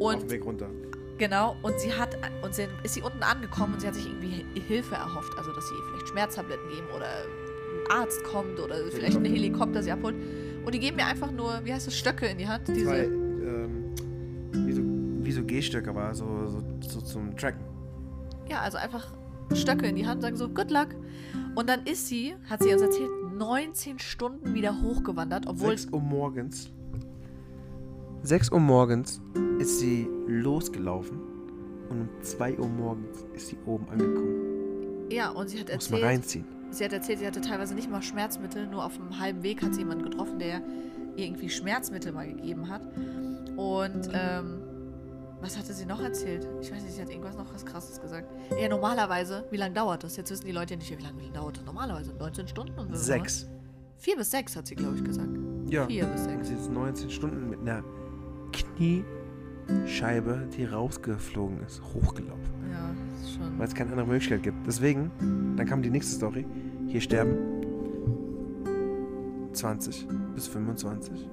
Auf 0.00 0.14
Und 0.14 0.22
dem 0.22 0.30
Weg 0.30 0.44
runter. 0.44 0.68
Genau, 1.18 1.54
und 1.62 1.78
sie 1.78 1.92
hat 1.92 2.16
und 2.42 2.54
sie 2.54 2.66
ist 2.82 2.94
sie 2.94 3.02
unten 3.02 3.22
angekommen 3.22 3.74
und 3.74 3.80
sie 3.80 3.86
hat 3.86 3.94
sich 3.94 4.06
irgendwie 4.06 4.44
Hi- 4.54 4.60
Hilfe 4.66 4.94
erhofft, 4.96 5.32
also 5.38 5.52
dass 5.52 5.68
sie 5.68 5.74
vielleicht 5.90 6.08
Schmerztabletten 6.08 6.68
geben 6.68 6.86
oder 6.96 7.06
ein 7.06 8.00
Arzt 8.02 8.24
kommt 8.24 8.58
oder 8.58 8.74
vielleicht 8.90 9.16
ein 9.16 9.24
Helikopter 9.24 9.82
sie 9.82 9.92
abholt. 9.92 10.16
Und 10.64 10.74
die 10.74 10.80
geben 10.80 10.96
mir 10.96 11.06
einfach 11.06 11.30
nur, 11.30 11.60
wie 11.64 11.72
heißt 11.72 11.86
das, 11.86 11.94
Stöcke 11.96 12.26
in 12.26 12.38
die 12.38 12.48
Hand. 12.48 12.66
Diese, 12.68 12.84
Zwei, 12.86 13.04
ähm, 13.04 13.94
wie 14.52 14.72
so, 14.72 14.82
wie 15.24 15.32
so 15.32 15.44
Gehstöcke, 15.44 15.90
aber 15.90 16.12
so, 16.14 16.46
so, 16.48 16.60
so 16.80 17.00
zum 17.02 17.36
Tracken. 17.36 17.60
Ja, 18.48 18.60
also 18.60 18.78
einfach 18.78 19.06
Stöcke 19.56 19.86
in 19.86 19.96
die 19.96 20.06
Hand, 20.06 20.22
sagen 20.22 20.36
so, 20.36 20.48
good 20.48 20.70
luck. 20.70 20.88
Und 21.54 21.68
dann 21.68 21.84
ist 21.84 22.06
sie, 22.08 22.34
hat 22.48 22.62
sie 22.62 22.72
uns 22.72 22.82
erzählt, 22.82 23.10
19 23.36 23.98
Stunden 23.98 24.54
wieder 24.54 24.80
hochgewandert, 24.82 25.46
obwohl 25.46 25.76
6 25.76 25.92
Uhr 25.92 26.00
morgens. 26.00 26.70
6 28.22 28.52
Uhr 28.52 28.60
morgens 28.60 29.20
ist 29.58 29.80
sie 29.80 30.06
losgelaufen 30.26 31.18
und 31.90 32.00
um 32.02 32.08
2 32.22 32.58
Uhr 32.58 32.68
morgens 32.68 33.24
ist 33.34 33.48
sie 33.48 33.56
oben 33.66 33.88
angekommen. 33.88 35.10
ja, 35.10 35.30
und 35.30 35.48
sie 35.50 35.58
hat 35.60 35.72
Muss 35.74 35.90
mal 35.90 35.96
erzählt, 35.98 36.04
reinziehen. 36.04 36.44
sie 36.70 36.84
hat 36.84 36.92
erzählt, 36.92 37.18
sie 37.18 37.26
hatte 37.26 37.40
teilweise 37.40 37.74
nicht 37.74 37.90
mal 37.90 38.00
Schmerzmittel, 38.02 38.66
nur 38.68 38.84
auf 38.84 38.96
dem 38.96 39.18
halben 39.18 39.42
Weg 39.42 39.62
hat 39.62 39.74
sie 39.74 39.80
jemanden 39.80 40.04
getroffen, 40.04 40.38
der 40.38 40.62
ihr 41.16 41.24
irgendwie 41.26 41.50
Schmerzmittel 41.50 42.12
mal 42.12 42.26
gegeben 42.28 42.68
hat. 42.68 42.82
Und 43.56 44.08
ähm, 44.14 44.61
was 45.42 45.58
hatte 45.58 45.72
sie 45.74 45.84
noch 45.84 46.00
erzählt? 46.00 46.48
Ich 46.60 46.72
weiß 46.72 46.82
nicht, 46.82 46.94
sie 46.94 47.02
hat 47.02 47.10
irgendwas 47.10 47.36
noch 47.36 47.52
was 47.52 47.66
krasses 47.66 48.00
gesagt. 48.00 48.32
Ja, 48.58 48.68
normalerweise, 48.68 49.44
wie 49.50 49.56
lange 49.56 49.74
dauert 49.74 50.04
das? 50.04 50.16
Jetzt 50.16 50.30
wissen 50.30 50.46
die 50.46 50.52
Leute 50.52 50.74
ja 50.74 50.78
nicht, 50.78 50.96
wie 50.96 51.02
lange 51.02 51.20
dauert 51.32 51.58
das 51.58 51.64
normalerweise. 51.64 52.12
19 52.14 52.48
Stunden? 52.48 52.78
Und 52.78 52.96
so, 52.96 53.02
Sechs. 53.02 53.48
Vier 53.98 54.16
bis 54.16 54.30
sechs 54.30 54.56
hat 54.56 54.66
sie, 54.66 54.74
glaube 54.74 54.96
ich, 54.96 55.04
gesagt. 55.04 55.28
Ja. 55.66 55.86
Vier 55.86 56.06
bis 56.06 56.24
sechs. 56.24 56.48
sie 56.48 56.54
ist 56.54 56.70
19 56.70 57.10
Stunden 57.10 57.50
mit 57.50 57.60
einer 57.60 57.84
Kniescheibe, 58.52 60.48
die 60.56 60.64
rausgeflogen 60.64 61.62
ist, 61.64 61.82
hochgelaufen. 61.82 62.52
Ja, 62.70 62.90
ist 63.22 63.34
schon. 63.34 63.58
Weil 63.58 63.68
es 63.68 63.74
keine 63.74 63.90
andere 63.90 64.06
Möglichkeit 64.06 64.42
gibt. 64.42 64.66
Deswegen, 64.66 65.10
dann 65.56 65.66
kam 65.66 65.82
die 65.82 65.90
nächste 65.90 66.14
Story. 66.16 66.46
Hier 66.88 67.00
sterben 67.00 67.36
20 69.52 70.06
bis 70.34 70.48
25 70.48 71.28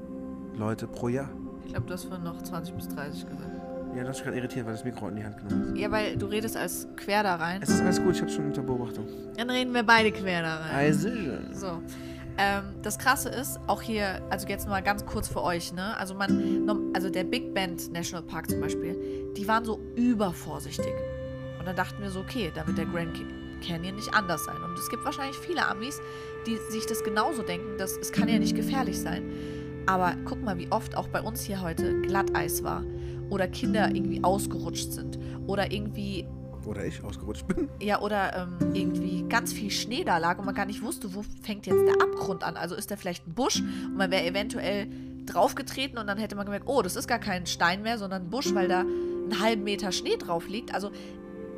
Leute 0.55 0.87
pro 0.87 1.07
Jahr. 1.07 1.29
Ich 1.65 1.73
glaube, 1.73 1.87
du 1.87 1.93
hast 1.93 2.05
vorhin 2.05 2.23
noch 2.23 2.41
20 2.41 2.75
bis 2.75 2.87
30 2.89 3.29
gesagt. 3.29 3.58
Ja, 3.95 4.03
das 4.03 4.17
ist 4.17 4.23
gerade 4.23 4.37
irritiert, 4.37 4.65
weil 4.65 4.73
das 4.73 4.83
Mikro 4.85 5.07
in 5.09 5.15
die 5.15 5.23
Hand 5.25 5.37
genommen 5.37 5.73
ist. 5.75 5.81
Ja, 5.81 5.89
weil 5.91 6.15
du 6.15 6.27
redest 6.27 6.55
als 6.55 6.87
quer 6.95 7.23
da 7.23 7.35
rein. 7.35 7.61
Es 7.61 7.69
ist 7.69 7.81
alles 7.81 8.01
gut, 8.01 8.15
ich 8.15 8.21
habe 8.21 8.31
schon 8.31 8.45
unter 8.45 8.61
Beobachtung. 8.61 9.07
Dann 9.35 9.49
reden 9.49 9.73
wir 9.73 9.83
beide 9.83 10.11
quer 10.11 10.41
da 10.43 10.55
rein. 10.57 10.75
Also, 10.75 11.09
So. 11.51 11.81
Ähm, 12.37 12.63
das 12.83 12.97
Krasse 12.97 13.27
ist, 13.29 13.59
auch 13.67 13.81
hier, 13.81 14.21
also 14.29 14.47
jetzt 14.47 14.67
mal 14.69 14.81
ganz 14.81 15.05
kurz 15.05 15.27
für 15.27 15.43
euch, 15.43 15.73
ne? 15.73 15.97
Also 15.97 16.13
man, 16.13 16.91
also 16.93 17.09
der 17.09 17.25
Big 17.25 17.53
Bend 17.53 17.91
National 17.91 18.23
Park 18.25 18.49
zum 18.49 18.61
Beispiel, 18.61 18.95
die 19.35 19.45
waren 19.47 19.65
so 19.65 19.79
übervorsichtig. 19.95 20.93
Und 21.59 21.67
dann 21.67 21.75
dachten 21.75 22.01
wir 22.01 22.09
so, 22.11 22.21
okay, 22.21 22.49
da 22.55 22.65
wird 22.65 22.77
der 22.77 22.85
Grand 22.85 23.13
Ca- 23.13 23.25
Canyon 23.67 23.95
nicht 23.95 24.13
anders 24.13 24.45
sein. 24.45 24.55
Und 24.63 24.77
es 24.79 24.89
gibt 24.89 25.03
wahrscheinlich 25.03 25.35
viele 25.37 25.67
Amis, 25.67 25.99
die 26.47 26.57
sich 26.71 26.85
das 26.85 27.03
genauso 27.03 27.41
denken, 27.41 27.77
dass 27.77 27.97
es 27.97 28.13
kann 28.13 28.29
ja 28.29 28.39
nicht 28.39 28.55
gefährlich 28.55 28.97
sein. 29.01 29.29
Aber 29.85 30.13
guck 30.23 30.41
mal, 30.41 30.57
wie 30.57 30.71
oft 30.71 30.95
auch 30.95 31.09
bei 31.09 31.19
uns 31.21 31.41
hier 31.41 31.61
heute 31.61 31.99
Glatteis 32.01 32.63
war. 32.63 32.85
Oder 33.29 33.47
Kinder 33.47 33.93
irgendwie 33.93 34.23
ausgerutscht 34.23 34.91
sind. 34.91 35.19
Oder 35.47 35.71
irgendwie 35.71 36.25
oder 36.65 36.85
ich 36.85 37.03
ausgerutscht 37.03 37.47
bin. 37.47 37.69
ja, 37.81 37.99
oder 38.01 38.35
ähm, 38.35 38.75
irgendwie 38.75 39.23
ganz 39.27 39.53
viel 39.53 39.71
Schnee 39.71 40.03
da 40.03 40.17
lag 40.17 40.37
und 40.37 40.45
man 40.45 40.53
gar 40.53 40.65
nicht 40.65 40.83
wusste, 40.83 41.15
wo 41.15 41.23
fängt 41.41 41.65
jetzt 41.65 41.83
der 41.85 42.01
Abgrund 42.01 42.43
an. 42.43 42.57
Also 42.57 42.75
ist 42.75 42.91
da 42.91 42.95
vielleicht 42.95 43.27
ein 43.27 43.33
Busch 43.33 43.61
und 43.61 43.97
man 43.97 44.11
wäre 44.11 44.25
eventuell 44.25 44.87
draufgetreten 45.25 45.97
und 45.97 46.07
dann 46.07 46.17
hätte 46.17 46.35
man 46.35 46.45
gemerkt, 46.45 46.67
oh, 46.67 46.81
das 46.81 46.95
ist 46.95 47.07
gar 47.07 47.19
kein 47.19 47.45
Stein 47.45 47.81
mehr, 47.81 47.97
sondern 47.97 48.23
ein 48.23 48.29
Busch, 48.29 48.53
weil 48.53 48.67
da 48.67 48.81
einen 48.81 49.39
halben 49.39 49.63
Meter 49.63 49.91
Schnee 49.91 50.17
drauf 50.17 50.47
liegt. 50.47 50.73
Also 50.73 50.91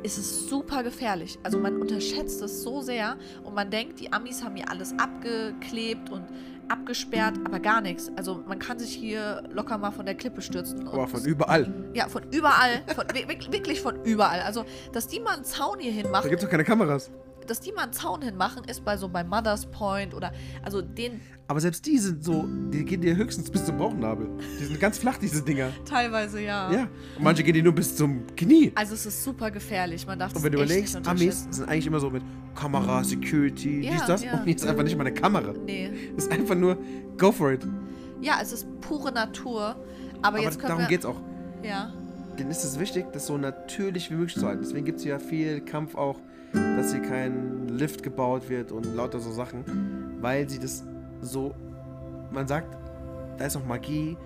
ist 0.02 0.18
es 0.18 0.48
super 0.48 0.82
gefährlich. 0.82 1.38
Also 1.42 1.58
man 1.58 1.80
unterschätzt 1.80 2.42
es 2.42 2.62
so 2.62 2.80
sehr 2.82 3.16
und 3.44 3.54
man 3.54 3.70
denkt, 3.70 4.00
die 4.00 4.12
Amis 4.12 4.42
haben 4.42 4.56
hier 4.56 4.70
alles 4.70 4.94
abgeklebt 4.98 6.10
und 6.10 6.24
abgesperrt, 6.72 7.34
aber 7.44 7.60
gar 7.60 7.80
nichts. 7.80 8.10
Also 8.16 8.42
man 8.46 8.58
kann 8.58 8.78
sich 8.78 8.92
hier 8.94 9.42
locker 9.50 9.78
mal 9.78 9.90
von 9.90 10.06
der 10.06 10.14
Klippe 10.14 10.42
stürzen. 10.42 10.88
Aber 10.88 11.06
von 11.06 11.24
überall. 11.24 11.72
ja, 11.94 12.08
von 12.08 12.22
überall. 12.32 12.82
Von, 12.94 13.04
wi- 13.12 13.28
wi- 13.28 13.52
wirklich 13.52 13.80
von 13.80 14.02
überall. 14.04 14.40
Also, 14.40 14.64
dass 14.92 15.06
die 15.06 15.20
mal 15.20 15.34
einen 15.36 15.44
Zaun 15.44 15.78
hier 15.78 15.92
Da 15.92 15.96
hinmachen, 16.02 16.28
gibt 16.30 16.42
es 16.42 16.46
doch 16.46 16.50
keine 16.50 16.64
Kameras. 16.64 17.10
Dass 17.46 17.60
die 17.60 17.72
mal 17.72 17.82
einen 17.84 17.92
Zaun 17.92 18.22
hinmachen, 18.22 18.64
ist 18.64 18.84
bei 18.84 18.96
so 18.96 19.08
bei 19.08 19.24
Mother's 19.24 19.66
Point 19.66 20.14
oder 20.14 20.32
also 20.62 20.80
den 20.82 21.20
Aber 21.48 21.60
selbst 21.60 21.84
die 21.86 21.98
sind 21.98 22.24
so, 22.24 22.46
die 22.72 22.84
gehen 22.84 23.00
dir 23.00 23.16
höchstens 23.16 23.50
bis 23.50 23.64
zum 23.66 23.78
Bauchnabel. 23.78 24.28
Die 24.60 24.64
sind 24.64 24.80
ganz 24.80 24.98
flach, 24.98 25.18
diese 25.18 25.42
Dinger. 25.42 25.70
teilweise 25.84 26.40
ja. 26.40 26.70
Ja. 26.72 26.82
Und 27.16 27.24
manche 27.24 27.42
gehen 27.42 27.54
die 27.54 27.62
nur 27.62 27.74
bis 27.74 27.94
zum 27.96 28.24
Knie. 28.36 28.72
Also 28.74 28.94
es 28.94 29.06
ist 29.06 29.22
super 29.24 29.50
gefährlich. 29.50 30.06
Man 30.06 30.18
darf 30.18 30.34
Und 30.34 30.42
wenn 30.42 30.52
du 30.52 30.58
überlegst, 30.58 30.96
Amis 31.06 31.46
sind 31.50 31.68
eigentlich 31.68 31.86
immer 31.86 32.00
so 32.00 32.10
mit 32.10 32.22
Kamera, 32.54 33.02
Security, 33.04 33.80
Ja, 33.80 33.92
dies, 33.92 34.04
das. 34.06 34.24
ja. 34.24 34.34
Und 34.34 34.44
hier 34.44 34.54
ist 34.56 34.66
einfach 34.66 34.84
nicht 34.84 34.96
mal 34.96 35.06
eine 35.06 35.14
Kamera. 35.14 35.52
Nee. 35.66 35.90
Es 36.16 36.24
ist 36.24 36.32
einfach 36.32 36.54
nur, 36.54 36.78
go 37.18 37.32
for 37.32 37.52
it. 37.52 37.66
Ja, 38.20 38.38
es 38.40 38.52
ist 38.52 38.66
pure 38.80 39.10
Natur. 39.12 39.60
Aber, 39.60 40.28
Aber 40.28 40.40
jetzt 40.40 40.58
können 40.58 40.68
darum 40.68 40.82
wir. 40.84 40.88
geht's 40.88 41.04
auch. 41.04 41.20
Ja. 41.64 41.92
Denen 42.38 42.50
ist 42.50 42.64
es 42.64 42.78
wichtig, 42.78 43.06
das 43.12 43.26
so 43.26 43.36
natürlich 43.36 44.10
wie 44.10 44.14
möglich 44.14 44.38
zu 44.38 44.46
halten. 44.46 44.62
Deswegen 44.62 44.84
gibt 44.86 44.98
es 45.00 45.04
ja 45.04 45.18
viel 45.18 45.60
Kampf 45.60 45.94
auch, 45.96 46.18
dass 46.52 46.92
hier 46.92 47.02
kein 47.02 47.68
Lift 47.68 48.02
gebaut 48.02 48.48
wird 48.48 48.72
und 48.72 48.94
lauter 48.96 49.20
so 49.20 49.32
Sachen. 49.32 49.64
Weil 50.20 50.48
sie 50.48 50.58
das 50.58 50.84
so, 51.20 51.54
man 52.30 52.46
sagt, 52.46 52.76
da 53.38 53.46
ist 53.46 53.56
auch 53.56 53.64
Magie 53.64 54.16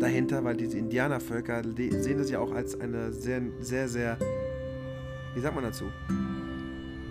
dahinter, 0.00 0.42
weil 0.44 0.56
diese 0.56 0.78
Indianervölker 0.78 1.62
sehen 1.64 2.18
das 2.18 2.30
ja 2.30 2.38
auch 2.38 2.52
als 2.52 2.78
eine 2.80 3.12
sehr, 3.12 3.42
sehr, 3.60 3.88
sehr, 3.88 4.18
wie 5.34 5.40
sagt 5.40 5.54
man 5.54 5.64
dazu? 5.64 5.84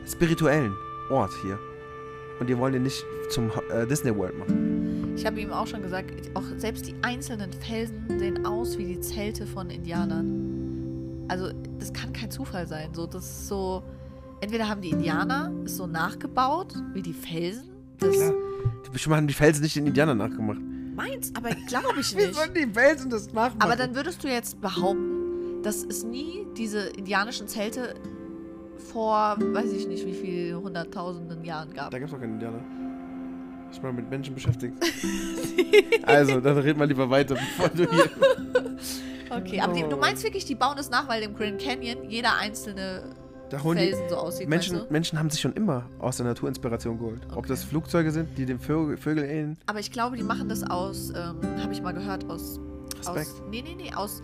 Spirituellen 0.05 0.73
Ort 1.09 1.31
hier. 1.41 1.59
Und 2.39 2.49
die 2.49 2.57
wollen 2.57 2.73
den 2.73 2.83
nicht 2.83 3.03
zum 3.29 3.51
äh, 3.71 3.85
Disney 3.87 4.15
World 4.15 4.37
machen. 4.37 5.13
Ich 5.15 5.25
habe 5.25 5.39
ihm 5.39 5.51
auch 5.51 5.65
schon 5.65 5.81
gesagt, 5.81 6.11
auch 6.35 6.43
selbst 6.57 6.87
die 6.87 6.95
einzelnen 7.01 7.51
Felsen 7.51 8.05
sehen 8.19 8.45
aus 8.45 8.77
wie 8.77 8.85
die 8.85 8.99
Zelte 8.99 9.47
von 9.47 9.69
Indianern. 9.69 10.56
Also, 11.27 11.51
das 11.79 11.91
kann 11.93 12.13
kein 12.13 12.31
Zufall 12.31 12.67
sein. 12.67 12.93
So, 12.93 13.05
das 13.07 13.23
ist 13.25 13.47
so. 13.47 13.83
Entweder 14.39 14.69
haben 14.69 14.81
die 14.81 14.89
Indianer 14.91 15.51
es 15.65 15.77
so 15.77 15.87
nachgebaut, 15.87 16.73
wie 16.93 17.01
die 17.01 17.13
Felsen. 17.13 17.69
Das 17.99 18.15
Klar. 18.15 18.33
Bestimmt 18.91 19.15
haben 19.15 19.27
die 19.27 19.33
Felsen 19.33 19.63
nicht 19.63 19.75
den 19.75 19.87
Indianern 19.87 20.17
nachgemacht. 20.19 20.59
meins, 20.95 21.31
aber 21.35 21.49
glaube 21.67 21.99
ich 21.99 22.11
Wie 22.17 22.21
nicht. 22.21 22.35
sollen 22.35 22.53
die 22.53 22.67
Felsen 22.67 23.09
das 23.09 23.33
nachmachen? 23.33 23.61
Aber 23.61 23.75
dann 23.75 23.95
würdest 23.95 24.23
du 24.23 24.27
jetzt 24.27 24.61
behaupten, 24.61 25.61
dass 25.63 25.83
es 25.83 26.03
nie 26.03 26.45
diese 26.55 26.81
indianischen 26.89 27.47
Zelte 27.47 27.95
vor, 28.77 29.35
weiß 29.39 29.71
ich 29.73 29.87
nicht, 29.87 30.05
wie 30.05 30.13
viel 30.13 30.55
hunderttausenden 30.55 31.43
Jahren 31.43 31.73
gab. 31.73 31.89
Da 31.91 31.97
gibt 31.99 32.09
es 32.11 32.15
auch 32.15 32.19
keinen 32.21 32.33
Indianer. 32.35 32.61
Ich 33.71 33.81
mal 33.81 33.93
mit 33.93 34.09
Menschen 34.09 34.33
beschäftigt. 34.33 34.73
also, 36.03 36.39
dann 36.39 36.57
red 36.57 36.77
mal 36.77 36.87
lieber 36.87 37.09
weiter, 37.09 37.35
bevor 37.35 37.69
du 37.69 37.89
hier. 37.89 38.09
Okay, 39.29 39.59
aber 39.59 39.73
die, 39.73 39.83
du 39.83 39.97
meinst 39.97 40.23
wirklich, 40.23 40.45
die 40.45 40.55
bauen 40.55 40.77
es 40.77 40.89
nach, 40.89 41.07
weil 41.07 41.21
im 41.23 41.35
Grand 41.35 41.61
Canyon 41.61 42.09
jeder 42.09 42.37
einzelne 42.37 43.03
da 43.49 43.63
holen 43.63 43.77
Felsen 43.77 44.03
die 44.03 44.09
so 44.09 44.15
aussieht. 44.17 44.49
Menschen, 44.49 44.75
weißt 44.75 44.89
du? 44.89 44.93
Menschen 44.93 45.19
haben 45.19 45.29
sich 45.29 45.39
schon 45.39 45.53
immer 45.53 45.85
aus 45.99 46.17
der 46.17 46.25
Natur 46.25 46.49
Inspiration 46.49 46.97
geholt. 46.97 47.21
Ob 47.31 47.37
Okay. 47.37 47.47
das 47.49 47.63
Flugzeuge 47.63 48.11
sind, 48.11 48.37
die 48.37 48.45
den 48.45 48.59
Vögel, 48.59 48.97
Vögel 48.97 49.23
ähneln. 49.23 49.57
Aber 49.67 49.79
ich 49.79 49.91
glaube, 49.91 50.17
die 50.17 50.23
machen 50.23 50.49
das 50.49 50.63
aus, 50.63 51.11
ähm, 51.11 51.39
habe 51.61 51.71
ich 51.71 51.81
mal 51.81 51.93
gehört, 51.93 52.29
aus. 52.29 52.59
Respekt. 52.99 53.27
Aus, 53.27 53.43
nee, 53.49 53.61
nee, 53.61 53.75
nee, 53.75 53.93
aus, 53.93 54.21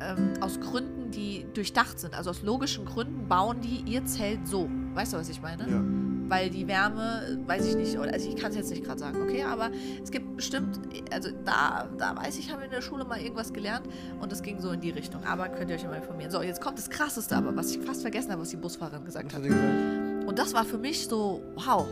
ähm, 0.00 0.32
aus 0.40 0.60
Gründen, 0.60 1.10
die 1.10 1.46
durchdacht 1.54 1.98
sind. 1.98 2.14
Also 2.14 2.30
aus 2.30 2.42
logischen 2.42 2.84
Gründen 2.84 3.28
bauen 3.28 3.60
die 3.60 3.82
ihr 3.90 4.04
Zelt 4.04 4.46
so. 4.46 4.68
Weißt 4.94 5.12
du, 5.12 5.16
was 5.18 5.28
ich 5.28 5.40
meine? 5.42 5.68
Ja. 5.68 5.82
Weil 6.26 6.48
die 6.48 6.66
Wärme, 6.66 7.38
weiß 7.46 7.66
ich 7.66 7.76
nicht, 7.76 7.98
oder 7.98 8.12
also 8.12 8.28
ich 8.28 8.36
kann 8.36 8.50
es 8.50 8.56
jetzt 8.56 8.70
nicht 8.70 8.82
gerade 8.82 8.98
sagen, 8.98 9.20
okay, 9.22 9.44
aber 9.44 9.70
es 10.02 10.10
gibt 10.10 10.36
bestimmt, 10.36 10.80
also 11.12 11.28
da, 11.44 11.86
da 11.98 12.16
weiß 12.16 12.38
ich, 12.38 12.50
haben 12.50 12.60
wir 12.60 12.64
in 12.64 12.70
der 12.70 12.80
Schule 12.80 13.04
mal 13.04 13.20
irgendwas 13.20 13.52
gelernt 13.52 13.86
und 14.20 14.32
es 14.32 14.42
ging 14.42 14.58
so 14.58 14.70
in 14.70 14.80
die 14.80 14.90
Richtung. 14.90 15.22
Aber 15.24 15.48
könnt 15.48 15.70
ihr 15.70 15.76
euch 15.76 15.84
mal 15.84 15.96
informieren. 15.96 16.30
So, 16.30 16.40
jetzt 16.40 16.62
kommt 16.62 16.78
das 16.78 16.88
Krasseste, 16.88 17.36
aber 17.36 17.54
was 17.54 17.70
ich 17.72 17.78
fast 17.84 18.00
vergessen 18.02 18.30
habe, 18.32 18.40
was 18.40 18.48
die 18.48 18.56
Busfahrerin 18.56 19.04
gesagt 19.04 19.26
Was 19.26 19.34
hat. 19.34 19.42
gesagt? 19.42 20.26
Und 20.26 20.38
das 20.38 20.54
war 20.54 20.64
für 20.64 20.78
mich 20.78 21.06
so, 21.06 21.42
wow. 21.56 21.86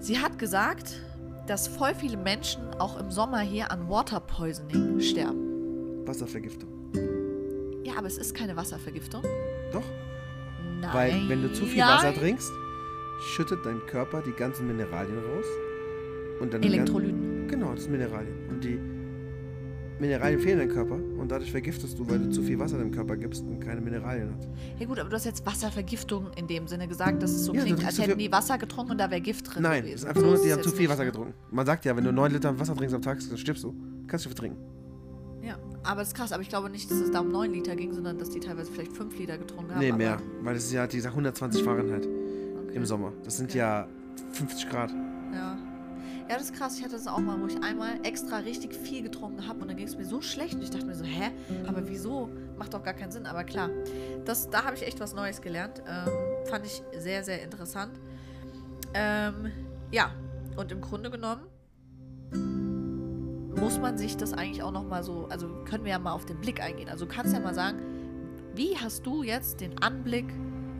Sie 0.00 0.18
hat 0.18 0.38
gesagt, 0.38 0.94
dass 1.46 1.68
voll 1.68 1.94
viele 1.94 2.16
Menschen 2.16 2.62
auch 2.78 2.98
im 2.98 3.10
Sommer 3.10 3.40
hier 3.40 3.70
an 3.70 3.88
Water 3.88 4.20
Poisoning 4.20 5.00
sterben. 5.00 5.47
Wasservergiftung. 6.08 6.68
Ja, 7.84 7.94
aber 7.98 8.08
es 8.08 8.18
ist 8.18 8.34
keine 8.34 8.56
Wasservergiftung. 8.56 9.22
Doch. 9.72 9.84
Nein. 10.80 10.90
Weil 10.92 11.28
wenn 11.28 11.42
du 11.42 11.52
zu 11.52 11.66
viel. 11.66 11.82
Wasser 11.82 12.14
trinkst, 12.14 12.50
schüttet 13.20 13.64
dein 13.64 13.78
Körper 13.86 14.22
die 14.22 14.32
ganzen 14.32 14.66
Mineralien 14.66 15.18
raus. 15.18 15.46
Und 16.40 16.52
dann 16.54 16.62
Elektrolyten. 16.62 17.48
Genau, 17.48 17.72
das 17.74 17.84
sind 17.84 17.92
Mineralien. 17.92 18.48
Und 18.48 18.62
die 18.62 18.78
Mineralien 20.00 20.38
fehlen 20.38 20.58
deinem 20.58 20.70
Körper 20.70 20.94
und 20.94 21.28
dadurch 21.28 21.50
vergiftest 21.50 21.98
du, 21.98 22.08
weil 22.08 22.20
du 22.20 22.30
zu 22.30 22.42
viel 22.42 22.58
Wasser 22.58 22.78
deinem 22.78 22.92
Körper 22.92 23.16
gibst 23.16 23.42
und 23.42 23.58
keine 23.58 23.80
Mineralien 23.80 24.32
hat. 24.32 24.48
Ja 24.78 24.86
gut, 24.86 24.98
aber 25.00 25.10
du 25.10 25.16
hast 25.16 25.24
jetzt 25.24 25.44
Wasservergiftung 25.44 26.30
in 26.36 26.46
dem 26.46 26.68
Sinne 26.68 26.86
gesagt, 26.86 27.20
dass 27.20 27.32
es 27.32 27.44
so 27.44 27.52
Ja, 27.54 27.62
klingt, 27.62 27.84
als 27.84 27.98
hätten 27.98 28.16
die 28.18 28.30
Wasser 28.30 28.58
getrunken 28.58 28.92
und 28.92 28.98
da 28.98 29.10
wäre 29.10 29.20
Gift 29.20 29.52
drin 29.52 29.64
Nein, 29.64 29.82
gewesen. 29.82 29.94
es 29.96 30.02
ist 30.02 30.08
einfach 30.08 30.22
nur, 30.22 30.40
die 30.40 30.52
haben 30.52 30.62
zu 30.62 30.70
viel 30.70 30.88
Wasser 30.88 31.04
ne? 31.04 31.10
getrunken. 31.10 31.34
Man 31.50 31.66
sagt 31.66 31.84
ja, 31.84 31.96
wenn 31.96 32.04
du 32.04 32.12
9 32.12 32.32
Liter 32.32 32.56
Wasser 32.58 32.76
trinkst 32.76 32.94
am 32.94 33.02
Tag, 33.02 33.18
dann 33.28 33.38
stirbst 33.38 33.64
du. 33.64 33.74
Kannst 34.06 34.24
du 34.24 34.30
trinken. 34.30 34.77
Aber 35.84 36.00
das 36.00 36.08
ist 36.08 36.14
krass. 36.14 36.32
Aber 36.32 36.42
ich 36.42 36.48
glaube 36.48 36.70
nicht, 36.70 36.90
dass 36.90 36.98
es 36.98 37.10
da 37.10 37.20
um 37.20 37.28
9 37.28 37.52
Liter 37.52 37.76
ging, 37.76 37.92
sondern 37.92 38.18
dass 38.18 38.30
die 38.30 38.40
teilweise 38.40 38.70
vielleicht 38.70 38.92
5 38.92 39.18
Liter 39.18 39.38
getrunken 39.38 39.70
haben. 39.72 39.80
Nee, 39.80 39.92
mehr. 39.92 40.20
Weil 40.42 40.54
das 40.54 40.64
ist 40.64 40.72
ja 40.72 40.86
dieser 40.86 41.10
120 41.10 41.62
Fahrenheit 41.62 42.06
Okay. 42.06 42.76
im 42.76 42.84
Sommer. 42.84 43.12
Das 43.24 43.36
sind 43.36 43.50
Okay. 43.50 43.58
ja 43.58 43.88
50 44.32 44.68
Grad. 44.68 44.90
Ja. 45.32 45.56
Ja, 46.28 46.34
das 46.36 46.44
ist 46.50 46.54
krass. 46.54 46.76
Ich 46.76 46.84
hatte 46.84 46.92
das 46.94 47.06
auch 47.06 47.20
mal, 47.20 47.40
wo 47.40 47.46
ich 47.46 47.62
einmal 47.62 48.00
extra 48.02 48.38
richtig 48.38 48.74
viel 48.74 49.02
getrunken 49.02 49.48
habe 49.48 49.60
und 49.62 49.68
dann 49.68 49.78
ging 49.78 49.86
es 49.86 49.96
mir 49.96 50.04
so 50.04 50.20
schlecht. 50.20 50.54
Und 50.54 50.62
ich 50.62 50.68
dachte 50.70 50.84
mir 50.84 50.94
so, 50.94 51.04
hä? 51.04 51.30
Aber 51.66 51.88
wieso? 51.88 52.28
Macht 52.58 52.74
doch 52.74 52.82
gar 52.82 52.92
keinen 52.92 53.12
Sinn. 53.12 53.24
Aber 53.24 53.44
klar, 53.44 53.70
das, 54.26 54.50
da 54.50 54.64
habe 54.64 54.76
ich 54.76 54.86
echt 54.86 55.00
was 55.00 55.14
Neues 55.14 55.40
gelernt. 55.40 55.82
Ähm, 55.88 56.10
fand 56.50 56.66
ich 56.66 56.82
sehr, 56.98 57.24
sehr 57.24 57.42
interessant. 57.42 57.92
Ähm, 58.92 59.52
ja, 59.90 60.10
und 60.56 60.70
im 60.70 60.82
Grunde 60.82 61.10
genommen 61.10 61.40
muss 63.60 63.78
man 63.78 63.98
sich 63.98 64.16
das 64.16 64.32
eigentlich 64.32 64.62
auch 64.62 64.72
nochmal 64.72 65.02
so, 65.02 65.26
also 65.30 65.48
können 65.64 65.84
wir 65.84 65.92
ja 65.92 65.98
mal 65.98 66.12
auf 66.12 66.26
den 66.26 66.38
Blick 66.40 66.62
eingehen. 66.62 66.88
Also 66.88 67.04
du 67.04 67.12
kannst 67.12 67.34
ja 67.34 67.40
mal 67.40 67.54
sagen, 67.54 67.78
wie 68.54 68.76
hast 68.76 69.06
du 69.06 69.22
jetzt 69.22 69.60
den 69.60 69.78
Anblick 69.78 70.26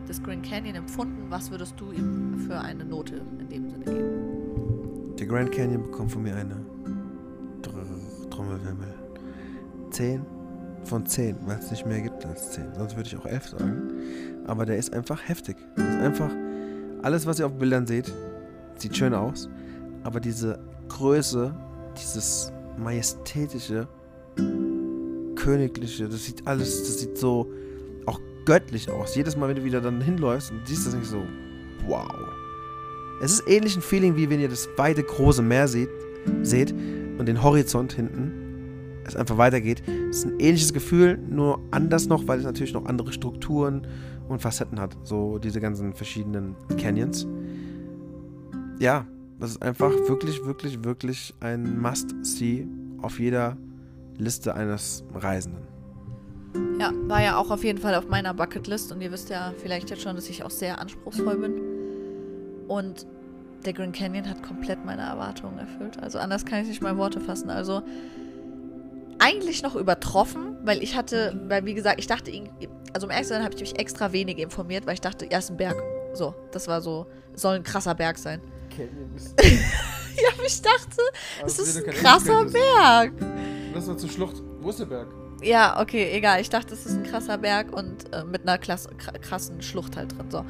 des 0.07 0.21
Grand 0.21 0.43
Canyon 0.43 0.75
empfunden? 0.75 1.27
Was 1.29 1.51
würdest 1.51 1.79
du 1.79 1.91
ihm 1.91 2.39
für 2.39 2.59
eine 2.59 2.83
Note 2.83 3.21
in 3.39 3.49
dem 3.49 3.69
Sinne 3.69 3.85
geben? 3.85 5.15
Der 5.17 5.27
Grand 5.27 5.51
Canyon 5.51 5.83
bekommt 5.83 6.11
von 6.11 6.23
mir 6.23 6.35
eine 6.35 6.55
Dr 7.61 7.83
Trommelwirbel. 8.29 8.93
10 9.91 10.25
von 10.83 11.05
10, 11.05 11.35
weil 11.45 11.59
es 11.59 11.71
nicht 11.71 11.85
mehr 11.85 12.01
gibt 12.01 12.25
als 12.25 12.51
10. 12.51 12.73
Sonst 12.75 12.95
würde 12.95 13.07
ich 13.07 13.17
auch 13.17 13.25
11 13.25 13.49
sagen. 13.49 13.91
Aber 14.47 14.65
der 14.65 14.77
ist 14.77 14.93
einfach 14.93 15.27
heftig. 15.27 15.57
Das 15.75 15.85
ist 15.85 16.01
einfach 16.01 16.31
alles, 17.01 17.25
was 17.25 17.39
ihr 17.39 17.45
auf 17.45 17.53
Bildern 17.53 17.87
seht, 17.87 18.11
sieht 18.75 18.95
schön 18.95 19.13
aus. 19.13 19.49
Aber 20.03 20.19
diese 20.19 20.59
Größe, 20.87 21.53
dieses 21.97 22.51
majestätische, 22.79 23.87
königliche, 25.35 26.07
das 26.07 26.25
sieht 26.25 26.45
alles, 26.47 26.79
das 26.79 26.99
sieht 26.99 27.17
so 27.17 27.51
auch 28.05 28.19
göttlich 28.45 28.89
aus. 28.89 29.15
Jedes 29.15 29.37
Mal, 29.37 29.49
wenn 29.49 29.55
du 29.55 29.63
wieder 29.63 29.81
dann 29.81 30.01
hinläufst 30.01 30.51
und 30.51 30.67
siehst 30.67 30.87
das 30.87 30.95
nicht 30.95 31.07
so, 31.07 31.23
wow. 31.87 32.09
Es 33.21 33.33
ist 33.33 33.47
ähnlich 33.47 33.75
ein 33.75 33.81
Feeling, 33.81 34.15
wie 34.15 34.29
wenn 34.29 34.39
ihr 34.39 34.49
das 34.49 34.67
weite, 34.77 35.03
große 35.03 35.41
Meer 35.41 35.67
seht, 35.67 35.89
seht 36.41 36.71
und 36.71 37.25
den 37.25 37.43
Horizont 37.43 37.93
hinten 37.93 38.39
es 39.09 39.15
einfach 39.15 39.37
weitergeht. 39.37 39.83
Es 40.09 40.17
ist 40.17 40.25
ein 40.27 40.39
ähnliches 40.39 40.73
Gefühl, 40.73 41.17
nur 41.29 41.59
anders 41.71 42.07
noch, 42.07 42.27
weil 42.27 42.39
es 42.39 42.45
natürlich 42.45 42.73
noch 42.73 42.85
andere 42.85 43.11
Strukturen 43.11 43.87
und 44.27 44.41
Facetten 44.41 44.79
hat. 44.79 44.95
So 45.03 45.39
diese 45.39 45.59
ganzen 45.59 45.93
verschiedenen 45.93 46.55
Canyons. 46.77 47.27
Ja, 48.79 49.07
das 49.39 49.51
ist 49.51 49.61
einfach 49.61 49.91
wirklich, 50.07 50.45
wirklich, 50.45 50.83
wirklich 50.83 51.33
ein 51.39 51.79
Must-See 51.79 52.67
auf 53.01 53.19
jeder 53.19 53.57
Liste 54.17 54.53
eines 54.53 55.03
Reisenden. 55.13 55.63
Ja, 56.79 56.91
war 57.07 57.21
ja 57.21 57.37
auch 57.37 57.51
auf 57.51 57.63
jeden 57.63 57.79
Fall 57.79 57.95
auf 57.95 58.07
meiner 58.07 58.33
Bucketlist 58.33 58.91
und 58.91 59.01
ihr 59.01 59.11
wisst 59.11 59.29
ja 59.29 59.53
vielleicht 59.57 59.89
jetzt 59.89 60.01
schon, 60.01 60.15
dass 60.15 60.29
ich 60.29 60.43
auch 60.43 60.49
sehr 60.49 60.79
anspruchsvoll 60.79 61.37
bin. 61.37 61.53
Und 62.67 63.05
der 63.65 63.73
Grand 63.73 63.95
Canyon 63.95 64.29
hat 64.29 64.43
komplett 64.43 64.85
meine 64.85 65.01
Erwartungen 65.01 65.57
erfüllt. 65.59 66.01
Also 66.01 66.19
anders 66.19 66.45
kann 66.45 66.61
ich 66.61 66.67
nicht 66.67 66.81
mal 66.81 66.97
Worte 66.97 67.19
fassen. 67.19 67.49
Also 67.49 67.81
eigentlich 69.19 69.63
noch 69.63 69.75
übertroffen, 69.75 70.57
weil 70.63 70.81
ich 70.81 70.95
hatte, 70.95 71.39
weil 71.47 71.65
wie 71.65 71.73
gesagt, 71.73 71.99
ich 71.99 72.07
dachte, 72.07 72.31
also 72.93 73.07
um 73.07 73.11
ehrlich 73.11 73.31
habe 73.31 73.53
ich 73.53 73.61
mich 73.61 73.79
extra 73.79 74.11
wenig 74.11 74.39
informiert, 74.39 74.85
weil 74.85 74.93
ich 74.93 75.01
dachte, 75.01 75.27
ja, 75.29 75.37
ist 75.37 75.51
ein 75.51 75.57
Berg. 75.57 75.75
So, 76.13 76.33
das 76.51 76.67
war 76.67 76.81
so, 76.81 77.05
soll 77.35 77.55
ein 77.55 77.63
krasser 77.63 77.95
Berg 77.95 78.17
sein. 78.17 78.41
Ja, 80.21 80.29
aber 80.35 80.45
ich 80.45 80.61
dachte, 80.61 81.01
es 81.45 81.59
ist 81.59 81.77
ein 81.77 81.93
krasser 81.93 82.43
Berg. 82.45 83.13
Lass 83.73 83.87
mal 83.87 83.95
zur 83.97 84.09
Schlucht. 84.09 84.41
Wo 84.59 84.69
ist 84.69 84.79
der 84.79 84.85
Berg? 84.85 85.07
Ja, 85.41 85.79
okay, 85.79 86.09
egal. 86.11 86.41
Ich 86.41 86.49
dachte, 86.49 86.73
es 86.73 86.85
ist 86.85 86.97
ein 86.97 87.03
krasser 87.03 87.37
Berg 87.37 87.71
und 87.71 88.11
äh, 88.13 88.25
mit 88.25 88.41
einer 88.41 88.57
klass 88.57 88.89
kr- 88.89 89.17
krassen 89.19 89.61
Schlucht 89.61 89.95
halt 89.95 90.11
drin. 90.17 90.25
So. 90.29 90.43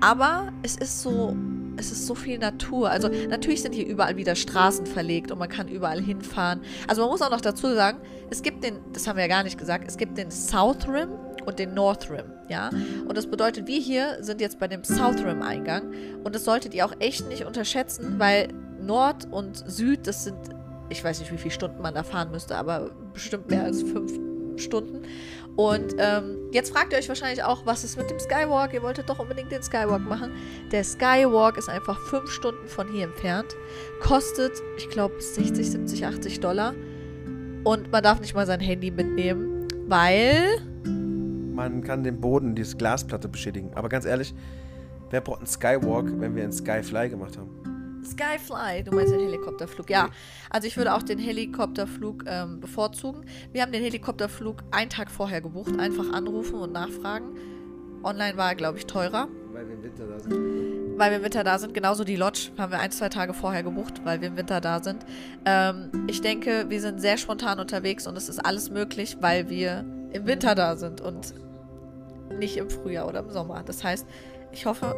Aber 0.00 0.52
es 0.62 0.76
ist 0.76 1.02
so, 1.02 1.36
es 1.76 1.92
ist 1.92 2.06
so 2.06 2.14
viel 2.14 2.38
Natur. 2.38 2.88
Also 2.88 3.08
natürlich 3.28 3.60
sind 3.60 3.74
hier 3.74 3.86
überall 3.86 4.16
wieder 4.16 4.34
Straßen 4.36 4.86
verlegt 4.86 5.30
und 5.30 5.38
man 5.38 5.50
kann 5.50 5.68
überall 5.68 6.00
hinfahren. 6.00 6.62
Also 6.86 7.02
man 7.02 7.10
muss 7.10 7.20
auch 7.20 7.30
noch 7.30 7.42
dazu 7.42 7.74
sagen, 7.74 7.98
es 8.30 8.40
gibt 8.42 8.64
den, 8.64 8.78
das 8.94 9.06
haben 9.06 9.16
wir 9.16 9.24
ja 9.24 9.28
gar 9.28 9.42
nicht 9.42 9.58
gesagt, 9.58 9.84
es 9.86 9.98
gibt 9.98 10.16
den 10.16 10.30
South 10.30 10.88
Rim 10.88 11.10
und 11.48 11.58
den 11.58 11.74
North 11.74 12.10
Rim, 12.10 12.32
ja. 12.48 12.70
Und 13.06 13.16
das 13.16 13.26
bedeutet, 13.26 13.66
wir 13.66 13.80
hier 13.80 14.18
sind 14.22 14.40
jetzt 14.40 14.58
bei 14.58 14.68
dem 14.68 14.84
South 14.84 15.24
Rim 15.24 15.42
Eingang 15.42 15.92
und 16.24 16.34
das 16.34 16.44
solltet 16.44 16.74
ihr 16.74 16.86
auch 16.86 16.94
echt 17.00 17.28
nicht 17.28 17.44
unterschätzen, 17.44 18.18
weil 18.18 18.48
Nord 18.80 19.26
und 19.30 19.64
Süd, 19.66 20.06
das 20.06 20.24
sind 20.24 20.36
ich 20.88 21.04
weiß 21.04 21.20
nicht, 21.20 21.32
wie 21.32 21.38
viele 21.38 21.52
Stunden 21.52 21.82
man 21.82 21.94
da 21.94 22.02
fahren 22.02 22.30
müsste, 22.30 22.56
aber 22.56 22.90
bestimmt 23.12 23.50
mehr 23.50 23.64
als 23.64 23.82
fünf 23.82 24.12
Stunden. 24.56 25.02
Und 25.56 25.96
ähm, 25.98 26.38
jetzt 26.52 26.72
fragt 26.72 26.92
ihr 26.92 26.98
euch 26.98 27.08
wahrscheinlich 27.08 27.42
auch, 27.42 27.66
was 27.66 27.82
ist 27.82 27.96
mit 27.96 28.10
dem 28.10 28.18
Skywalk? 28.18 28.72
Ihr 28.74 28.82
wolltet 28.82 29.08
doch 29.08 29.18
unbedingt 29.18 29.50
den 29.50 29.62
Skywalk 29.62 30.02
machen. 30.02 30.32
Der 30.70 30.84
Skywalk 30.84 31.56
ist 31.58 31.68
einfach 31.68 31.98
fünf 32.06 32.30
Stunden 32.30 32.68
von 32.68 32.90
hier 32.92 33.04
entfernt. 33.04 33.56
Kostet, 34.00 34.52
ich 34.76 34.88
glaube, 34.88 35.20
60, 35.20 35.70
70, 35.70 36.06
80 36.06 36.40
Dollar. 36.40 36.74
Und 37.64 37.90
man 37.90 38.02
darf 38.02 38.20
nicht 38.20 38.34
mal 38.34 38.46
sein 38.46 38.60
Handy 38.60 38.90
mitnehmen, 38.90 39.66
weil. 39.86 40.62
Man 41.58 41.82
kann 41.82 42.04
den 42.04 42.20
Boden, 42.20 42.54
diese 42.54 42.76
Glasplatte 42.76 43.26
beschädigen. 43.28 43.72
Aber 43.74 43.88
ganz 43.88 44.04
ehrlich, 44.04 44.32
wer 45.10 45.20
braucht 45.20 45.38
einen 45.38 45.48
Skywalk, 45.48 46.06
wenn 46.20 46.36
wir 46.36 46.44
einen 46.44 46.52
Skyfly 46.52 47.08
gemacht 47.08 47.36
haben? 47.36 47.50
Skyfly, 48.04 48.84
du 48.84 48.94
meinst 48.94 49.12
den 49.12 49.18
Helikopterflug. 49.18 49.90
Ja, 49.90 50.08
also 50.50 50.68
ich 50.68 50.76
würde 50.76 50.94
auch 50.94 51.02
den 51.02 51.18
Helikopterflug 51.18 52.22
ähm, 52.28 52.60
bevorzugen. 52.60 53.24
Wir 53.50 53.62
haben 53.62 53.72
den 53.72 53.82
Helikopterflug 53.82 54.62
einen 54.70 54.88
Tag 54.88 55.10
vorher 55.10 55.40
gebucht. 55.40 55.76
Einfach 55.80 56.12
anrufen 56.12 56.54
und 56.54 56.70
nachfragen. 56.72 57.36
Online 58.04 58.36
war 58.36 58.50
er, 58.50 58.54
glaube 58.54 58.78
ich, 58.78 58.86
teurer, 58.86 59.26
Weil 59.52 59.66
wir 59.66 59.74
im 59.74 59.82
Winter 59.82 60.06
da 60.06 60.20
sind. 60.20 60.32
weil 60.96 61.10
wir 61.10 61.16
im 61.18 61.24
Winter 61.24 61.42
da 61.42 61.58
sind. 61.58 61.74
Genauso 61.74 62.04
die 62.04 62.14
Lodge 62.14 62.50
haben 62.56 62.70
wir 62.70 62.78
ein, 62.78 62.92
zwei 62.92 63.08
Tage 63.08 63.34
vorher 63.34 63.64
gebucht, 63.64 64.02
weil 64.04 64.20
wir 64.20 64.28
im 64.28 64.36
Winter 64.36 64.60
da 64.60 64.80
sind. 64.80 65.04
Ähm, 65.44 65.90
ich 66.06 66.20
denke, 66.20 66.66
wir 66.68 66.80
sind 66.80 67.00
sehr 67.00 67.16
spontan 67.16 67.58
unterwegs 67.58 68.06
und 68.06 68.16
es 68.16 68.28
ist 68.28 68.38
alles 68.38 68.70
möglich, 68.70 69.16
weil 69.20 69.50
wir 69.50 69.84
im 70.12 70.24
Winter 70.26 70.54
da 70.54 70.76
sind 70.76 71.00
und 71.00 71.34
nicht 72.38 72.56
im 72.56 72.70
Frühjahr 72.70 73.08
oder 73.08 73.20
im 73.20 73.30
Sommer. 73.30 73.62
Das 73.64 73.84
heißt, 73.84 74.06
ich 74.52 74.66
hoffe, 74.66 74.94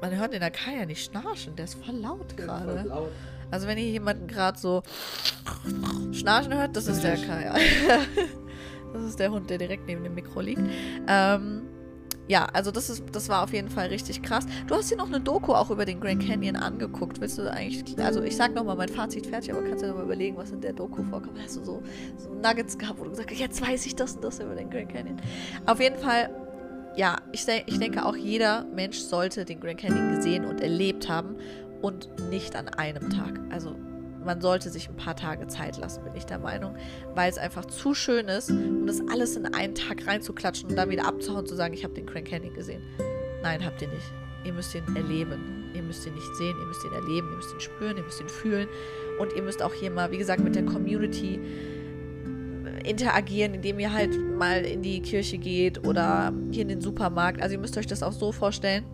man 0.00 0.16
hört 0.16 0.32
den 0.32 0.42
Akaya 0.42 0.86
nicht 0.86 1.04
schnarchen. 1.04 1.56
Der 1.56 1.64
ist 1.64 1.74
voll 1.74 1.96
laut 1.96 2.36
gerade. 2.36 2.84
Also 3.50 3.66
wenn 3.66 3.78
ihr 3.78 3.84
jemanden 3.84 4.26
gerade 4.26 4.58
so 4.58 4.82
schnarchen 6.12 6.54
hört, 6.54 6.76
das 6.76 6.86
ist 6.86 7.02
der 7.02 7.16
Kaya. 7.16 7.54
das 8.92 9.02
ist 9.02 9.18
der 9.18 9.30
Hund, 9.30 9.50
der 9.50 9.58
direkt 9.58 9.86
neben 9.86 10.02
dem 10.02 10.14
Mikro 10.14 10.40
liegt. 10.40 10.62
Ähm, 11.06 11.62
ja, 12.26 12.46
also 12.46 12.70
das 12.70 12.88
ist, 12.88 13.04
das 13.12 13.28
war 13.28 13.42
auf 13.42 13.52
jeden 13.52 13.68
Fall 13.68 13.88
richtig 13.88 14.22
krass. 14.22 14.46
Du 14.66 14.74
hast 14.74 14.90
dir 14.90 14.96
noch 14.96 15.08
eine 15.08 15.20
Doku 15.20 15.52
auch 15.52 15.70
über 15.70 15.84
den 15.84 16.00
Grand 16.00 16.26
Canyon 16.26 16.56
angeguckt. 16.56 17.20
Willst 17.20 17.38
du 17.38 17.50
eigentlich, 17.50 17.98
also 17.98 18.22
ich 18.22 18.34
sag 18.34 18.54
nochmal 18.54 18.76
mein 18.76 18.88
Fazit 18.88 19.26
fertig, 19.26 19.52
aber 19.52 19.62
kannst 19.62 19.82
du 19.82 19.88
dir 19.88 19.94
mal 19.94 20.04
überlegen, 20.04 20.36
was 20.36 20.50
in 20.50 20.60
der 20.60 20.72
Doku 20.72 21.02
vorkommt. 21.02 21.38
Hast 21.42 21.56
du 21.56 21.64
so, 21.64 21.82
so 22.16 22.30
Nuggets 22.30 22.78
gehabt, 22.78 22.98
wo 22.98 23.04
du 23.04 23.10
gesagt 23.10 23.30
hast, 23.30 23.40
jetzt 23.40 23.60
weiß 23.60 23.84
ich 23.84 23.94
das 23.94 24.14
und 24.16 24.24
das 24.24 24.38
über 24.38 24.54
den 24.54 24.70
Grand 24.70 24.88
Canyon. 24.88 25.20
Auf 25.66 25.80
jeden 25.80 25.98
Fall 25.98 26.30
ja, 26.96 27.16
ich, 27.32 27.46
ich 27.66 27.78
denke 27.78 28.04
auch 28.04 28.16
jeder 28.16 28.64
Mensch 28.74 28.98
sollte 28.98 29.44
den 29.44 29.60
Grand 29.60 29.78
Canyon 29.78 30.16
gesehen 30.16 30.44
und 30.44 30.60
erlebt 30.60 31.08
haben 31.08 31.36
und 31.82 32.08
nicht 32.30 32.56
an 32.56 32.68
einem 32.68 33.10
Tag. 33.10 33.40
Also 33.50 33.74
man 34.24 34.40
sollte 34.40 34.70
sich 34.70 34.88
ein 34.88 34.96
paar 34.96 35.16
Tage 35.16 35.46
Zeit 35.48 35.76
lassen, 35.76 36.02
bin 36.04 36.14
ich 36.14 36.24
der 36.24 36.38
Meinung, 36.38 36.76
weil 37.14 37.30
es 37.30 37.36
einfach 37.36 37.66
zu 37.66 37.94
schön 37.94 38.28
ist, 38.28 38.50
um 38.50 38.86
das 38.86 39.00
alles 39.12 39.36
in 39.36 39.52
einen 39.52 39.74
Tag 39.74 40.06
reinzuklatschen 40.06 40.70
und 40.70 40.76
dann 40.76 40.88
wieder 40.88 41.06
abzuhauen 41.06 41.40
und 41.40 41.48
zu 41.48 41.56
sagen, 41.56 41.74
ich 41.74 41.84
habe 41.84 41.94
den 41.94 42.06
Grand 42.06 42.26
Canyon 42.26 42.54
gesehen. 42.54 42.82
Nein, 43.42 43.64
habt 43.64 43.82
ihr 43.82 43.88
nicht. 43.88 44.12
Ihr 44.44 44.52
müsst 44.52 44.74
ihn 44.74 44.84
erleben. 44.96 45.64
Ihr 45.74 45.82
müsst 45.82 46.06
ihn 46.06 46.14
nicht 46.14 46.36
sehen, 46.36 46.56
ihr 46.58 46.66
müsst 46.66 46.84
ihn 46.84 46.92
erleben, 46.92 47.28
ihr 47.30 47.36
müsst 47.36 47.52
ihn 47.52 47.60
spüren, 47.60 47.96
ihr 47.96 48.04
müsst 48.04 48.20
ihn 48.20 48.28
fühlen 48.28 48.68
und 49.18 49.32
ihr 49.34 49.42
müsst 49.42 49.60
auch 49.60 49.74
hier 49.74 49.90
mal, 49.90 50.10
wie 50.12 50.18
gesagt, 50.18 50.42
mit 50.42 50.54
der 50.54 50.64
Community 50.64 51.40
interagieren, 52.84 53.54
indem 53.54 53.78
ihr 53.80 53.92
halt 53.92 54.16
mal 54.38 54.64
in 54.64 54.82
die 54.82 55.00
Kirche 55.00 55.38
geht 55.38 55.86
oder 55.86 56.32
hier 56.52 56.62
in 56.62 56.68
den 56.68 56.80
Supermarkt. 56.80 57.42
Also 57.42 57.54
ihr 57.54 57.60
müsst 57.60 57.76
euch 57.76 57.86
das 57.86 58.02
auch 58.02 58.12
so 58.12 58.30
vorstellen 58.30 58.84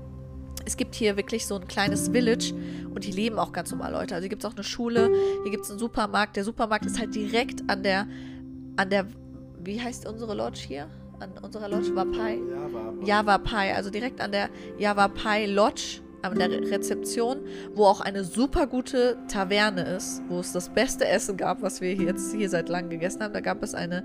es 0.65 0.77
gibt 0.77 0.95
hier 0.95 1.17
wirklich 1.17 1.47
so 1.47 1.57
ein 1.57 1.67
kleines 1.67 2.09
Village 2.09 2.55
und 2.95 3.05
hier 3.05 3.15
leben 3.15 3.39
auch 3.39 3.53
ganz 3.53 3.71
normal 3.71 3.93
Leute. 3.93 4.15
Also 4.15 4.23
hier 4.23 4.29
gibt 4.29 4.45
es 4.45 4.51
auch 4.51 4.55
eine 4.55 4.65
Schule, 4.65 5.11
hier 5.43 5.51
gibt 5.51 5.65
es 5.65 5.71
einen 5.71 5.79
Supermarkt. 5.79 6.37
Der 6.37 6.45
Supermarkt 6.45 6.87
ist 6.87 6.99
halt 6.99 7.15
direkt 7.15 7.69
an 7.69 7.83
der, 7.83 8.07
an 8.77 8.91
der, 8.91 9.07
wie 9.59 9.81
heißt 9.81 10.07
unsere 10.07 10.35
Lodge 10.35 10.61
hier? 10.67 10.87
An 11.19 11.33
unserer 11.43 11.69
Lodge 11.69 11.95
Wapai? 11.95 12.39
Javapai. 13.05 13.75
Also 13.75 13.91
direkt 13.91 14.21
an 14.21 14.33
der 14.33 14.49
Javapai 14.79 15.47
Lodge, 15.47 16.01
an 16.23 16.39
der 16.39 16.51
Rezeption, 16.51 17.41
wo 17.75 17.85
auch 17.85 18.01
eine 18.01 18.25
super 18.25 18.67
gute 18.67 19.17
Taverne 19.29 19.83
ist, 19.83 20.23
wo 20.29 20.41
es 20.41 20.53
das 20.53 20.69
beste 20.69 21.07
Essen 21.07 21.37
gab, 21.37 21.63
was 21.63 21.81
wir 21.81 21.95
jetzt 21.95 22.35
hier 22.35 22.49
seit 22.49 22.69
langem 22.69 22.91
gegessen 22.91 23.23
haben. 23.23 23.35
Da 23.35 23.41
gab 23.41 23.63
es 23.63 23.75
eine 23.75 24.05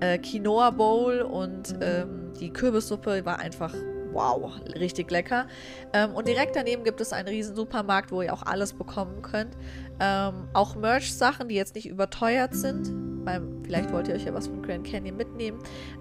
äh, 0.00 0.18
Quinoa 0.18 0.70
Bowl 0.70 1.20
und 1.20 1.74
ähm, 1.80 2.32
die 2.40 2.50
Kürbissuppe 2.52 3.24
war 3.24 3.38
einfach 3.40 3.74
wow, 4.12 4.52
richtig 4.78 5.10
lecker. 5.10 5.46
Ähm, 5.92 6.14
und 6.14 6.28
direkt 6.28 6.56
daneben 6.56 6.84
gibt 6.84 7.00
es 7.00 7.12
einen 7.12 7.28
riesen 7.28 7.54
Supermarkt, 7.54 8.10
wo 8.10 8.22
ihr 8.22 8.32
auch 8.32 8.42
alles 8.42 8.72
bekommen 8.72 9.22
könnt. 9.22 9.56
Ähm, 10.00 10.48
auch 10.52 10.76
Merch-Sachen, 10.76 11.48
die 11.48 11.54
jetzt 11.54 11.74
nicht 11.74 11.88
überteuert 11.88 12.54
sind. 12.54 13.24
Beim, 13.24 13.62
vielleicht 13.64 13.92
wollt 13.92 14.08
ihr 14.08 14.14
euch 14.14 14.24
ja 14.24 14.34
was 14.34 14.48
von 14.48 14.62
Grand 14.62 14.86
Canyon 14.86 15.16
mitnehmen. 15.16 15.58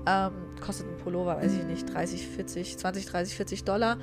Ähm, 0.07 0.31
kostet 0.65 0.87
ein 0.87 0.97
Pullover, 0.97 1.37
weiß 1.37 1.53
ich 1.53 1.63
nicht, 1.65 1.93
30, 1.93 2.27
40, 2.27 2.77
20, 2.77 3.05
30, 3.05 3.35
40 3.35 3.63
Dollar. 3.63 3.97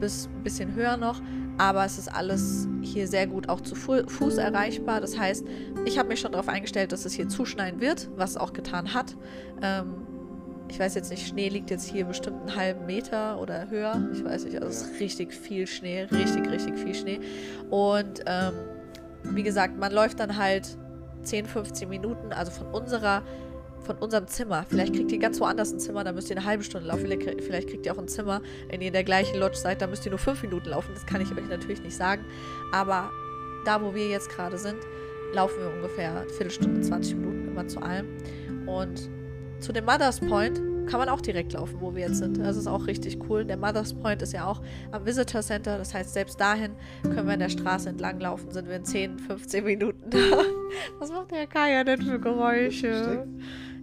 Bis 0.00 0.28
ein 0.34 0.42
bisschen 0.42 0.74
höher 0.74 0.96
noch. 0.96 1.20
Aber 1.56 1.84
es 1.84 1.98
ist 1.98 2.08
alles 2.08 2.68
hier 2.82 3.06
sehr 3.06 3.26
gut 3.26 3.48
auch 3.48 3.60
zu 3.60 3.74
Fuß 3.74 4.38
erreichbar. 4.38 5.00
Das 5.00 5.18
heißt, 5.18 5.46
ich 5.84 5.98
habe 5.98 6.08
mich 6.08 6.20
schon 6.20 6.32
darauf 6.32 6.48
eingestellt, 6.48 6.92
dass 6.92 7.04
es 7.04 7.12
hier 7.12 7.28
zuschneien 7.28 7.80
wird, 7.80 8.10
was 8.16 8.30
es 8.30 8.36
auch 8.36 8.52
getan 8.52 8.92
hat. 8.92 9.16
Ähm, 9.62 9.94
ich 10.68 10.78
weiß 10.80 10.94
jetzt 10.94 11.10
nicht, 11.10 11.26
Schnee 11.28 11.48
liegt 11.48 11.70
jetzt 11.70 11.88
hier 11.88 12.04
bestimmt 12.04 12.40
einen 12.40 12.56
halben 12.56 12.86
Meter 12.86 13.40
oder 13.40 13.70
höher. 13.70 14.08
Ich 14.12 14.24
weiß 14.24 14.44
nicht, 14.46 14.56
also 14.56 14.68
es 14.68 14.82
ist 14.82 15.00
richtig 15.00 15.32
viel 15.32 15.66
Schnee, 15.66 16.02
richtig, 16.10 16.50
richtig 16.50 16.78
viel 16.78 16.94
Schnee. 16.94 17.20
Und 17.70 18.24
ähm, 18.26 18.54
wie 19.24 19.42
gesagt, 19.42 19.78
man 19.78 19.92
läuft 19.92 20.20
dann 20.20 20.36
halt 20.36 20.76
10, 21.22 21.46
15 21.46 21.88
Minuten, 21.88 22.32
also 22.32 22.50
von 22.50 22.66
unserer 22.68 23.22
von 23.84 23.96
unserem 23.98 24.26
Zimmer. 24.26 24.64
Vielleicht 24.68 24.94
kriegt 24.94 25.12
ihr 25.12 25.18
ganz 25.18 25.40
woanders 25.40 25.72
ein 25.72 25.80
Zimmer, 25.80 26.04
da 26.04 26.12
müsst 26.12 26.30
ihr 26.30 26.36
eine 26.36 26.44
halbe 26.44 26.64
Stunde 26.64 26.88
laufen. 26.88 27.06
Vielleicht 27.06 27.68
kriegt 27.68 27.86
ihr 27.86 27.92
auch 27.92 27.98
ein 27.98 28.08
Zimmer, 28.08 28.40
wenn 28.68 28.80
ihr 28.80 28.88
in 28.88 28.92
der 28.92 29.04
gleichen 29.04 29.38
Lodge 29.38 29.56
seid, 29.56 29.82
da 29.82 29.86
müsst 29.86 30.04
ihr 30.06 30.10
nur 30.10 30.18
fünf 30.18 30.42
Minuten 30.42 30.68
laufen. 30.68 30.90
Das 30.94 31.06
kann 31.06 31.20
ich 31.20 31.30
euch 31.30 31.48
natürlich 31.48 31.82
nicht 31.82 31.96
sagen. 31.96 32.24
Aber 32.72 33.10
da, 33.64 33.80
wo 33.82 33.94
wir 33.94 34.08
jetzt 34.08 34.28
gerade 34.30 34.58
sind, 34.58 34.78
laufen 35.32 35.58
wir 35.60 35.72
ungefähr 35.72 36.20
eine 36.20 36.28
Viertelstunde, 36.30 36.80
20 36.80 37.16
Minuten 37.16 37.48
immer 37.48 37.66
zu 37.66 37.80
allem. 37.80 38.06
Und 38.66 39.08
zu 39.60 39.72
dem 39.72 39.84
Mother's 39.84 40.20
Point 40.20 40.60
kann 40.86 41.00
man 41.00 41.08
auch 41.08 41.20
direkt 41.20 41.54
laufen, 41.54 41.80
wo 41.80 41.94
wir 41.94 42.02
jetzt 42.02 42.18
sind. 42.18 42.38
Das 42.38 42.56
ist 42.56 42.66
auch 42.66 42.86
richtig 42.86 43.18
cool. 43.28 43.44
Der 43.44 43.56
Mother's 43.56 43.94
Point 43.94 44.22
ist 44.22 44.32
ja 44.32 44.46
auch 44.46 44.60
am 44.92 45.06
Visitor 45.06 45.40
Center. 45.40 45.78
Das 45.78 45.94
heißt, 45.94 46.12
selbst 46.12 46.38
dahin 46.40 46.72
können 47.02 47.26
wir 47.26 47.34
an 47.34 47.38
der 47.38 47.48
Straße 47.48 47.88
entlang 47.88 48.20
laufen, 48.20 48.50
sind 48.50 48.68
wir 48.68 48.76
in 48.76 48.84
10, 48.84 49.18
15 49.18 49.64
Minuten 49.64 50.10
da. 50.10 50.18
Was 50.98 51.10
macht 51.10 51.30
der 51.30 51.46
Kaya 51.46 51.84
denn 51.84 52.02
für 52.02 52.18
Geräusche? 52.18 53.26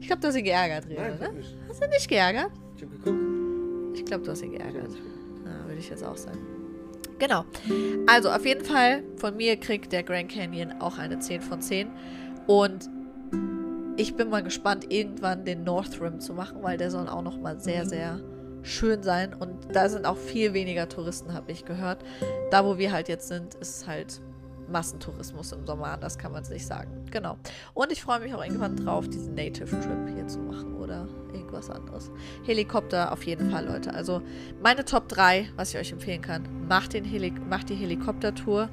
Ich 0.01 0.07
glaube, 0.07 0.21
du 0.21 0.27
hast 0.27 0.35
ihn 0.35 0.43
geärgert, 0.43 0.89
Reda, 0.89 1.01
Nein, 1.01 1.19
ne? 1.19 1.33
Nicht. 1.33 1.55
Hast 1.69 1.83
du 1.83 1.87
nicht 1.87 2.07
geärgert? 2.09 2.51
Ich 2.75 2.81
habe 2.81 2.97
geguckt. 2.97 3.97
Ich 3.97 4.05
glaube, 4.05 4.23
du 4.23 4.31
hast 4.31 4.41
ihn 4.41 4.51
geärgert. 4.51 4.91
Na, 5.45 5.67
würde 5.67 5.79
ich 5.79 5.89
jetzt 5.89 6.03
auch 6.03 6.17
sagen. 6.17 6.39
Genau. 7.19 7.45
Also, 8.07 8.31
auf 8.31 8.43
jeden 8.43 8.65
Fall, 8.65 9.03
von 9.17 9.37
mir 9.37 9.57
kriegt 9.57 9.91
der 9.91 10.01
Grand 10.01 10.31
Canyon 10.31 10.81
auch 10.81 10.97
eine 10.97 11.19
10 11.19 11.41
von 11.41 11.61
10. 11.61 11.91
Und 12.47 12.89
ich 13.95 14.15
bin 14.15 14.31
mal 14.31 14.41
gespannt, 14.41 14.91
irgendwann 14.91 15.45
den 15.45 15.63
North 15.63 16.01
Rim 16.01 16.19
zu 16.19 16.33
machen, 16.33 16.63
weil 16.63 16.79
der 16.79 16.89
soll 16.89 17.07
auch 17.07 17.21
noch 17.21 17.39
mal 17.39 17.59
sehr, 17.59 17.83
mhm. 17.83 17.89
sehr 17.89 18.19
schön 18.63 19.03
sein. 19.03 19.35
Und 19.35 19.53
da 19.71 19.87
sind 19.87 20.07
auch 20.07 20.17
viel 20.17 20.53
weniger 20.53 20.89
Touristen, 20.89 21.35
habe 21.35 21.51
ich 21.51 21.63
gehört. 21.63 22.03
Da, 22.49 22.65
wo 22.65 22.79
wir 22.79 22.91
halt 22.91 23.07
jetzt 23.07 23.27
sind, 23.27 23.53
ist 23.55 23.85
halt 23.85 24.19
Massentourismus 24.71 25.51
im 25.51 25.65
Sommer, 25.65 25.87
anders 25.87 26.17
kann 26.17 26.31
man 26.31 26.43
es 26.43 26.49
nicht 26.49 26.65
sagen. 26.65 27.05
Genau. 27.11 27.37
Und 27.73 27.91
ich 27.91 28.01
freue 28.01 28.19
mich 28.19 28.33
auch 28.33 28.43
irgendwann 28.43 28.75
drauf, 28.77 29.07
diesen 29.07 29.35
Native 29.35 29.69
Trip 29.69 30.15
hier 30.15 30.27
zu 30.27 30.39
machen 30.39 30.75
oder 30.75 31.07
irgendwas 31.33 31.69
anderes. 31.69 32.11
Helikopter 32.43 33.11
auf 33.11 33.23
jeden 33.23 33.49
Fall, 33.51 33.65
Leute. 33.65 33.93
Also 33.93 34.21
meine 34.61 34.85
Top 34.85 35.07
3, 35.07 35.49
was 35.55 35.73
ich 35.73 35.79
euch 35.79 35.91
empfehlen 35.91 36.21
kann, 36.21 36.67
macht, 36.67 36.93
den 36.93 37.05
Heli 37.05 37.31
macht 37.31 37.69
die 37.69 37.75
Helikoptertour. 37.75 38.69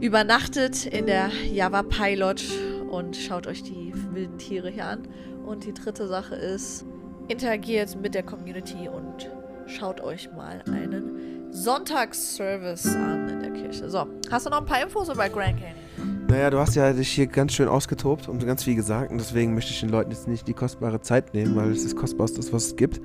Übernachtet 0.00 0.86
in 0.86 1.06
der 1.06 1.30
Java 1.50 1.82
Pilot 1.82 2.44
und 2.90 3.16
schaut 3.16 3.46
euch 3.46 3.62
die 3.62 3.92
wilden 4.12 4.38
Tiere 4.38 4.70
hier 4.70 4.86
an. 4.86 5.08
Und 5.46 5.64
die 5.64 5.74
dritte 5.74 6.06
Sache 6.06 6.34
ist, 6.34 6.84
interagiert 7.28 8.00
mit 8.00 8.14
der 8.14 8.22
Community 8.22 8.88
und 8.88 9.30
schaut 9.66 10.00
euch 10.00 10.30
mal 10.32 10.62
einen 10.66 11.43
Sonntagsservice 11.54 12.96
an 12.96 13.28
in 13.28 13.40
der 13.40 13.50
Kirche. 13.52 13.88
So, 13.88 14.06
hast 14.28 14.44
du 14.44 14.50
noch 14.50 14.58
ein 14.58 14.66
paar 14.66 14.82
Infos 14.82 15.08
über 15.08 15.28
Grand 15.28 15.56
Canyon? 15.56 16.26
Naja, 16.26 16.50
du 16.50 16.58
hast 16.58 16.74
ja 16.74 16.92
dich 16.92 17.10
hier 17.10 17.28
ganz 17.28 17.52
schön 17.52 17.68
ausgetobt 17.68 18.28
und 18.28 18.44
ganz 18.44 18.64
viel 18.64 18.74
gesagt 18.74 19.12
und 19.12 19.18
deswegen 19.18 19.54
möchte 19.54 19.70
ich 19.70 19.78
den 19.78 19.88
Leuten 19.88 20.10
jetzt 20.10 20.26
nicht 20.26 20.48
die 20.48 20.52
kostbare 20.52 21.00
Zeit 21.00 21.32
nehmen, 21.32 21.54
weil 21.54 21.70
es 21.70 21.84
ist 21.84 21.96
kostbarste, 21.96 22.40
was 22.52 22.66
es 22.66 22.76
gibt. 22.76 23.00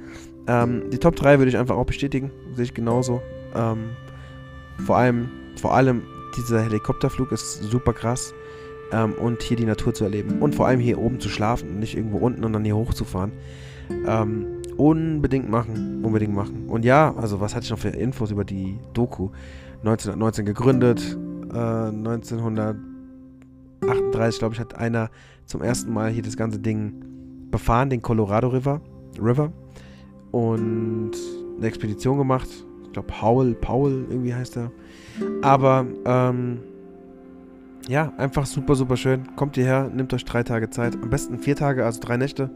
Ähm, 0.47 0.89
die 0.89 0.97
Top 0.97 1.16
3 1.16 1.38
würde 1.38 1.50
ich 1.50 1.58
einfach 1.58 1.76
auch 1.76 1.86
bestätigen, 1.86 2.32
sehe 2.56 2.66
ich 2.66 2.74
genauso. 2.74 3.22
Ähm, 3.54 3.91
vor 4.84 4.97
allem, 4.97 5.30
vor 5.62 5.76
allem 5.76 6.02
dieser 6.36 6.64
Helikopterflug 6.64 7.32
ist 7.32 7.62
super 7.62 7.93
krass 7.93 8.34
ähm, 8.91 9.14
und 9.14 9.43
hier 9.43 9.58
die 9.58 9.66
Natur 9.66 9.93
zu 9.93 10.06
erleben. 10.06 10.41
Und 10.41 10.56
vor 10.56 10.66
allem 10.66 10.80
hier 10.80 10.97
oben 10.97 11.20
zu 11.20 11.30
schlafen 11.30 11.70
und 11.70 11.80
nicht 11.80 11.95
irgendwo 11.95 12.18
unten 12.18 12.43
und 12.43 12.54
dann 12.54 12.66
hier 12.66 12.76
hochzufahren. 12.76 13.32
Ähm, 14.08 14.59
unbedingt 14.80 15.50
machen, 15.50 16.06
unbedingt 16.06 16.34
machen. 16.34 16.70
Und 16.70 16.86
ja, 16.86 17.14
also 17.18 17.42
was 17.42 17.54
hatte 17.54 17.66
ich 17.66 17.72
noch 17.72 17.80
für 17.80 17.90
Infos 17.90 18.32
über 18.32 18.46
die 18.46 18.80
Doku? 18.94 19.32
1919 19.80 20.46
gegründet, 20.46 21.18
äh, 21.54 21.90
1938, 21.90 24.40
glaube 24.40 24.56
ich, 24.56 24.60
hat 24.60 24.76
einer 24.76 25.10
zum 25.46 25.62
ersten 25.62 25.94
Mal 25.94 26.10
hier 26.12 26.24
das 26.24 26.38
ganze 26.38 26.60
Ding 26.60 26.94
befahren, 27.52 27.90
den 27.90 28.02
Colorado 28.02 28.48
River, 28.48 28.80
River 29.22 29.52
und 30.32 31.12
eine 31.58 31.68
Expedition 31.68 32.18
gemacht. 32.18 32.48
Ich 32.86 32.94
glaube, 32.94 33.10
Powell, 33.10 33.56
Powell 33.56 34.06
irgendwie 34.10 34.34
heißt 34.34 34.56
er. 34.58 34.72
Aber 35.42 35.86
ähm, 36.06 36.60
ja, 37.88 38.14
einfach 38.18 38.46
super, 38.46 38.76
super 38.76 38.96
schön. 38.96 39.36
Kommt 39.36 39.56
hierher, 39.56 39.90
nehmt 39.94 40.14
euch 40.14 40.24
drei 40.24 40.44
Tage 40.44 40.70
Zeit. 40.70 40.96
Am 40.96 41.10
besten 41.10 41.38
vier 41.40 41.58
Tage, 41.58 41.84
also 41.86 42.00
drei 42.00 42.16
Nächte. 42.18 42.50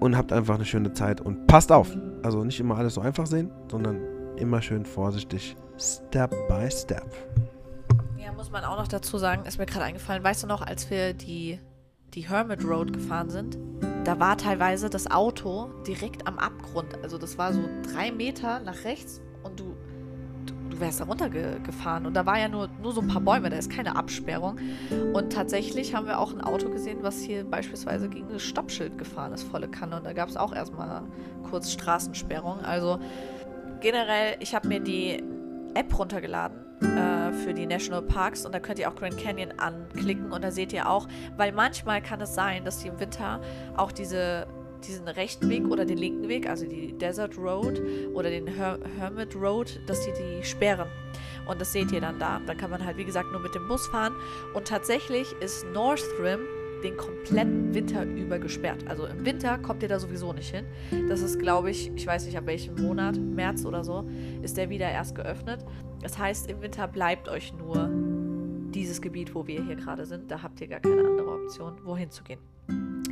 Und 0.00 0.16
habt 0.16 0.32
einfach 0.32 0.54
eine 0.54 0.64
schöne 0.64 0.92
Zeit. 0.92 1.20
Und 1.20 1.46
passt 1.46 1.72
auf. 1.72 1.96
Also 2.22 2.44
nicht 2.44 2.60
immer 2.60 2.76
alles 2.76 2.94
so 2.94 3.00
einfach 3.00 3.26
sehen, 3.26 3.50
sondern 3.70 4.00
immer 4.36 4.62
schön 4.62 4.84
vorsichtig. 4.84 5.56
Step 5.78 6.30
by 6.48 6.70
step. 6.70 7.06
Ja, 8.16 8.32
muss 8.32 8.50
man 8.50 8.64
auch 8.64 8.76
noch 8.76 8.88
dazu 8.88 9.18
sagen, 9.18 9.44
ist 9.46 9.58
mir 9.58 9.66
gerade 9.66 9.84
eingefallen. 9.84 10.22
Weißt 10.22 10.42
du 10.42 10.46
noch, 10.46 10.62
als 10.62 10.90
wir 10.90 11.14
die, 11.14 11.58
die 12.14 12.28
Hermit 12.28 12.64
Road 12.64 12.92
gefahren 12.92 13.30
sind? 13.30 13.58
Da 14.04 14.18
war 14.18 14.36
teilweise 14.36 14.90
das 14.90 15.10
Auto 15.10 15.70
direkt 15.86 16.26
am 16.26 16.38
Abgrund. 16.38 16.96
Also 17.02 17.18
das 17.18 17.38
war 17.38 17.52
so 17.52 17.60
drei 17.92 18.10
Meter 18.10 18.60
nach 18.60 18.84
rechts 18.84 19.20
und 19.42 19.60
du 19.60 19.76
wärst 20.80 21.00
da 21.00 21.04
runtergefahren. 21.04 22.06
Und 22.06 22.14
da 22.14 22.26
war 22.26 22.38
ja 22.38 22.48
nur, 22.48 22.68
nur 22.82 22.92
so 22.92 23.00
ein 23.00 23.08
paar 23.08 23.20
Bäume, 23.20 23.50
da 23.50 23.56
ist 23.56 23.70
keine 23.70 23.96
Absperrung. 23.96 24.58
Und 25.12 25.32
tatsächlich 25.32 25.94
haben 25.94 26.06
wir 26.06 26.18
auch 26.18 26.32
ein 26.32 26.40
Auto 26.40 26.70
gesehen, 26.70 26.98
was 27.02 27.20
hier 27.20 27.44
beispielsweise 27.44 28.08
gegen 28.08 28.28
das 28.28 28.42
Stoppschild 28.42 28.98
gefahren 28.98 29.32
ist, 29.32 29.42
volle 29.44 29.68
Kanne. 29.68 29.96
Und 29.96 30.04
da 30.04 30.12
gab 30.12 30.28
es 30.28 30.36
auch 30.36 30.54
erstmal 30.54 31.02
kurz 31.48 31.72
Straßensperrung. 31.72 32.60
Also 32.60 32.98
generell, 33.80 34.36
ich 34.40 34.54
habe 34.54 34.68
mir 34.68 34.80
die 34.80 35.22
App 35.74 35.98
runtergeladen 35.98 36.58
äh, 36.80 37.32
für 37.32 37.54
die 37.54 37.66
National 37.66 38.02
Parks 38.02 38.44
und 38.44 38.54
da 38.54 38.60
könnt 38.60 38.78
ihr 38.78 38.88
auch 38.90 38.96
Grand 38.96 39.18
Canyon 39.18 39.52
anklicken 39.58 40.32
und 40.32 40.42
da 40.42 40.50
seht 40.50 40.72
ihr 40.72 40.88
auch, 40.88 41.06
weil 41.36 41.52
manchmal 41.52 42.02
kann 42.02 42.20
es 42.20 42.34
sein, 42.34 42.64
dass 42.64 42.78
die 42.78 42.88
im 42.88 42.98
Winter 43.00 43.40
auch 43.76 43.92
diese 43.92 44.46
diesen 44.86 45.08
rechten 45.08 45.48
Weg 45.48 45.66
oder 45.68 45.84
den 45.84 45.98
linken 45.98 46.28
Weg, 46.28 46.48
also 46.48 46.66
die 46.66 46.92
Desert 46.92 47.36
Road 47.36 47.80
oder 48.14 48.30
den 48.30 48.46
Her 48.46 48.78
Hermit 48.98 49.34
Road, 49.34 49.80
dass 49.86 50.04
die 50.04 50.12
die 50.12 50.44
sperren. 50.44 50.88
Und 51.46 51.60
das 51.60 51.72
seht 51.72 51.92
ihr 51.92 52.00
dann 52.00 52.18
da. 52.18 52.40
Dann 52.46 52.56
kann 52.56 52.70
man 52.70 52.84
halt, 52.84 52.96
wie 52.96 53.04
gesagt, 53.04 53.30
nur 53.32 53.40
mit 53.40 53.54
dem 53.54 53.66
Bus 53.68 53.86
fahren. 53.88 54.14
Und 54.54 54.68
tatsächlich 54.68 55.32
ist 55.40 55.64
North 55.72 56.04
Rim 56.20 56.40
den 56.82 56.96
kompletten 56.96 57.74
Winter 57.74 58.04
über 58.04 58.38
gesperrt. 58.38 58.84
Also 58.86 59.06
im 59.06 59.24
Winter 59.24 59.58
kommt 59.58 59.82
ihr 59.82 59.88
da 59.88 59.98
sowieso 59.98 60.32
nicht 60.32 60.54
hin. 60.54 60.64
Das 61.08 61.22
ist, 61.22 61.38
glaube 61.38 61.70
ich, 61.70 61.90
ich 61.94 62.06
weiß 62.06 62.26
nicht 62.26 62.36
ab 62.36 62.46
welchem 62.46 62.74
Monat, 62.76 63.18
März 63.18 63.64
oder 63.64 63.82
so, 63.82 64.08
ist 64.42 64.56
der 64.56 64.70
wieder 64.70 64.88
erst 64.88 65.14
geöffnet. 65.14 65.64
Das 66.02 66.18
heißt, 66.18 66.48
im 66.48 66.62
Winter 66.62 66.86
bleibt 66.86 67.28
euch 67.28 67.52
nur 67.52 67.90
dieses 68.72 69.00
Gebiet, 69.00 69.34
wo 69.34 69.46
wir 69.46 69.64
hier 69.64 69.76
gerade 69.76 70.06
sind. 70.06 70.30
Da 70.30 70.42
habt 70.42 70.60
ihr 70.60 70.68
gar 70.68 70.80
keine 70.80 71.00
andere 71.00 71.28
Option, 71.28 71.78
wohin 71.84 72.10
zu 72.10 72.22
gehen. 72.22 72.38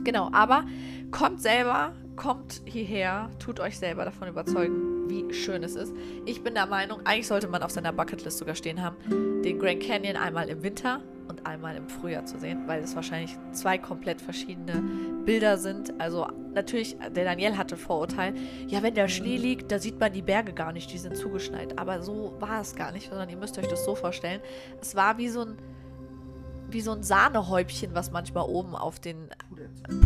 Genau, 0.07 0.31
aber 0.31 0.65
kommt 1.11 1.43
selber, 1.43 1.93
kommt 2.15 2.63
hierher, 2.65 3.29
tut 3.41 3.59
euch 3.59 3.77
selber 3.77 4.05
davon 4.05 4.29
überzeugen, 4.29 5.09
wie 5.09 5.35
schön 5.35 5.65
es 5.65 5.75
ist. 5.75 5.93
Ich 6.27 6.45
bin 6.45 6.55
der 6.55 6.67
Meinung, 6.67 7.01
eigentlich 7.05 7.27
sollte 7.27 7.49
man 7.49 7.61
auf 7.65 7.73
seiner 7.73 7.93
Bucketlist 7.93 8.39
sogar 8.39 8.55
stehen 8.55 8.81
haben, 8.81 8.97
den 9.43 9.59
Grand 9.59 9.83
Canyon 9.83 10.15
einmal 10.15 10.49
im 10.49 10.63
Winter 10.63 11.01
und 11.27 11.45
einmal 11.45 11.75
im 11.75 11.89
Frühjahr 11.89 12.25
zu 12.25 12.39
sehen, 12.39 12.69
weil 12.69 12.85
es 12.85 12.95
wahrscheinlich 12.95 13.37
zwei 13.51 13.79
komplett 13.79 14.21
verschiedene 14.21 14.81
Bilder 15.25 15.59
sind. 15.59 16.01
Also 16.01 16.29
natürlich, 16.55 16.97
der 16.99 17.25
Daniel 17.25 17.57
hatte 17.57 17.77
Vorurteil, 17.77 18.33
ja, 18.69 18.85
wenn 18.85 18.95
der 18.95 19.09
Schnee 19.09 19.37
liegt, 19.37 19.73
da 19.73 19.81
sieht 19.81 19.99
man 19.99 20.13
die 20.13 20.23
Berge 20.23 20.53
gar 20.53 20.73
nicht, 20.73 20.93
die 20.93 20.99
sind 20.99 21.17
zugeschneit. 21.17 21.77
Aber 21.81 22.01
so 22.01 22.37
war 22.39 22.61
es 22.61 22.77
gar 22.77 22.93
nicht, 22.93 23.09
sondern 23.09 23.29
ihr 23.29 23.39
müsst 23.39 23.59
euch 23.59 23.67
das 23.67 23.85
so 23.85 23.97
vorstellen. 23.97 24.41
Es 24.81 24.95
war 24.95 25.19
wie 25.19 25.31
so 25.31 25.41
ein 25.41 25.57
wie 26.71 26.81
so 26.81 26.93
ein 26.93 27.03
Sahnehäubchen, 27.03 27.95
was 27.95 28.11
manchmal 28.11 28.45
oben 28.45 28.75
auf 28.75 28.99
den 28.99 29.29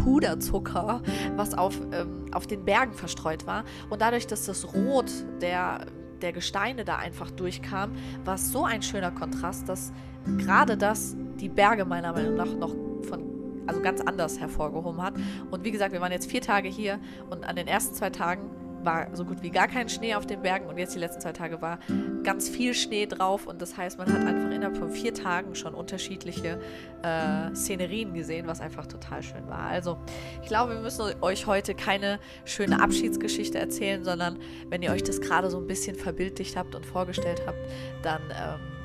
Puderzucker, 0.02 1.02
was 1.36 1.54
auf, 1.54 1.80
ähm, 1.92 2.26
auf 2.32 2.46
den 2.46 2.64
Bergen 2.64 2.92
verstreut 2.92 3.46
war. 3.46 3.64
Und 3.88 4.02
dadurch, 4.02 4.26
dass 4.26 4.46
das 4.46 4.74
Rot 4.74 5.10
der, 5.40 5.86
der 6.22 6.32
Gesteine 6.32 6.84
da 6.84 6.96
einfach 6.96 7.30
durchkam, 7.30 7.92
war 8.24 8.34
es 8.34 8.52
so 8.52 8.64
ein 8.64 8.82
schöner 8.82 9.10
Kontrast, 9.10 9.68
dass 9.68 9.92
gerade 10.38 10.76
das 10.76 11.16
die 11.36 11.48
Berge 11.48 11.84
meiner 11.84 12.12
Meinung 12.12 12.34
nach 12.34 12.54
noch 12.54 12.74
von 13.08 13.30
also 13.66 13.80
ganz 13.82 14.00
anders 14.00 14.40
hervorgehoben 14.40 15.00
hat. 15.00 15.14
Und 15.50 15.64
wie 15.64 15.70
gesagt, 15.70 15.92
wir 15.92 16.00
waren 16.00 16.12
jetzt 16.12 16.28
vier 16.28 16.40
Tage 16.40 16.68
hier 16.68 16.98
und 17.30 17.44
an 17.44 17.56
den 17.56 17.68
ersten 17.68 17.94
zwei 17.94 18.10
Tagen 18.10 18.50
war 18.84 19.14
so 19.14 19.24
gut 19.24 19.42
wie 19.42 19.50
gar 19.50 19.68
kein 19.68 19.88
Schnee 19.88 20.14
auf 20.14 20.26
den 20.26 20.42
Bergen 20.42 20.66
und 20.66 20.78
jetzt 20.78 20.94
die 20.94 20.98
letzten 20.98 21.20
zwei 21.20 21.32
Tage 21.32 21.60
war 21.60 21.78
ganz 22.22 22.48
viel 22.48 22.74
Schnee 22.74 23.06
drauf 23.06 23.46
und 23.46 23.60
das 23.60 23.76
heißt, 23.76 23.98
man 23.98 24.12
hat 24.12 24.26
einfach 24.26 24.50
innerhalb 24.50 24.76
von 24.76 24.90
vier 24.90 25.14
Tagen 25.14 25.54
schon 25.54 25.74
unterschiedliche 25.74 26.60
äh, 27.02 27.54
Szenerien 27.54 28.14
gesehen, 28.14 28.46
was 28.46 28.60
einfach 28.60 28.86
total 28.86 29.22
schön 29.22 29.46
war. 29.48 29.64
Also 29.64 29.98
ich 30.42 30.48
glaube, 30.48 30.74
wir 30.74 30.80
müssen 30.80 31.02
euch 31.20 31.46
heute 31.46 31.74
keine 31.74 32.18
schöne 32.44 32.82
Abschiedsgeschichte 32.82 33.58
erzählen, 33.58 34.04
sondern 34.04 34.38
wenn 34.68 34.82
ihr 34.82 34.90
euch 34.90 35.02
das 35.02 35.20
gerade 35.20 35.50
so 35.50 35.58
ein 35.58 35.66
bisschen 35.66 35.96
verbildlicht 35.96 36.56
habt 36.56 36.74
und 36.74 36.86
vorgestellt 36.86 37.42
habt, 37.46 37.58
dann 38.02 38.22
ähm, 38.30 38.80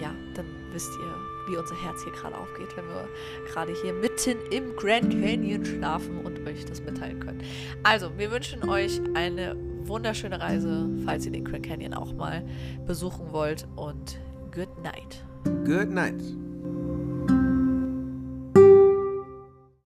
ja, 0.00 0.14
dann 0.34 0.46
wisst 0.72 0.90
ihr, 1.00 1.25
wie 1.46 1.56
unser 1.56 1.80
Herz 1.82 2.02
hier 2.02 2.12
gerade 2.12 2.36
aufgeht, 2.36 2.76
wenn 2.76 2.86
wir 2.88 3.08
gerade 3.50 3.72
hier 3.82 3.92
mitten 3.92 4.38
im 4.50 4.76
Grand 4.76 5.10
Canyon 5.10 5.64
schlafen 5.64 6.18
und 6.24 6.46
euch 6.46 6.64
das 6.64 6.82
mitteilen 6.82 7.20
können. 7.20 7.42
Also, 7.82 8.10
wir 8.16 8.30
wünschen 8.30 8.68
euch 8.68 9.00
eine 9.14 9.56
wunderschöne 9.84 10.40
Reise, 10.40 10.88
falls 11.04 11.26
ihr 11.26 11.32
den 11.32 11.44
Grand 11.44 11.66
Canyon 11.66 11.94
auch 11.94 12.12
mal 12.12 12.44
besuchen 12.86 13.32
wollt 13.32 13.66
und 13.76 14.18
good 14.52 14.68
night. 14.82 15.24
Good 15.64 15.90
night. 15.90 16.22